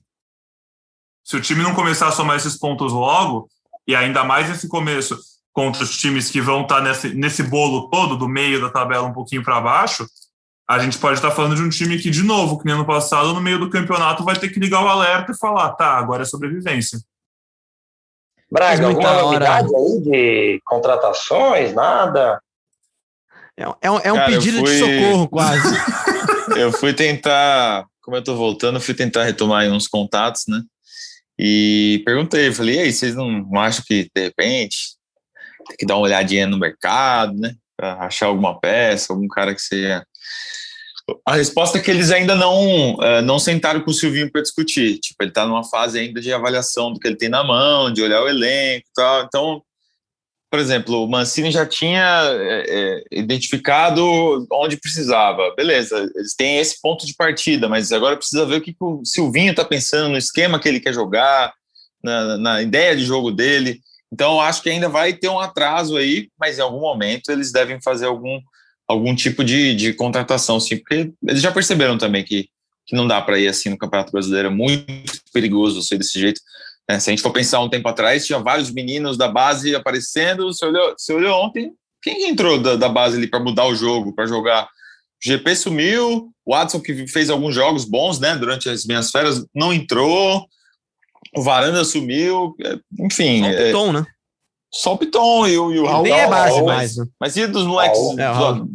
Se 1.25 1.37
o 1.37 1.40
time 1.40 1.62
não 1.62 1.75
começar 1.75 2.09
a 2.09 2.12
somar 2.12 2.37
esses 2.37 2.59
pontos 2.59 2.92
logo, 2.92 3.49
e 3.87 3.94
ainda 3.94 4.25
mais 4.25 4.49
nesse 4.49 4.68
começo, 4.68 5.18
contra 5.53 5.83
os 5.83 5.96
times 5.96 6.31
que 6.31 6.40
vão 6.40 6.62
estar 6.62 6.77
tá 6.77 6.83
nesse, 6.83 7.14
nesse 7.14 7.42
bolo 7.42 7.88
todo, 7.88 8.16
do 8.16 8.29
meio 8.29 8.61
da 8.61 8.70
tabela 8.70 9.07
um 9.07 9.12
pouquinho 9.12 9.44
para 9.44 9.61
baixo, 9.61 10.07
a 10.68 10.79
gente 10.79 10.99
pode 10.99 11.14
estar 11.14 11.31
tá 11.31 11.35
falando 11.35 11.57
de 11.57 11.62
um 11.62 11.68
time 11.68 11.99
que, 11.99 12.11
de 12.11 12.23
novo, 12.23 12.59
que 12.59 12.64
nem 12.64 12.75
ano 12.75 12.87
passado, 12.87 13.35
no 13.35 13.40
meio 13.40 13.59
do 13.59 13.70
campeonato, 13.70 14.25
vai 14.25 14.38
ter 14.38 14.49
que 14.51 14.61
ligar 14.61 14.85
o 14.85 14.88
alerta 14.88 15.33
e 15.33 15.38
falar, 15.38 15.70
tá, 15.73 15.99
agora 15.99 16.23
é 16.23 16.27
sobrevivência. 16.27 16.99
Braga, 18.51 18.87
alguma 18.87 19.23
novidade 19.23 19.68
aí 19.75 20.01
de 20.01 20.61
contratações, 20.64 21.73
nada? 21.73 22.40
É, 23.57 23.64
é 23.83 23.90
um, 23.90 23.99
é 23.99 24.12
um 24.12 24.16
Cara, 24.16 24.27
pedido 24.33 24.59
fui... 24.59 24.66
de 24.66 24.79
socorro, 24.79 25.29
quase. 25.29 25.77
eu 26.57 26.73
fui 26.73 26.92
tentar, 26.92 27.87
como 28.11 28.16
eu 28.16 28.25
tô 28.25 28.35
voltando, 28.35 28.81
fui 28.81 28.92
tentar 28.92 29.23
retomar 29.23 29.64
uns 29.70 29.87
contatos, 29.87 30.42
né? 30.49 30.61
E 31.38 32.03
perguntei, 32.05 32.53
falei, 32.53 32.75
e 32.75 32.79
aí, 32.81 32.92
vocês 32.92 33.14
não 33.14 33.49
acham 33.57 33.85
que, 33.87 34.11
de 34.12 34.23
repente, 34.23 34.77
tem 35.68 35.77
que 35.79 35.87
dar 35.87 35.94
uma 35.94 36.03
olhadinha 36.03 36.44
no 36.44 36.59
mercado, 36.59 37.38
né? 37.38 37.55
Pra 37.77 37.94
achar 38.01 38.27
alguma 38.27 38.59
peça, 38.59 39.12
algum 39.12 39.29
cara 39.29 39.55
que 39.55 39.63
seja. 39.63 40.04
A 41.25 41.37
resposta 41.37 41.79
é 41.79 41.81
que 41.81 41.90
eles 41.90 42.11
ainda 42.11 42.35
não, 42.35 42.94
uh, 42.96 43.23
não 43.23 43.38
sentaram 43.38 43.81
com 43.81 43.92
o 43.92 43.94
Silvinho 43.94 44.31
para 44.31 44.42
discutir. 44.42 44.98
Tipo, 44.98 45.23
ele 45.23 45.31
está 45.31 45.46
numa 45.46 45.63
fase 45.63 46.00
ainda 46.00 46.21
de 46.21 46.33
avaliação 46.33 46.92
do 46.92 46.98
que 46.98 47.06
ele 47.06 47.17
tem 47.17 47.29
na 47.29 47.44
mão, 47.44 47.92
de 47.92 48.02
olhar 48.02 48.23
o 48.23 48.29
elenco 48.29 48.87
e 48.88 48.92
tal. 48.92 49.23
Então, 49.23 49.63
por 50.51 50.59
exemplo, 50.59 51.05
o 51.05 51.09
Mancini 51.09 51.53
já 51.53 51.65
tinha 51.65 52.23
é, 52.25 52.65
é, 52.69 53.05
identificado 53.13 54.46
onde 54.51 54.77
precisava. 54.77 55.55
Beleza, 55.55 56.11
eles 56.17 56.35
têm 56.35 56.59
esse 56.59 56.81
ponto 56.83 57.07
de 57.07 57.15
partida, 57.15 57.69
mas 57.69 57.92
agora 57.92 58.17
precisa 58.17 58.44
ver 58.44 58.57
o 58.57 58.61
que, 58.61 58.73
que 58.73 58.85
o 58.85 59.01
Silvinho 59.05 59.53
está 59.53 59.65
pensando 59.65 60.11
no 60.11 60.19
esquema 60.19 60.59
que 60.59 60.69
ele 60.69 60.81
quer 60.81 60.92
jogar, 60.92 61.55
na, 62.03 62.37
na 62.37 62.63
ideia 62.63 62.96
de 62.96 63.05
jogo 63.05 63.31
dele. 63.31 63.81
Então, 64.13 64.40
acho 64.40 64.61
que 64.61 64.69
ainda 64.71 64.88
vai 64.88 65.13
ter 65.13 65.29
um 65.29 65.38
atraso 65.38 65.96
aí, 65.96 66.29
mas 66.38 66.59
em 66.59 66.63
algum 66.63 66.81
momento 66.81 67.31
eles 67.31 67.53
devem 67.53 67.81
fazer 67.81 68.07
algum, 68.07 68.40
algum 68.88 69.15
tipo 69.15 69.44
de, 69.44 69.75
de 69.77 69.92
contratação, 69.92 70.59
sim, 70.59 70.79
porque 70.79 71.13
eles 71.29 71.40
já 71.40 71.53
perceberam 71.53 71.96
também 71.96 72.25
que, 72.25 72.48
que 72.87 72.96
não 72.96 73.07
dá 73.07 73.23
para 73.23 73.38
ir 73.38 73.46
assim 73.46 73.69
no 73.69 73.79
Campeonato 73.79 74.11
Brasileiro, 74.11 74.48
é 74.48 74.51
muito 74.51 75.21
perigoso 75.33 75.81
ser 75.81 75.96
desse 75.96 76.19
jeito. 76.19 76.40
É, 76.88 76.98
se 76.98 77.08
a 77.08 77.12
gente 77.12 77.22
for 77.22 77.33
pensar 77.33 77.60
um 77.60 77.68
tempo 77.68 77.88
atrás, 77.88 78.26
tinha 78.26 78.38
vários 78.38 78.70
meninos 78.70 79.16
da 79.16 79.28
base 79.28 79.74
aparecendo. 79.74 80.46
Você 80.46 80.66
olhou, 80.66 80.94
você 80.96 81.12
olhou 81.12 81.40
ontem, 81.44 81.72
quem 82.02 82.28
entrou 82.28 82.60
da, 82.60 82.76
da 82.76 82.88
base 82.88 83.16
ali 83.16 83.28
para 83.28 83.40
mudar 83.40 83.66
o 83.66 83.74
jogo, 83.74 84.14
para 84.14 84.26
jogar? 84.26 84.64
O 84.64 84.68
GP 85.22 85.54
sumiu, 85.54 86.33
o 86.44 86.54
Watson, 86.54 86.81
que 86.81 87.06
fez 87.06 87.28
alguns 87.28 87.54
jogos 87.54 87.85
bons 87.85 88.18
né, 88.18 88.35
durante 88.35 88.68
as 88.68 88.85
minhas 88.87 89.10
férias, 89.10 89.44
não 89.54 89.72
entrou. 89.72 90.46
O 91.37 91.42
Varanda 91.42 91.85
sumiu, 91.85 92.56
é, 92.64 92.76
enfim. 92.98 93.42
Só 93.42 93.50
o 93.50 93.56
Piton, 93.56 93.88
é, 93.88 93.92
né? 93.92 94.06
Só 94.72 94.94
o 94.94 94.98
Piton 94.98 95.46
e 95.46 95.58
o, 95.58 95.72
e 95.72 95.78
o 95.78 95.87
Raul. 95.87 96.02
Nem 96.04 96.12
é 96.12 96.28
base 96.28 96.62
mais. 96.62 96.96
Né? 96.96 97.04
Mas 97.20 97.37
e 97.37 97.46
dos 97.46 97.64
moleques 97.64 97.98
é, 98.18 98.26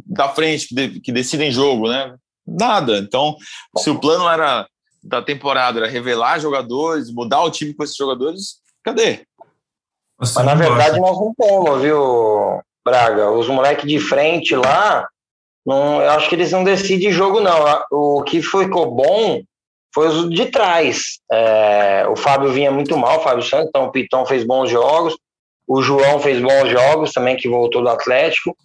da 0.06 0.30
frente 0.30 0.68
que, 0.68 0.76
de, 0.76 1.00
que 1.00 1.12
decidem 1.12 1.52
jogo, 1.52 1.90
né? 1.90 2.16
Nada. 2.48 3.00
Então, 3.00 3.36
se 3.78 3.90
o 3.90 4.00
plano 4.00 4.30
era 4.30 4.68
da 5.06 5.22
temporada 5.22 5.80
era 5.80 5.88
revelar 5.88 6.40
jogadores, 6.40 7.14
mudar 7.14 7.44
o 7.44 7.52
time 7.52 7.74
com 7.74 7.84
esses 7.84 7.96
jogadores, 7.96 8.56
cadê? 8.84 9.26
Mas 10.20 10.34
na 10.34 10.56
verdade 10.56 11.00
nós 11.00 11.18
não 11.18 11.34
temos, 11.36 11.82
viu, 11.82 12.60
Braga? 12.84 13.30
Os 13.30 13.48
moleques 13.48 13.86
de 13.86 14.00
frente 14.00 14.56
lá, 14.56 15.08
não, 15.66 16.02
eu 16.02 16.10
acho 16.12 16.28
que 16.28 16.36
eles 16.36 16.52
não 16.52 16.64
decidem 16.64 17.12
jogo, 17.12 17.40
não. 17.40 17.84
O 17.92 18.24
que 18.24 18.42
ficou 18.42 18.92
bom 18.92 19.42
foi 19.94 20.08
os 20.08 20.30
de 20.30 20.48
trás. 20.48 21.20
É, 21.32 22.08
o 22.08 22.16
Fábio 22.16 22.52
vinha 22.52 22.72
muito 22.72 22.98
mal, 22.98 23.20
o 23.20 23.24
Fábio 23.24 23.44
Santos, 23.44 23.68
então 23.70 23.86
o 23.86 23.92
Pitão 23.92 24.26
fez 24.26 24.44
bons 24.44 24.70
jogos. 24.70 25.16
O 25.68 25.82
João 25.82 26.20
fez 26.20 26.42
bons 26.42 26.70
jogos 26.70 27.12
também, 27.12 27.36
que 27.36 27.50
voltou 27.50 27.82
do 27.82 27.90
Atlético. 27.90 28.56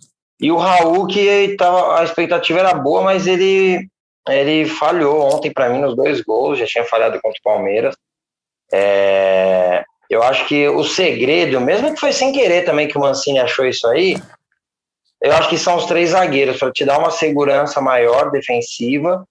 E 0.40 0.50
o 0.52 0.56
Raul, 0.56 1.06
que 1.06 1.54
tava, 1.56 1.98
a 1.98 2.04
expectativa 2.04 2.60
era 2.60 2.74
boa, 2.74 3.02
mas 3.02 3.26
ele 3.26 3.88
ele 4.28 4.66
falhou 4.66 5.20
ontem 5.20 5.52
para 5.52 5.68
mim 5.68 5.80
nos 5.80 5.96
dois 5.96 6.20
gols, 6.20 6.58
já 6.58 6.66
tinha 6.66 6.84
falhado 6.84 7.20
contra 7.20 7.38
o 7.38 7.42
Palmeiras. 7.42 7.96
É, 8.72 9.84
eu 10.08 10.22
acho 10.22 10.46
que 10.46 10.68
o 10.68 10.84
segredo, 10.84 11.60
mesmo 11.60 11.94
que 11.94 12.00
foi 12.00 12.12
sem 12.12 12.32
querer 12.32 12.64
também 12.64 12.88
que 12.88 12.98
o 12.98 13.00
Mancini 13.00 13.38
achou 13.38 13.64
isso 13.64 13.86
aí, 13.86 14.16
eu 15.20 15.32
acho 15.32 15.48
que 15.48 15.58
são 15.58 15.76
os 15.76 15.86
três 15.86 16.10
zagueiros 16.10 16.58
para 16.58 16.72
te 16.72 16.84
dar 16.84 16.98
uma 16.98 17.10
segurança 17.10 17.80
maior 17.80 18.30
defensiva 18.30 19.26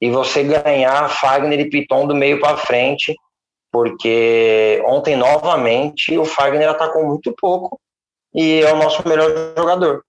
e 0.00 0.10
você 0.10 0.42
ganhar 0.42 1.08
Fagner 1.08 1.60
e 1.60 1.70
Piton 1.70 2.06
do 2.06 2.14
meio 2.14 2.40
para 2.40 2.56
frente, 2.56 3.16
porque 3.70 4.82
ontem 4.86 5.16
novamente 5.16 6.16
o 6.18 6.24
Fagner 6.24 6.68
atacou 6.68 7.04
muito 7.04 7.32
pouco 7.32 7.80
e 8.34 8.60
é 8.60 8.72
o 8.72 8.76
nosso 8.76 9.06
melhor 9.08 9.30
jogador. 9.56 10.04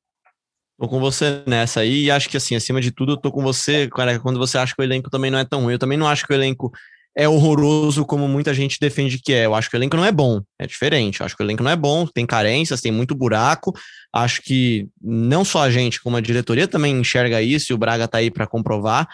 Tô 0.80 0.88
com 0.88 1.00
você 1.00 1.44
nessa 1.46 1.82
aí 1.82 2.06
e 2.06 2.12
acho 2.12 2.30
que 2.30 2.38
assim, 2.38 2.56
acima 2.56 2.80
de 2.80 2.90
tudo, 2.90 3.12
eu 3.14 3.18
tô 3.18 3.32
com 3.34 3.44
você, 3.44 3.90
cara, 3.90 4.18
quando 4.18 4.40
você 4.40 4.58
acha 4.58 4.74
que 4.74 4.82
o 4.82 4.84
elenco 4.84 5.10
também 5.10 5.30
não 5.30 5.38
é 5.38 5.44
tão 5.44 5.64
ruim. 5.64 5.74
Eu 5.74 5.80
também 5.80 5.98
não 5.98 6.08
acho 6.08 6.26
que 6.26 6.32
o 6.32 6.36
elenco 6.36 6.72
é 7.18 7.28
horroroso 7.28 8.06
como 8.06 8.30
muita 8.30 8.54
gente 8.54 8.80
defende 8.80 9.20
que 9.20 9.34
é. 9.34 9.46
Eu 9.46 9.54
acho 9.54 9.70
que 9.70 9.76
o 9.76 9.78
elenco 9.78 9.98
não 9.98 10.06
é 10.06 10.12
bom, 10.12 10.42
é 10.58 10.66
diferente. 10.66 11.20
Eu 11.20 11.26
acho 11.26 11.36
que 11.36 11.44
o 11.44 11.46
elenco 11.46 11.62
não 11.62 11.72
é 11.72 11.76
bom, 11.76 12.08
tem 12.08 12.26
carências, 12.26 12.80
tem 12.80 12.94
muito 12.94 13.14
buraco. 13.14 13.78
Acho 14.14 14.42
que 14.42 14.88
não 15.02 15.44
só 15.44 15.64
a 15.64 15.70
gente, 15.70 16.02
como 16.02 16.16
a 16.16 16.22
diretoria 16.22 16.66
também 16.66 16.98
enxerga 16.98 17.42
isso 17.42 17.74
e 17.74 17.76
o 17.76 17.78
Braga 17.78 18.08
tá 18.08 18.20
aí 18.20 18.32
para 18.32 18.48
comprovar. 18.48 19.06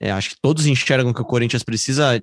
É, 0.00 0.10
acho 0.10 0.30
que 0.30 0.36
todos 0.42 0.66
enxergam 0.66 1.12
que 1.12 1.22
o 1.22 1.24
Corinthians 1.24 1.62
precisa 1.62 2.20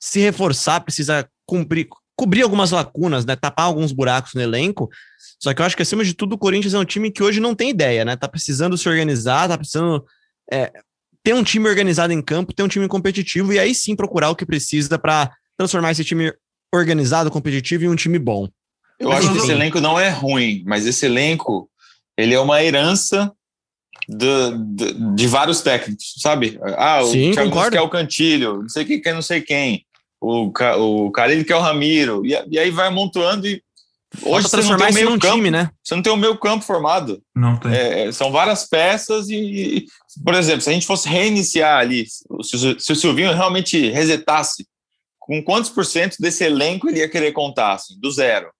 se 0.00 0.18
reforçar, 0.18 0.80
precisa 0.80 1.28
cumprir, 1.46 1.86
cobrir 2.20 2.42
algumas 2.42 2.70
lacunas, 2.70 3.24
né? 3.24 3.34
Tapar 3.34 3.64
alguns 3.64 3.92
buracos 3.92 4.34
no 4.34 4.42
elenco. 4.42 4.90
Só 5.42 5.54
que 5.54 5.62
eu 5.62 5.64
acho 5.64 5.74
que, 5.74 5.80
acima 5.80 6.04
de 6.04 6.12
tudo, 6.12 6.34
o 6.34 6.38
Corinthians 6.38 6.74
é 6.74 6.78
um 6.78 6.84
time 6.84 7.10
que 7.10 7.22
hoje 7.22 7.40
não 7.40 7.54
tem 7.54 7.70
ideia, 7.70 8.04
né? 8.04 8.14
Tá 8.14 8.28
precisando 8.28 8.76
se 8.76 8.86
organizar, 8.86 9.48
tá 9.48 9.56
precisando 9.56 10.04
é, 10.52 10.70
ter 11.24 11.32
um 11.34 11.42
time 11.42 11.66
organizado 11.66 12.12
em 12.12 12.20
campo, 12.20 12.52
ter 12.52 12.62
um 12.62 12.68
time 12.68 12.86
competitivo 12.86 13.54
e 13.54 13.58
aí 13.58 13.74
sim 13.74 13.96
procurar 13.96 14.28
o 14.28 14.36
que 14.36 14.44
precisa 14.44 14.98
para 14.98 15.32
transformar 15.56 15.92
esse 15.92 16.04
time 16.04 16.30
organizado, 16.74 17.30
competitivo 17.30 17.84
em 17.84 17.88
um 17.88 17.96
time 17.96 18.18
bom. 18.18 18.46
Eu 18.98 19.08
mas, 19.08 19.24
acho 19.24 19.32
que 19.32 19.38
esse 19.38 19.52
elenco 19.52 19.80
não 19.80 19.98
é 19.98 20.10
ruim, 20.10 20.62
mas 20.66 20.86
esse 20.86 21.06
elenco 21.06 21.70
ele 22.18 22.34
é 22.34 22.40
uma 22.40 22.62
herança 22.62 23.32
de, 24.06 24.58
de, 24.74 25.14
de 25.14 25.26
vários 25.26 25.62
técnicos, 25.62 26.16
sabe? 26.18 26.60
Ah, 26.76 27.00
o 27.00 27.06
Sim, 27.06 27.30
Thiago 27.30 27.48
concordo. 27.48 27.72
quer 27.72 27.80
o 27.80 27.88
Cantilho, 27.88 28.58
não 28.60 28.68
sei 28.68 28.84
quem 28.84 29.00
quer 29.00 29.14
não 29.14 29.22
sei 29.22 29.40
quem, 29.40 29.86
o, 30.20 30.52
o 31.06 31.10
Carilho 31.10 31.44
quer 31.44 31.56
o 31.56 31.60
Ramiro, 31.60 32.24
e, 32.24 32.36
e 32.50 32.58
aí 32.58 32.70
vai 32.70 32.88
amontoando 32.88 33.46
e 33.46 33.62
Hoje 34.22 34.48
você 34.48 34.56
não 34.56 34.76
tem 34.76 34.90
o 34.90 34.92
meio 34.92 35.18
campo, 35.20 35.34
time, 35.36 35.50
né? 35.52 35.70
Você 35.84 35.94
não 35.94 36.02
tem 36.02 36.12
o 36.12 36.16
meio 36.16 36.36
campo 36.36 36.64
formado. 36.64 37.22
Não 37.34 37.56
tem. 37.56 37.72
É, 37.72 38.10
são 38.10 38.32
várias 38.32 38.68
peças 38.68 39.28
e, 39.30 39.86
por 40.24 40.34
exemplo, 40.34 40.62
se 40.62 40.70
a 40.70 40.72
gente 40.72 40.86
fosse 40.86 41.08
reiniciar 41.08 41.78
ali, 41.78 42.06
se, 42.42 42.76
se 42.78 42.92
o 42.92 42.96
Silvinho 42.96 43.32
realmente 43.32 43.88
resetasse, 43.90 44.66
com 45.20 45.40
quantos 45.44 45.70
por 45.70 45.86
cento 45.86 46.16
desse 46.18 46.42
elenco 46.42 46.88
ele 46.88 46.98
ia 46.98 47.08
querer 47.08 47.30
contar, 47.30 47.74
assim, 47.74 47.98
do 48.00 48.10
zero? 48.10 48.50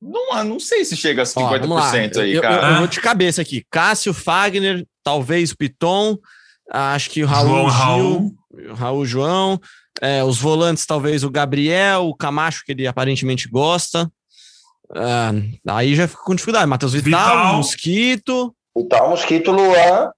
Não, 0.00 0.44
não 0.44 0.60
sei 0.60 0.84
se 0.84 0.96
chega 0.96 1.22
a 1.22 1.26
50% 1.26 2.16
Ó, 2.16 2.20
aí, 2.20 2.34
eu, 2.34 2.42
cara. 2.42 2.68
Eu, 2.68 2.72
eu, 2.74 2.78
vou 2.78 2.86
de 2.86 3.00
cabeça 3.00 3.42
aqui. 3.42 3.64
Cássio, 3.68 4.14
Fagner, 4.14 4.86
talvez 5.02 5.52
Piton, 5.52 6.16
acho 6.70 7.10
que 7.10 7.24
o 7.24 7.26
Raul 7.26 7.48
João, 7.48 7.70
Gil, 7.70 7.78
Raul. 7.78 8.36
Raul 8.74 9.06
João, 9.06 9.60
é, 10.00 10.22
os 10.22 10.38
volantes 10.38 10.86
talvez 10.86 11.24
o 11.24 11.30
Gabriel, 11.30 12.06
o 12.06 12.14
Camacho, 12.14 12.62
que 12.64 12.72
ele 12.72 12.86
aparentemente 12.86 13.48
gosta. 13.48 14.10
Ah, 14.94 15.32
aí 15.68 15.94
já 15.94 16.06
fica 16.06 16.22
com 16.22 16.34
dificuldade. 16.34 16.66
Matheus 16.66 16.92
Vital, 16.92 17.36
Vital, 17.36 17.54
Mosquito. 17.56 18.54
Vital, 18.76 19.10
Mosquito, 19.10 19.52
Luan. 19.52 20.10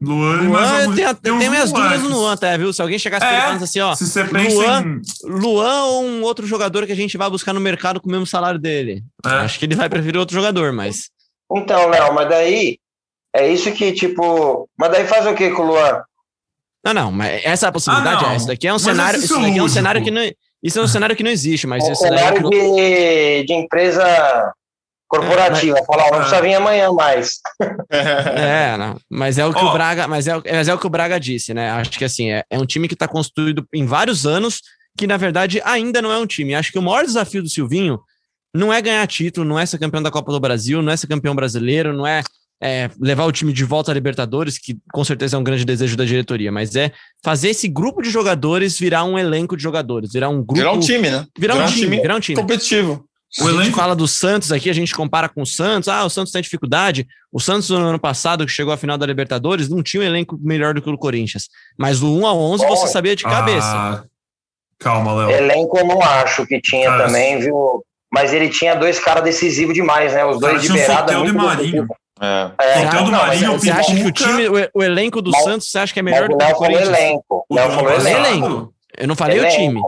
Luan, 0.00 0.42
Luan 0.42 0.94
tem, 0.94 1.04
tem, 1.16 1.38
tem 1.38 1.50
minhas 1.50 1.72
dúvidas 1.72 2.00
no 2.02 2.10
Luan, 2.10 2.32
até, 2.32 2.56
viu? 2.56 2.72
Se 2.72 2.80
alguém 2.80 3.00
chegasse 3.00 3.26
é, 3.26 3.30
perguntando 3.30 3.64
assim, 3.64 3.80
ó. 3.80 3.96
Se 3.96 4.06
você 4.06 4.22
Luan, 4.22 4.82
em... 4.82 5.02
Luan 5.24 5.84
ou 5.86 6.04
um 6.04 6.22
outro 6.22 6.46
jogador 6.46 6.86
que 6.86 6.92
a 6.92 6.96
gente 6.96 7.18
vai 7.18 7.28
buscar 7.28 7.52
no 7.52 7.60
mercado 7.60 8.00
com 8.00 8.08
o 8.08 8.12
mesmo 8.12 8.26
salário 8.26 8.60
dele? 8.60 9.02
É. 9.26 9.30
Acho 9.30 9.58
que 9.58 9.64
ele 9.64 9.74
vai 9.74 9.88
preferir 9.88 10.18
outro 10.18 10.36
jogador, 10.36 10.72
mas. 10.72 11.10
Então, 11.52 11.88
Léo, 11.88 12.14
mas 12.14 12.28
daí. 12.28 12.78
É 13.34 13.52
isso 13.52 13.70
que, 13.72 13.92
tipo. 13.92 14.68
Mas 14.78 14.92
daí 14.92 15.06
faz 15.06 15.26
o 15.26 15.34
que 15.34 15.50
com 15.50 15.62
o 15.62 15.66
Luan? 15.66 16.02
Não, 16.84 16.94
não, 16.94 17.12
mas 17.12 17.44
essa 17.44 17.66
é 17.66 17.68
a 17.68 17.72
possibilidade 17.72 18.24
ah, 18.24 18.32
é. 18.32 18.36
Essa 18.36 18.46
daqui 18.46 18.68
é 18.68 18.70
um 18.70 18.74
mas 18.74 18.82
cenário. 18.82 19.18
Isso 19.18 19.40
daqui 19.40 19.58
é 19.58 19.62
um 19.62 19.68
cenário 19.68 20.02
que 20.02 20.10
não. 20.10 20.22
Isso 20.62 20.78
é 20.78 20.82
um 20.82 20.88
cenário 20.88 21.16
que 21.16 21.22
não 21.22 21.30
existe, 21.30 21.66
mas 21.66 21.86
é 21.86 21.92
um 21.92 21.94
cenário 21.94 22.42
não... 22.42 22.50
de, 22.50 23.44
de 23.44 23.52
empresa 23.52 24.52
corporativa. 25.08 25.78
É, 25.78 25.80
mas... 25.80 25.86
Falar, 25.86 26.10
não 26.10 26.18
precisa 26.18 26.42
vir 26.42 26.54
amanhã 26.54 26.92
mais. 26.92 27.40
é, 27.90 28.76
não. 28.76 28.96
Mas 29.10 29.38
é 29.38 29.46
o 29.46 29.52
que 29.52 29.64
oh. 29.64 29.68
o 29.68 29.72
Braga, 29.72 30.06
mas 30.06 30.28
é, 30.28 30.34
mas 30.52 30.68
é 30.68 30.74
o 30.74 30.78
que 30.78 30.86
o 30.86 30.90
Braga 30.90 31.18
disse, 31.18 31.54
né? 31.54 31.70
Acho 31.70 31.90
que 31.90 32.04
assim, 32.04 32.30
é, 32.30 32.44
é 32.50 32.58
um 32.58 32.66
time 32.66 32.86
que 32.86 32.94
está 32.94 33.08
construído 33.08 33.66
em 33.72 33.86
vários 33.86 34.26
anos, 34.26 34.60
que 34.96 35.06
na 35.06 35.16
verdade 35.16 35.60
ainda 35.64 36.02
não 36.02 36.12
é 36.12 36.18
um 36.18 36.26
time. 36.26 36.54
Acho 36.54 36.70
que 36.70 36.78
o 36.78 36.82
maior 36.82 37.04
desafio 37.04 37.42
do 37.42 37.48
Silvinho 37.48 38.00
não 38.54 38.72
é 38.72 38.80
ganhar 38.80 39.06
título, 39.06 39.46
não 39.46 39.58
é 39.58 39.66
ser 39.66 39.78
campeão 39.78 40.02
da 40.02 40.10
Copa 40.10 40.32
do 40.32 40.40
Brasil, 40.40 40.82
não 40.82 40.92
é 40.92 40.96
ser 40.96 41.06
campeão 41.06 41.34
brasileiro, 41.34 41.92
não 41.92 42.06
é 42.06 42.22
é, 42.60 42.90
levar 43.00 43.24
o 43.24 43.32
time 43.32 43.52
de 43.52 43.64
volta 43.64 43.90
à 43.90 43.94
Libertadores, 43.94 44.58
que 44.58 44.76
com 44.92 45.04
certeza 45.04 45.36
é 45.36 45.38
um 45.38 45.44
grande 45.44 45.64
desejo 45.64 45.96
da 45.96 46.04
diretoria, 46.04 46.50
mas 46.50 46.74
é 46.74 46.92
fazer 47.22 47.50
esse 47.50 47.68
grupo 47.68 48.02
de 48.02 48.10
jogadores 48.10 48.78
virar 48.78 49.04
um 49.04 49.18
elenco 49.18 49.56
de 49.56 49.62
jogadores, 49.62 50.12
virar 50.12 50.28
um 50.28 50.38
grupo. 50.38 50.54
Virar 50.54 50.72
um 50.72 50.80
time, 50.80 51.10
né? 51.10 51.24
Virar, 51.38 51.54
virar 51.54 51.64
um, 51.64 51.68
time, 51.68 51.82
time, 51.82 52.00
virar 52.00 52.16
um 52.16 52.20
time. 52.20 52.40
Competitivo. 52.40 53.04
O 53.40 53.42
a 53.42 53.48
elenco... 53.50 53.64
gente 53.64 53.76
fala 53.76 53.94
do 53.94 54.08
Santos 54.08 54.50
aqui, 54.50 54.70
a 54.70 54.72
gente 54.72 54.94
compara 54.94 55.28
com 55.28 55.42
o 55.42 55.46
Santos. 55.46 55.88
Ah, 55.88 56.04
o 56.04 56.10
Santos 56.10 56.32
tem 56.32 56.40
dificuldade. 56.40 57.06
O 57.30 57.38
Santos, 57.38 57.68
no 57.68 57.76
ano 57.76 57.98
passado, 57.98 58.44
que 58.46 58.50
chegou 58.50 58.72
à 58.72 58.76
final 58.76 58.96
da 58.96 59.06
Libertadores, 59.06 59.68
não 59.68 59.82
tinha 59.82 60.02
um 60.02 60.06
elenco 60.06 60.38
melhor 60.40 60.74
do 60.74 60.80
que 60.80 60.88
o 60.88 60.92
do 60.92 60.98
Corinthians. 60.98 61.48
Mas 61.78 62.00
do 62.00 62.12
1 62.12 62.26
a 62.26 62.34
11 62.34 62.66
Bom, 62.66 62.76
você 62.76 62.88
sabia 62.88 63.14
de 63.14 63.22
cabeça. 63.22 63.66
Ah, 63.66 64.04
calma, 64.78 65.14
Léo. 65.14 65.30
Elenco 65.30 65.78
eu 65.78 65.86
não 65.86 66.02
acho 66.02 66.46
que 66.46 66.60
tinha 66.60 66.88
cara, 66.88 67.06
também, 67.06 67.38
viu? 67.38 67.84
Mas 68.10 68.32
ele 68.32 68.48
tinha 68.48 68.74
dois 68.74 68.98
caras 68.98 69.22
decisivos 69.22 69.74
demais, 69.74 70.14
né? 70.14 70.24
Os 70.24 70.40
dois 70.40 70.62
de 70.62 70.72
beirada. 70.72 71.18
Muito 71.18 71.34
Marinho. 71.34 71.86
É. 72.20 72.50
é 72.60 72.82
então, 72.82 73.04
do 73.04 73.12
Marinho, 73.12 73.52
você 73.52 73.70
acha 73.70 73.94
que 73.94 74.04
o 74.04 74.12
time, 74.12 74.48
o, 74.48 74.70
o 74.74 74.82
elenco 74.82 75.22
do 75.22 75.30
mas, 75.30 75.44
Santos, 75.44 75.70
você 75.70 75.78
acha 75.78 75.92
que 75.92 76.00
é 76.00 76.02
melhor 76.02 76.28
do 76.28 76.36
que 76.36 76.44
o 76.44 76.54
Corinthians? 76.54 76.88
Elenco. 76.88 77.46
O 77.48 77.54
Léo 77.54 77.70
falou 77.70 77.92
elenco. 77.92 78.18
elenco. 78.18 78.74
Eu 78.96 79.08
não 79.08 79.16
falei 79.16 79.38
elenco. 79.38 79.54
o 79.54 79.56
time. 79.56 79.80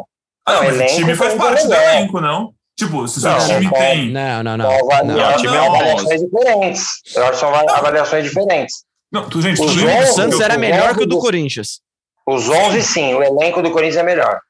Ah, 0.47 0.53
não, 0.53 0.65
mas 0.65 0.93
o 0.93 0.97
time 0.97 1.15
faz 1.15 1.35
parte 1.35 1.67
do 1.67 1.75
elenco, 1.75 2.21
não? 2.21 2.55
Tipo, 2.77 3.07
se 3.07 3.19
o 3.19 3.21
seu 3.21 3.39
time 3.47 3.65
não, 3.65 3.73
tem. 3.73 4.11
Não, 4.11 4.43
não, 4.43 4.57
não. 4.57 4.71
não, 4.71 5.05
não, 5.05 5.35
o 5.35 5.37
time 5.37 5.55
é 5.55 5.67
avaliações 5.67 6.21
diferentes. 6.23 6.85
Eu 7.15 7.23
acho 7.25 7.33
que 7.33 7.39
são 7.39 7.55
avaliações 7.55 8.25
diferentes. 8.25 8.85
Não, 9.13 9.29
tu, 9.29 9.43
gente, 9.43 9.61
Os 9.61 9.77
11, 9.77 9.85
o 9.85 10.07
Santos 10.15 10.41
era 10.41 10.57
melhor 10.57 10.97
que 10.97 11.03
o 11.03 11.07
do 11.07 11.19
Corinthians. 11.19 11.81
Os 12.27 12.49
11, 12.49 12.83
sim. 12.83 13.15
O 13.15 13.23
elenco 13.23 13.61
do 13.61 13.71
Corinthians 13.71 13.97
é 13.97 14.03
melhor. 14.03 14.41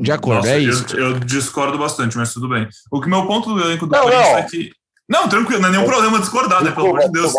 De 0.00 0.12
acordo, 0.12 0.36
Nossa, 0.36 0.52
é 0.52 0.58
isso. 0.60 0.96
Eu, 0.96 1.10
eu, 1.10 1.18
discordo 1.18 1.76
bastante, 1.76 2.16
mas 2.16 2.32
tudo 2.32 2.48
bem. 2.48 2.68
O 2.90 3.00
que 3.00 3.08
meu 3.08 3.26
ponto 3.26 3.52
do 3.52 3.60
elenco 3.60 3.86
do 3.86 3.92
não, 3.92 4.02
Corinthians 4.04 4.28
não. 4.28 4.38
é 4.38 4.42
que 4.44 4.70
não, 5.08 5.28
tranquilo, 5.28 5.60
não 5.60 5.68
é 5.68 5.72
nenhum 5.72 5.86
problema 5.86 6.20
discordar, 6.20 6.62
né? 6.62 6.70
Pelo 6.70 6.88
amor 6.88 7.00
de 7.00 7.12
Deus. 7.12 7.32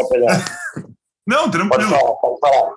não, 1.28 1.50
tranquilo. 1.50 1.70
Pode 1.70 1.90
falar, 1.90 2.14
pode 2.16 2.40
falar. 2.40 2.74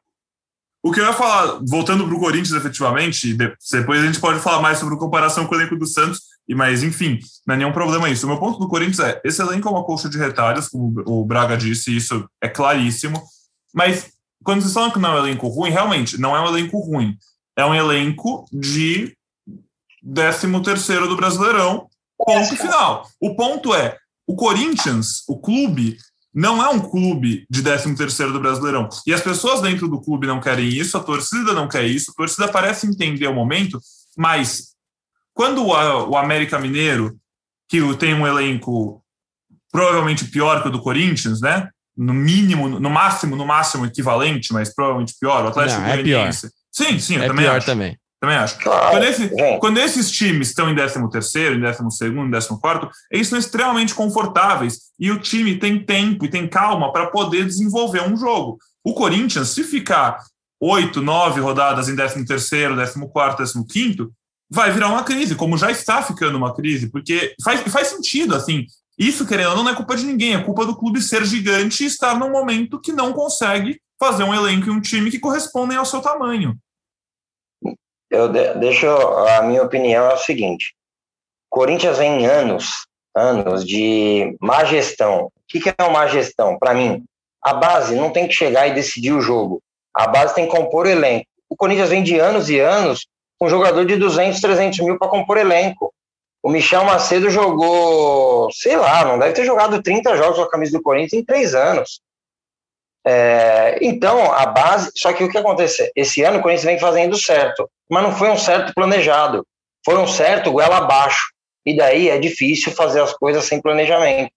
O 0.84 0.90
que 0.90 1.00
eu 1.00 1.06
ia 1.06 1.12
falar, 1.12 1.60
voltando 1.64 2.04
para 2.04 2.14
o 2.14 2.18
Corinthians 2.18 2.52
efetivamente, 2.52 3.34
depois 3.34 4.02
a 4.02 4.06
gente 4.06 4.18
pode 4.18 4.40
falar 4.40 4.60
mais 4.60 4.78
sobre 4.78 4.96
a 4.96 4.98
comparação 4.98 5.46
com 5.46 5.54
o 5.54 5.58
elenco 5.58 5.76
do 5.76 5.86
Santos, 5.86 6.22
e 6.48 6.56
mas 6.56 6.82
enfim, 6.82 7.20
não 7.46 7.54
é 7.54 7.58
nenhum 7.58 7.72
problema 7.72 8.10
isso. 8.10 8.26
O 8.26 8.28
meu 8.28 8.38
ponto 8.38 8.58
do 8.58 8.68
Corinthians 8.68 8.98
é: 8.98 9.20
esse 9.24 9.40
elenco 9.40 9.68
é 9.68 9.70
uma 9.70 9.84
colcha 9.84 10.08
de 10.08 10.18
retalhos, 10.18 10.68
como 10.68 11.00
o 11.06 11.24
Braga 11.24 11.56
disse, 11.56 11.96
isso 11.96 12.28
é 12.40 12.48
claríssimo. 12.48 13.22
Mas 13.72 14.12
quando 14.42 14.60
vocês 14.60 14.74
falam 14.74 14.90
que 14.90 14.98
não 14.98 15.16
é 15.16 15.20
um 15.20 15.26
elenco 15.26 15.46
ruim, 15.46 15.70
realmente 15.70 16.20
não 16.20 16.36
é 16.36 16.40
um 16.40 16.48
elenco 16.48 16.80
ruim. 16.80 17.16
É 17.56 17.64
um 17.64 17.74
elenco 17.74 18.44
de 18.52 19.16
13 20.14 20.62
terceiro 20.62 21.08
do 21.08 21.16
Brasileirão, 21.16 21.86
ponto 22.18 22.56
final. 22.56 23.06
O 23.20 23.36
ponto 23.36 23.72
é, 23.72 23.96
o 24.32 24.34
Corinthians, 24.34 25.22
o 25.28 25.38
clube, 25.38 25.98
não 26.34 26.64
é 26.64 26.68
um 26.70 26.80
clube 26.80 27.44
de 27.50 27.62
13 27.62 27.94
terceiro 27.94 28.32
do 28.32 28.40
Brasileirão. 28.40 28.88
E 29.06 29.12
as 29.12 29.20
pessoas 29.20 29.60
dentro 29.60 29.86
do 29.86 30.00
clube 30.00 30.26
não 30.26 30.40
querem 30.40 30.66
isso, 30.66 30.96
a 30.96 31.02
torcida 31.02 31.52
não 31.52 31.68
quer 31.68 31.84
isso, 31.84 32.10
a 32.10 32.14
torcida 32.14 32.48
parece 32.48 32.86
entender 32.86 33.26
o 33.26 33.34
momento, 33.34 33.78
mas 34.16 34.68
quando 35.34 35.62
o, 35.62 36.10
o 36.10 36.16
América 36.16 36.58
Mineiro, 36.58 37.14
que 37.68 37.78
tem 37.96 38.14
um 38.14 38.26
elenco 38.26 39.04
provavelmente 39.70 40.24
pior 40.24 40.62
que 40.62 40.68
o 40.68 40.72
do 40.72 40.80
Corinthians, 40.80 41.42
né? 41.42 41.68
No 41.94 42.14
mínimo, 42.14 42.70
no 42.70 42.88
máximo, 42.88 43.36
no 43.36 43.44
máximo 43.44 43.84
equivalente, 43.84 44.50
mas 44.50 44.74
provavelmente 44.74 45.14
pior. 45.20 45.44
O 45.44 45.48
Atlético 45.48 45.82
não, 45.82 45.88
é 45.88 46.02
pior. 46.02 46.32
Sim, 46.32 46.98
sim, 46.98 47.16
eu 47.16 47.24
é 47.24 47.26
também 47.26 47.44
pior 47.44 47.56
acho. 47.56 47.66
também. 47.66 47.98
Também 48.22 48.36
acho. 48.36 48.56
Quando, 48.60 49.02
esse, 49.02 49.30
quando, 49.58 49.78
esses 49.78 50.08
times 50.08 50.50
estão 50.50 50.70
em 50.70 50.76
13 50.76 51.10
terceiro, 51.10 51.56
em 51.56 51.60
12 51.60 51.90
segundo, 51.90 52.28
em 52.28 52.30
14 52.30 52.88
eles 53.10 53.26
são 53.26 53.36
extremamente 53.36 53.96
confortáveis 53.96 54.78
e 54.96 55.10
o 55.10 55.18
time 55.18 55.58
tem 55.58 55.84
tempo 55.84 56.24
e 56.24 56.28
tem 56.28 56.46
calma 56.46 56.92
para 56.92 57.06
poder 57.06 57.44
desenvolver 57.44 58.00
um 58.08 58.16
jogo. 58.16 58.58
O 58.84 58.94
Corinthians, 58.94 59.48
se 59.48 59.64
ficar 59.64 60.18
oito, 60.60 61.02
nove 61.02 61.40
rodadas 61.40 61.88
em 61.88 61.96
13 61.96 62.24
terceiro, 62.24 62.76
14 62.76 63.66
15 63.66 64.08
vai 64.48 64.70
virar 64.70 64.90
uma 64.90 65.02
crise, 65.02 65.34
como 65.34 65.58
já 65.58 65.72
está 65.72 66.00
ficando 66.00 66.38
uma 66.38 66.54
crise, 66.54 66.92
porque 66.92 67.34
faz, 67.42 67.60
faz 67.62 67.88
sentido, 67.88 68.36
assim, 68.36 68.66
isso, 68.96 69.26
querendo 69.26 69.50
ou 69.50 69.56
não, 69.56 69.64
não 69.64 69.72
é 69.72 69.74
culpa 69.74 69.96
de 69.96 70.04
ninguém, 70.04 70.34
é 70.34 70.44
culpa 70.44 70.64
do 70.64 70.76
clube 70.76 71.02
ser 71.02 71.24
gigante 71.24 71.82
e 71.82 71.86
estar 71.88 72.16
num 72.16 72.30
momento 72.30 72.78
que 72.78 72.92
não 72.92 73.12
consegue 73.12 73.80
fazer 73.98 74.22
um 74.22 74.32
elenco 74.32 74.68
e 74.68 74.70
um 74.70 74.80
time 74.80 75.10
que 75.10 75.18
correspondem 75.18 75.76
ao 75.76 75.84
seu 75.84 76.00
tamanho. 76.00 76.56
Eu 78.12 78.28
de, 78.28 78.52
deixo 78.54 78.86
a 78.86 79.40
minha 79.42 79.62
opinião 79.62 80.10
é 80.10 80.12
o 80.12 80.18
seguinte: 80.18 80.74
Corinthians 81.48 81.96
vem 81.96 82.26
anos, 82.26 82.86
anos 83.16 83.64
de 83.64 84.36
má 84.38 84.64
gestão. 84.64 85.24
O 85.24 85.30
que, 85.48 85.58
que 85.58 85.70
é 85.70 85.74
uma 85.80 85.90
má 85.90 86.06
gestão? 86.06 86.58
Para 86.58 86.74
mim, 86.74 87.02
a 87.42 87.54
base 87.54 87.96
não 87.96 88.10
tem 88.10 88.28
que 88.28 88.34
chegar 88.34 88.68
e 88.68 88.74
decidir 88.74 89.12
o 89.12 89.22
jogo. 89.22 89.62
A 89.94 90.06
base 90.06 90.34
tem 90.34 90.44
que 90.44 90.54
compor 90.54 90.84
o 90.84 90.90
elenco. 90.90 91.26
O 91.48 91.56
Corinthians 91.56 91.88
vem 91.88 92.02
de 92.02 92.18
anos 92.18 92.50
e 92.50 92.60
anos 92.60 93.06
com 93.38 93.46
um 93.46 93.50
jogador 93.50 93.86
de 93.86 93.96
200, 93.96 94.40
300 94.40 94.80
mil 94.80 94.98
para 94.98 95.08
compor 95.08 95.38
elenco. 95.38 95.92
O 96.42 96.50
Michel 96.50 96.84
Macedo 96.84 97.30
jogou, 97.30 98.50
sei 98.52 98.76
lá, 98.76 99.06
não 99.06 99.18
deve 99.18 99.32
ter 99.32 99.44
jogado 99.46 99.82
30 99.82 100.16
jogos 100.18 100.36
com 100.36 100.42
a 100.42 100.50
camisa 100.50 100.72
do 100.72 100.82
Corinthians 100.82 101.22
em 101.22 101.24
três 101.24 101.54
anos. 101.54 102.02
É, 103.06 103.78
então, 103.82 104.32
a 104.32 104.46
base. 104.46 104.90
Só 104.96 105.12
que 105.12 105.24
o 105.24 105.28
que 105.28 105.38
acontece? 105.38 105.90
Esse 105.96 106.22
ano 106.22 106.38
o 106.38 106.42
Corinthians 106.42 106.64
vem 106.64 106.78
fazendo 106.78 107.16
certo, 107.16 107.68
mas 107.90 108.02
não 108.02 108.12
foi 108.12 108.30
um 108.30 108.36
certo 108.36 108.72
planejado. 108.74 109.46
Foi 109.84 109.96
um 109.98 110.06
certo 110.06 110.52
goela 110.52 110.78
abaixo. 110.78 111.32
E 111.64 111.76
daí 111.76 112.08
é 112.08 112.18
difícil 112.18 112.72
fazer 112.72 113.00
as 113.00 113.12
coisas 113.12 113.44
sem 113.44 113.60
planejamento. 113.60 114.32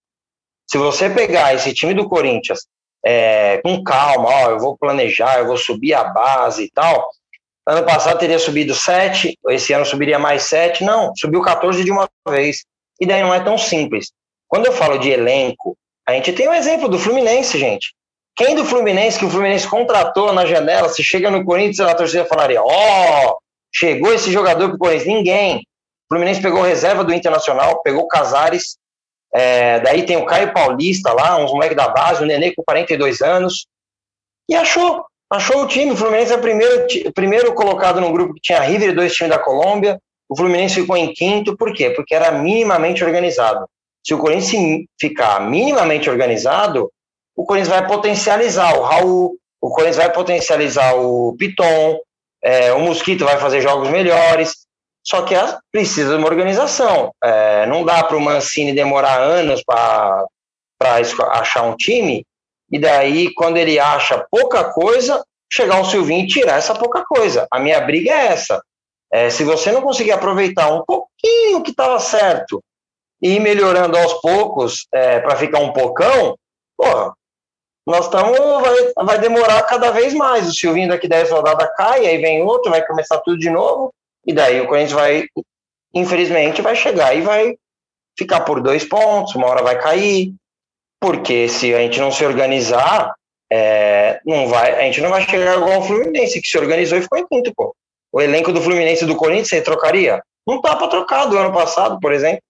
Se 0.67 0.77
você 0.77 1.09
pegar 1.09 1.53
esse 1.53 1.73
time 1.73 1.93
do 1.93 2.09
Corinthians 2.09 2.67
é, 3.05 3.59
com 3.63 3.83
calma, 3.83 4.29
ó, 4.29 4.49
eu 4.51 4.59
vou 4.59 4.77
planejar, 4.77 5.39
eu 5.39 5.47
vou 5.47 5.57
subir 5.57 5.93
a 5.93 6.03
base 6.05 6.63
e 6.63 6.71
tal, 6.71 7.09
Ano 7.67 7.83
passado 7.83 8.19
teria 8.19 8.37
subido 8.37 8.75
7, 8.75 9.39
esse 9.49 9.73
ano 9.73 9.85
subiria 9.85 10.19
mais 10.19 10.43
7. 10.43 10.83
Não, 10.83 11.11
subiu 11.15 11.41
14 11.41 11.83
de 11.83 11.91
uma 11.91 12.07
vez. 12.29 12.63
E 13.01 13.07
daí 13.07 13.23
não 13.23 13.33
é 13.33 13.43
tão 13.43 13.57
simples. 13.57 14.11
Quando 14.47 14.67
eu 14.67 14.71
falo 14.71 14.99
de 14.99 15.09
elenco, 15.09 15.75
a 16.07 16.13
gente 16.13 16.31
tem 16.31 16.47
um 16.47 16.53
exemplo 16.53 16.87
do 16.87 16.99
Fluminense, 16.99 17.57
gente. 17.57 17.95
Quem 18.35 18.53
do 18.53 18.65
Fluminense 18.65 19.17
que 19.17 19.25
o 19.25 19.29
Fluminense 19.29 19.67
contratou 19.67 20.33
na 20.33 20.45
janela, 20.45 20.89
se 20.89 21.01
chega 21.01 21.31
no 21.31 21.45
Corinthians, 21.45 21.87
a 21.87 21.95
torcida 21.95 22.25
falaria: 22.25 22.61
Ó, 22.61 22.67
oh, 22.67 23.37
chegou 23.73 24.13
esse 24.13 24.31
jogador 24.31 24.69
pro 24.69 24.77
Corinthians. 24.77 25.07
Ninguém. 25.07 25.57
O 25.57 26.13
Fluminense 26.13 26.41
pegou 26.41 26.61
reserva 26.61 27.03
do 27.03 27.13
Internacional, 27.13 27.81
pegou 27.81 28.07
Casares. 28.07 28.77
É, 29.33 29.79
daí 29.79 30.03
tem 30.03 30.17
o 30.17 30.25
Caio 30.25 30.53
Paulista 30.53 31.11
lá, 31.13 31.37
uns 31.37 31.51
moleques 31.51 31.75
da 31.75 31.89
base, 31.89 32.23
o 32.23 32.25
Nenê 32.25 32.53
com 32.53 32.63
42 32.63 33.21
anos. 33.21 33.67
E 34.49 34.55
achou. 34.55 35.05
Achou 35.31 35.63
o 35.63 35.67
time. 35.67 35.91
O 35.91 35.97
Fluminense 35.97 36.33
é 36.33 36.35
o 36.35 36.41
primeiro, 36.41 36.87
primeiro 37.13 37.53
colocado 37.53 38.01
no 38.01 38.11
grupo 38.11 38.33
que 38.33 38.41
tinha 38.41 38.59
River 38.59 38.89
e 38.89 38.95
dois 38.95 39.13
times 39.13 39.31
da 39.31 39.39
Colômbia. 39.39 39.99
O 40.29 40.35
Fluminense 40.35 40.75
ficou 40.75 40.97
em 40.97 41.13
quinto, 41.13 41.55
por 41.55 41.73
quê? 41.73 41.89
Porque 41.91 42.13
era 42.13 42.31
minimamente 42.31 43.03
organizado. 43.03 43.65
Se 44.05 44.13
o 44.13 44.19
Corinthians 44.19 44.85
ficar 44.99 45.39
minimamente 45.41 46.09
organizado, 46.09 46.91
o 47.35 47.45
Corinthians 47.45 47.75
vai 47.75 47.87
potencializar 47.87 48.77
o 48.77 48.83
Raul, 48.83 49.37
o 49.61 49.69
Corinthians 49.69 49.97
vai 49.97 50.11
potencializar 50.11 50.95
o 50.95 51.35
Piton, 51.37 51.99
é, 52.43 52.71
o 52.73 52.79
Mosquito 52.79 53.25
vai 53.25 53.37
fazer 53.37 53.61
jogos 53.61 53.89
melhores. 53.89 54.65
Só 55.03 55.21
que 55.21 55.35
precisa 55.71 56.11
de 56.11 56.15
uma 56.15 56.27
organização. 56.27 57.11
É, 57.23 57.65
não 57.67 57.83
dá 57.83 58.03
para 58.03 58.17
o 58.17 58.21
Mancini 58.21 58.73
demorar 58.73 59.19
anos 59.19 59.61
para 59.63 60.25
achar 61.31 61.63
um 61.63 61.75
time 61.75 62.25
e 62.71 62.79
daí, 62.79 63.33
quando 63.33 63.57
ele 63.57 63.79
acha 63.79 64.25
pouca 64.29 64.63
coisa, 64.73 65.23
chegar 65.51 65.79
um 65.79 65.85
Silvinho 65.85 66.25
e 66.25 66.27
tirar 66.27 66.57
essa 66.57 66.73
pouca 66.73 67.03
coisa. 67.05 67.47
A 67.51 67.59
minha 67.59 67.79
briga 67.81 68.11
é 68.11 68.27
essa. 68.27 68.61
É, 69.11 69.29
se 69.29 69.43
você 69.43 69.71
não 69.71 69.81
conseguir 69.81 70.11
aproveitar 70.11 70.73
um 70.73 70.83
pouquinho 70.83 71.61
que 71.63 71.71
estava 71.71 71.99
certo 71.99 72.61
e 73.21 73.35
ir 73.35 73.39
melhorando 73.39 73.97
aos 73.97 74.15
poucos 74.15 74.87
é, 74.93 75.19
para 75.19 75.35
ficar 75.35 75.59
um 75.59 75.71
pocão, 75.71 76.35
porra, 76.75 77.13
nós 77.85 78.05
estamos. 78.05 78.37
Vai, 78.37 79.05
vai 79.05 79.19
demorar 79.19 79.61
cada 79.63 79.91
vez 79.91 80.13
mais. 80.13 80.47
O 80.47 80.53
Silvinho 80.53 80.89
daqui 80.89 81.07
10 81.07 81.31
rodadas 81.31 81.69
cai, 81.75 82.05
aí 82.05 82.17
vem 82.17 82.41
outro, 82.41 82.71
vai 82.71 82.85
começar 82.85 83.19
tudo 83.19 83.37
de 83.37 83.49
novo, 83.49 83.93
e 84.25 84.33
daí 84.33 84.59
o 84.61 84.67
Corinthians 84.67 84.93
vai, 84.93 85.25
infelizmente, 85.93 86.61
vai 86.61 86.75
chegar 86.75 87.15
e 87.15 87.21
vai 87.21 87.55
ficar 88.17 88.41
por 88.41 88.61
dois 88.61 88.83
pontos, 88.83 89.35
uma 89.35 89.47
hora 89.47 89.61
vai 89.61 89.79
cair, 89.79 90.33
porque 90.99 91.47
se 91.47 91.73
a 91.73 91.79
gente 91.79 91.99
não 91.99 92.11
se 92.11 92.25
organizar, 92.25 93.13
é, 93.51 94.19
não 94.25 94.47
vai, 94.47 94.73
a 94.79 94.81
gente 94.83 95.01
não 95.01 95.09
vai 95.09 95.21
chegar 95.21 95.57
igual 95.57 95.73
ao 95.73 95.83
Fluminense, 95.83 96.41
que 96.41 96.47
se 96.47 96.57
organizou 96.57 96.97
e 96.97 97.01
ficou 97.01 97.19
em 97.19 97.27
quinto, 97.27 97.53
pô. 97.55 97.75
O 98.11 98.21
elenco 98.21 98.51
do 98.51 98.61
Fluminense 98.61 99.03
e 99.03 99.07
do 99.07 99.15
Corinthians, 99.15 99.49
você 99.49 99.61
trocaria? 99.61 100.23
Não 100.47 100.61
tá 100.61 100.75
para 100.75 100.87
trocar 100.87 101.25
do 101.25 101.37
ano 101.37 101.53
passado, 101.53 101.99
por 101.99 102.13
exemplo. 102.13 102.41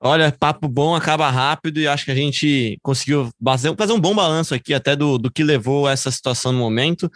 Olha, 0.00 0.32
papo 0.32 0.68
bom, 0.68 0.94
acaba 0.94 1.30
rápido 1.30 1.78
e 1.78 1.88
acho 1.88 2.04
que 2.04 2.10
a 2.10 2.14
gente 2.14 2.78
conseguiu 2.82 3.30
fazer 3.76 3.92
um 3.92 4.00
bom 4.00 4.14
balanço 4.14 4.54
aqui 4.54 4.74
até 4.74 4.96
do, 4.96 5.18
do 5.18 5.30
que 5.30 5.42
levou 5.42 5.88
essa 5.88 6.10
situação 6.10 6.52
no 6.52 6.58
momento. 6.58 7.10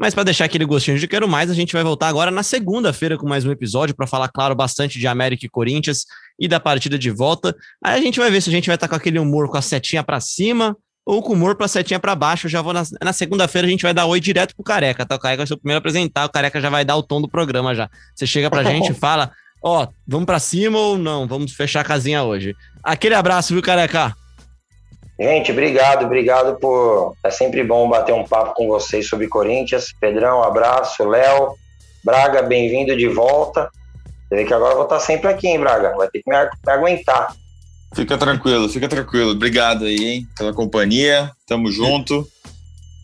Mas 0.00 0.14
para 0.14 0.22
deixar 0.22 0.44
aquele 0.44 0.64
gostinho 0.64 0.96
de 0.96 1.08
quero 1.08 1.26
mais, 1.26 1.50
a 1.50 1.54
gente 1.54 1.72
vai 1.72 1.82
voltar 1.82 2.06
agora 2.06 2.30
na 2.30 2.44
segunda-feira 2.44 3.18
com 3.18 3.28
mais 3.28 3.44
um 3.44 3.50
episódio 3.50 3.96
para 3.96 4.06
falar, 4.06 4.28
claro, 4.28 4.54
bastante 4.54 4.96
de 4.96 5.08
América 5.08 5.44
e 5.44 5.48
Corinthians 5.48 6.04
e 6.38 6.46
da 6.46 6.60
partida 6.60 6.96
de 6.96 7.10
volta. 7.10 7.52
Aí 7.84 7.98
a 7.98 8.00
gente 8.00 8.20
vai 8.20 8.30
ver 8.30 8.40
se 8.40 8.48
a 8.48 8.52
gente 8.52 8.68
vai 8.68 8.76
estar 8.76 8.86
tá 8.86 8.90
com 8.90 8.94
aquele 8.94 9.18
humor 9.18 9.50
com 9.50 9.56
a 9.56 9.62
setinha 9.62 10.04
para 10.04 10.20
cima 10.20 10.76
ou 11.04 11.20
com 11.20 11.32
humor 11.32 11.56
para 11.56 11.66
setinha 11.66 11.98
para 11.98 12.14
baixo. 12.14 12.46
Eu 12.46 12.50
já 12.50 12.62
vou 12.62 12.72
na, 12.72 12.84
na 13.02 13.12
segunda-feira 13.12 13.66
a 13.66 13.70
gente 13.70 13.82
vai 13.82 13.92
dar 13.92 14.06
oi 14.06 14.20
direto 14.20 14.54
pro 14.54 14.62
Careca, 14.62 15.04
tá? 15.04 15.16
O 15.16 15.18
Careca 15.18 15.38
vai 15.38 15.46
ser 15.48 15.54
o 15.54 15.58
primeiro 15.58 15.78
a 15.78 15.80
apresentar, 15.80 16.26
o 16.26 16.30
Careca 16.30 16.60
já 16.60 16.70
vai 16.70 16.84
dar 16.84 16.94
o 16.94 17.02
tom 17.02 17.20
do 17.20 17.28
programa 17.28 17.74
já. 17.74 17.90
Você 18.14 18.24
chega 18.24 18.48
pra 18.48 18.62
gente 18.70 18.92
e 18.92 18.94
fala: 18.94 19.32
"Ó, 19.62 19.86
vamos 20.06 20.26
para 20.26 20.38
cima 20.38 20.78
ou 20.78 20.98
não? 20.98 21.26
Vamos 21.26 21.52
fechar 21.52 21.80
a 21.80 21.84
casinha 21.84 22.22
hoje". 22.22 22.54
Aquele 22.82 23.14
abraço, 23.14 23.52
viu, 23.52 23.62
Careca? 23.62 24.14
Gente, 25.20 25.50
obrigado, 25.50 26.04
obrigado 26.04 26.58
por. 26.60 27.14
É 27.24 27.30
sempre 27.30 27.64
bom 27.64 27.88
bater 27.88 28.14
um 28.14 28.24
papo 28.24 28.54
com 28.54 28.68
vocês 28.68 29.08
sobre 29.08 29.26
Corinthians. 29.26 29.92
Pedrão, 30.00 30.44
abraço. 30.44 31.02
Léo, 31.04 31.54
Braga, 32.04 32.42
bem-vindo 32.42 32.96
de 32.96 33.08
volta. 33.08 33.68
Você 34.28 34.36
vê 34.36 34.44
que 34.44 34.54
agora 34.54 34.72
eu 34.72 34.76
vou 34.76 34.84
estar 34.84 35.00
sempre 35.00 35.28
aqui, 35.28 35.48
hein, 35.48 35.58
Braga? 35.58 35.94
Vai 35.96 36.08
ter 36.08 36.22
que 36.22 36.30
me, 36.30 36.36
me 36.36 36.72
aguentar. 36.72 37.34
Fica 37.94 38.16
tranquilo, 38.16 38.68
fica 38.68 38.88
tranquilo. 38.88 39.32
Obrigado 39.32 39.86
aí, 39.86 39.96
hein, 39.96 40.28
pela 40.36 40.52
companhia. 40.52 41.32
Tamo 41.46 41.72
junto. 41.72 42.28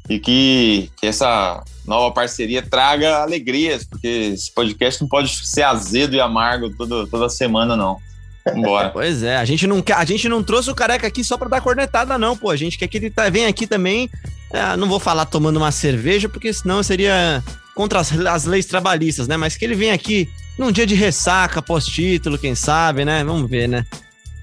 E 0.09 0.20
que, 0.20 0.90
que 0.96 1.07
essa 1.07 1.64
nova 1.87 2.12
parceria 2.12 2.62
traga 2.62 3.18
alegrias, 3.18 3.85
porque 3.85 4.32
esse 4.35 4.53
podcast 4.53 5.01
não 5.01 5.09
pode 5.09 5.35
ser 5.47 5.62
azedo 5.62 6.16
e 6.16 6.20
amargo 6.20 6.70
toda, 6.70 7.07
toda 7.07 7.28
semana, 7.28 7.76
não. 7.76 7.99
Vambora. 8.47 8.91
Pois 8.95 9.22
é, 9.22 9.37
a 9.37 9.45
gente, 9.45 9.66
não, 9.66 9.82
a 9.95 10.05
gente 10.05 10.28
não 10.28 10.43
trouxe 10.43 10.70
o 10.70 10.74
careca 10.74 11.07
aqui 11.07 11.24
só 11.24 11.37
pra 11.37 11.49
dar 11.49 11.61
cornetada, 11.61 12.18
não, 12.18 12.37
pô. 12.37 12.51
A 12.51 12.57
gente 12.57 12.78
quer 12.78 12.89
que 12.89 12.99
ele 12.99 13.11
tá, 13.11 13.28
venha 13.28 13.49
aqui 13.49 13.66
também. 13.66 14.11
É, 14.53 14.76
não 14.76 14.89
vou 14.89 15.01
falar 15.01 15.24
tomando 15.26 15.57
uma 15.57 15.72
cerveja, 15.72 16.28
porque 16.28 16.53
senão 16.53 16.82
seria 16.82 17.43
contra 17.74 18.01
as, 18.01 18.12
as 18.12 18.45
leis 18.45 18.66
trabalhistas, 18.66 19.26
né? 19.26 19.37
Mas 19.37 19.57
que 19.57 19.64
ele 19.64 19.74
venha 19.74 19.95
aqui 19.95 20.28
num 20.59 20.70
dia 20.70 20.87
de 20.87 20.95
ressaca, 20.95 21.61
pós-título, 21.61 22.39
quem 22.39 22.55
sabe, 22.55 23.05
né? 23.05 23.24
Vamos 23.24 23.51
ver, 23.51 23.68
né? 23.68 23.85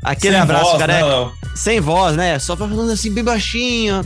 Aquele 0.03 0.33
Sem 0.33 0.41
abraço, 0.41 0.65
voz, 0.65 0.77
careca. 0.79 1.25
Né, 1.25 1.31
Sem 1.55 1.79
voz, 1.79 2.15
né? 2.15 2.39
Só 2.39 2.57
falando 2.57 2.91
assim, 2.91 3.13
bem 3.13 3.23
baixinho. 3.23 4.03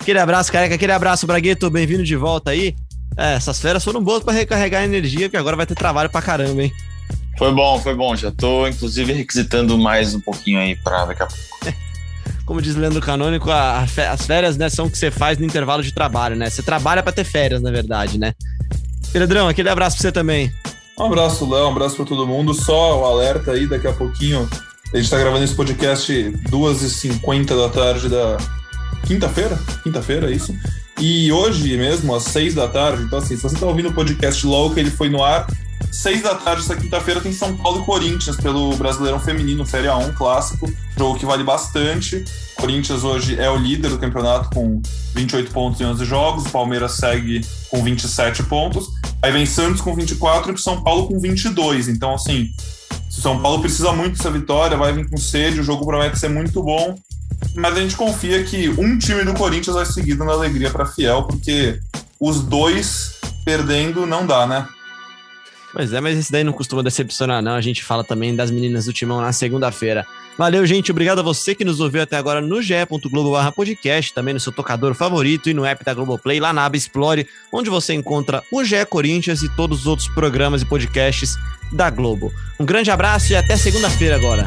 Aquele 0.00 0.18
abraço, 0.18 0.50
careca. 0.50 0.74
Aquele 0.74 0.92
abraço, 0.92 1.26
Bragueto. 1.26 1.70
Bem-vindo 1.70 2.02
de 2.02 2.16
volta 2.16 2.52
aí. 2.52 2.74
É, 3.16 3.34
essas 3.34 3.60
férias 3.60 3.84
foram 3.84 4.02
boas 4.02 4.22
para 4.22 4.34
recarregar 4.34 4.82
a 4.82 4.84
energia, 4.84 5.28
porque 5.28 5.36
agora 5.36 5.56
vai 5.56 5.66
ter 5.66 5.74
trabalho 5.74 6.10
pra 6.10 6.22
caramba, 6.22 6.62
hein? 6.62 6.72
Foi 7.38 7.52
bom, 7.52 7.78
foi 7.80 7.94
bom. 7.94 8.16
Já 8.16 8.30
tô, 8.30 8.66
inclusive, 8.66 9.12
requisitando 9.12 9.76
mais 9.78 10.14
um 10.14 10.20
pouquinho 10.20 10.58
aí 10.58 10.76
pra 10.76 11.04
daqui 11.04 11.22
a 11.22 11.26
pouco. 11.26 11.76
Como 12.46 12.62
diz 12.62 12.76
Leandro 12.76 13.00
Canônico, 13.00 13.50
a, 13.50 13.80
a, 13.80 14.12
as 14.12 14.26
férias, 14.26 14.56
né, 14.56 14.70
são 14.70 14.86
o 14.86 14.90
que 14.90 14.96
você 14.96 15.10
faz 15.10 15.36
no 15.36 15.44
intervalo 15.44 15.82
de 15.82 15.92
trabalho, 15.92 16.36
né? 16.36 16.48
Você 16.48 16.62
trabalha 16.62 17.02
para 17.02 17.12
ter 17.12 17.24
férias, 17.24 17.60
na 17.60 17.70
verdade, 17.70 18.18
né? 18.18 18.34
Pedrão, 19.12 19.48
aquele 19.48 19.68
abraço 19.68 19.96
pra 19.96 20.02
você 20.02 20.12
também. 20.12 20.52
Um 20.98 21.04
abraço, 21.04 21.50
Léo, 21.50 21.66
um 21.66 21.72
abraço 21.72 21.96
para 21.96 22.04
todo 22.04 22.26
mundo. 22.26 22.54
Só 22.54 23.00
o 23.00 23.04
alerta 23.04 23.52
aí, 23.52 23.66
daqui 23.66 23.86
a 23.86 23.92
pouquinho. 23.92 24.48
A 24.96 24.98
gente 24.98 25.08
está 25.08 25.18
gravando 25.18 25.44
esse 25.44 25.54
podcast 25.54 26.10
2h50 26.48 27.48
da 27.48 27.68
tarde 27.68 28.08
da 28.08 28.38
quinta-feira. 29.06 29.58
Quinta-feira, 29.82 30.30
é 30.30 30.34
isso. 30.34 30.56
E 30.98 31.30
hoje 31.30 31.76
mesmo, 31.76 32.14
às 32.14 32.22
6 32.22 32.54
da 32.54 32.66
tarde, 32.66 33.02
então 33.02 33.18
assim, 33.18 33.36
se 33.36 33.42
você 33.42 33.56
está 33.56 33.66
ouvindo 33.66 33.90
o 33.90 33.92
podcast 33.92 34.46
logo 34.46 34.72
que 34.72 34.80
ele 34.80 34.90
foi 34.90 35.10
no 35.10 35.22
ar, 35.22 35.46
Seis 35.90 36.22
da 36.22 36.34
tarde, 36.34 36.62
essa 36.62 36.76
quinta-feira, 36.76 37.20
tem 37.20 37.32
São 37.32 37.56
Paulo 37.56 37.80
e 37.80 37.84
Corinthians 37.84 38.36
pelo 38.36 38.76
Brasileirão 38.76 39.18
Feminino, 39.18 39.64
Série 39.64 39.86
A1 39.86 40.14
clássico. 40.14 40.70
Jogo 40.96 41.18
que 41.18 41.24
vale 41.24 41.42
bastante. 41.42 42.22
Corinthians 42.56 43.02
hoje 43.02 43.40
é 43.40 43.48
o 43.48 43.56
líder 43.56 43.90
do 43.90 43.98
campeonato 43.98 44.50
com 44.50 44.80
28 45.14 45.50
pontos 45.50 45.80
em 45.80 45.84
11 45.84 46.04
jogos. 46.04 46.46
O 46.46 46.50
Palmeiras 46.50 46.92
segue 46.92 47.40
com 47.70 47.82
27 47.82 48.42
pontos. 48.42 48.88
Aí 49.22 49.32
vem 49.32 49.46
Santos 49.46 49.80
com 49.80 49.94
24 49.94 50.52
e 50.52 50.54
o 50.54 50.58
São 50.58 50.82
Paulo 50.82 51.08
com 51.08 51.18
22. 51.18 51.88
Então, 51.88 52.14
assim, 52.14 52.50
se 53.16 53.20
o 53.20 53.22
São 53.22 53.40
Paulo 53.40 53.62
precisa 53.62 53.92
muito 53.92 54.18
dessa 54.18 54.30
vitória, 54.30 54.76
vai 54.76 54.92
vir 54.92 55.08
com 55.08 55.16
sede. 55.16 55.60
O 55.60 55.64
jogo 55.64 55.86
promete 55.86 56.18
ser 56.18 56.28
muito 56.28 56.62
bom. 56.62 56.98
Mas 57.54 57.74
a 57.74 57.80
gente 57.80 57.96
confia 57.96 58.44
que 58.44 58.68
um 58.68 58.98
time 58.98 59.24
do 59.24 59.32
Corinthians 59.32 59.74
vai 59.74 59.86
seguir 59.86 60.16
dando 60.16 60.32
alegria 60.32 60.70
para 60.70 60.84
Fiel, 60.84 61.22
porque 61.22 61.80
os 62.20 62.42
dois 62.42 63.18
perdendo 63.42 64.04
não 64.04 64.26
dá, 64.26 64.46
né? 64.46 64.68
Pois 65.72 65.92
é, 65.92 66.00
mas 66.00 66.18
esse 66.18 66.32
daí 66.32 66.44
não 66.44 66.52
costuma 66.52 66.82
decepcionar, 66.82 67.42
não. 67.42 67.54
A 67.54 67.60
gente 67.60 67.84
fala 67.84 68.02
também 68.02 68.34
das 68.34 68.50
meninas 68.50 68.86
do 68.86 68.92
Timão 68.92 69.20
na 69.20 69.32
segunda-feira. 69.32 70.06
Valeu, 70.38 70.66
gente. 70.66 70.90
Obrigado 70.90 71.18
a 71.20 71.22
você 71.22 71.54
que 71.54 71.64
nos 71.64 71.80
ouviu 71.80 72.02
até 72.02 72.16
agora 72.16 72.40
no 72.40 72.60
ge.globo 72.60 73.36
podcast, 73.52 74.12
também 74.12 74.34
no 74.34 74.40
seu 74.40 74.52
tocador 74.52 74.94
favorito 74.94 75.48
e 75.48 75.54
no 75.54 75.64
app 75.64 75.84
da 75.84 75.94
Globoplay, 75.94 76.40
lá 76.40 76.52
na 76.52 76.64
aba 76.64 76.76
Explore, 76.76 77.26
onde 77.52 77.70
você 77.70 77.94
encontra 77.94 78.42
o 78.52 78.62
GE 78.64 78.84
Corinthians 78.86 79.42
e 79.42 79.54
todos 79.56 79.80
os 79.80 79.86
outros 79.86 80.08
programas 80.08 80.62
e 80.62 80.66
podcasts 80.66 81.36
da 81.72 81.90
Globo. 81.90 82.32
Um 82.60 82.64
grande 82.64 82.90
abraço 82.90 83.32
e 83.32 83.36
até 83.36 83.56
segunda-feira 83.56 84.16
agora. 84.16 84.46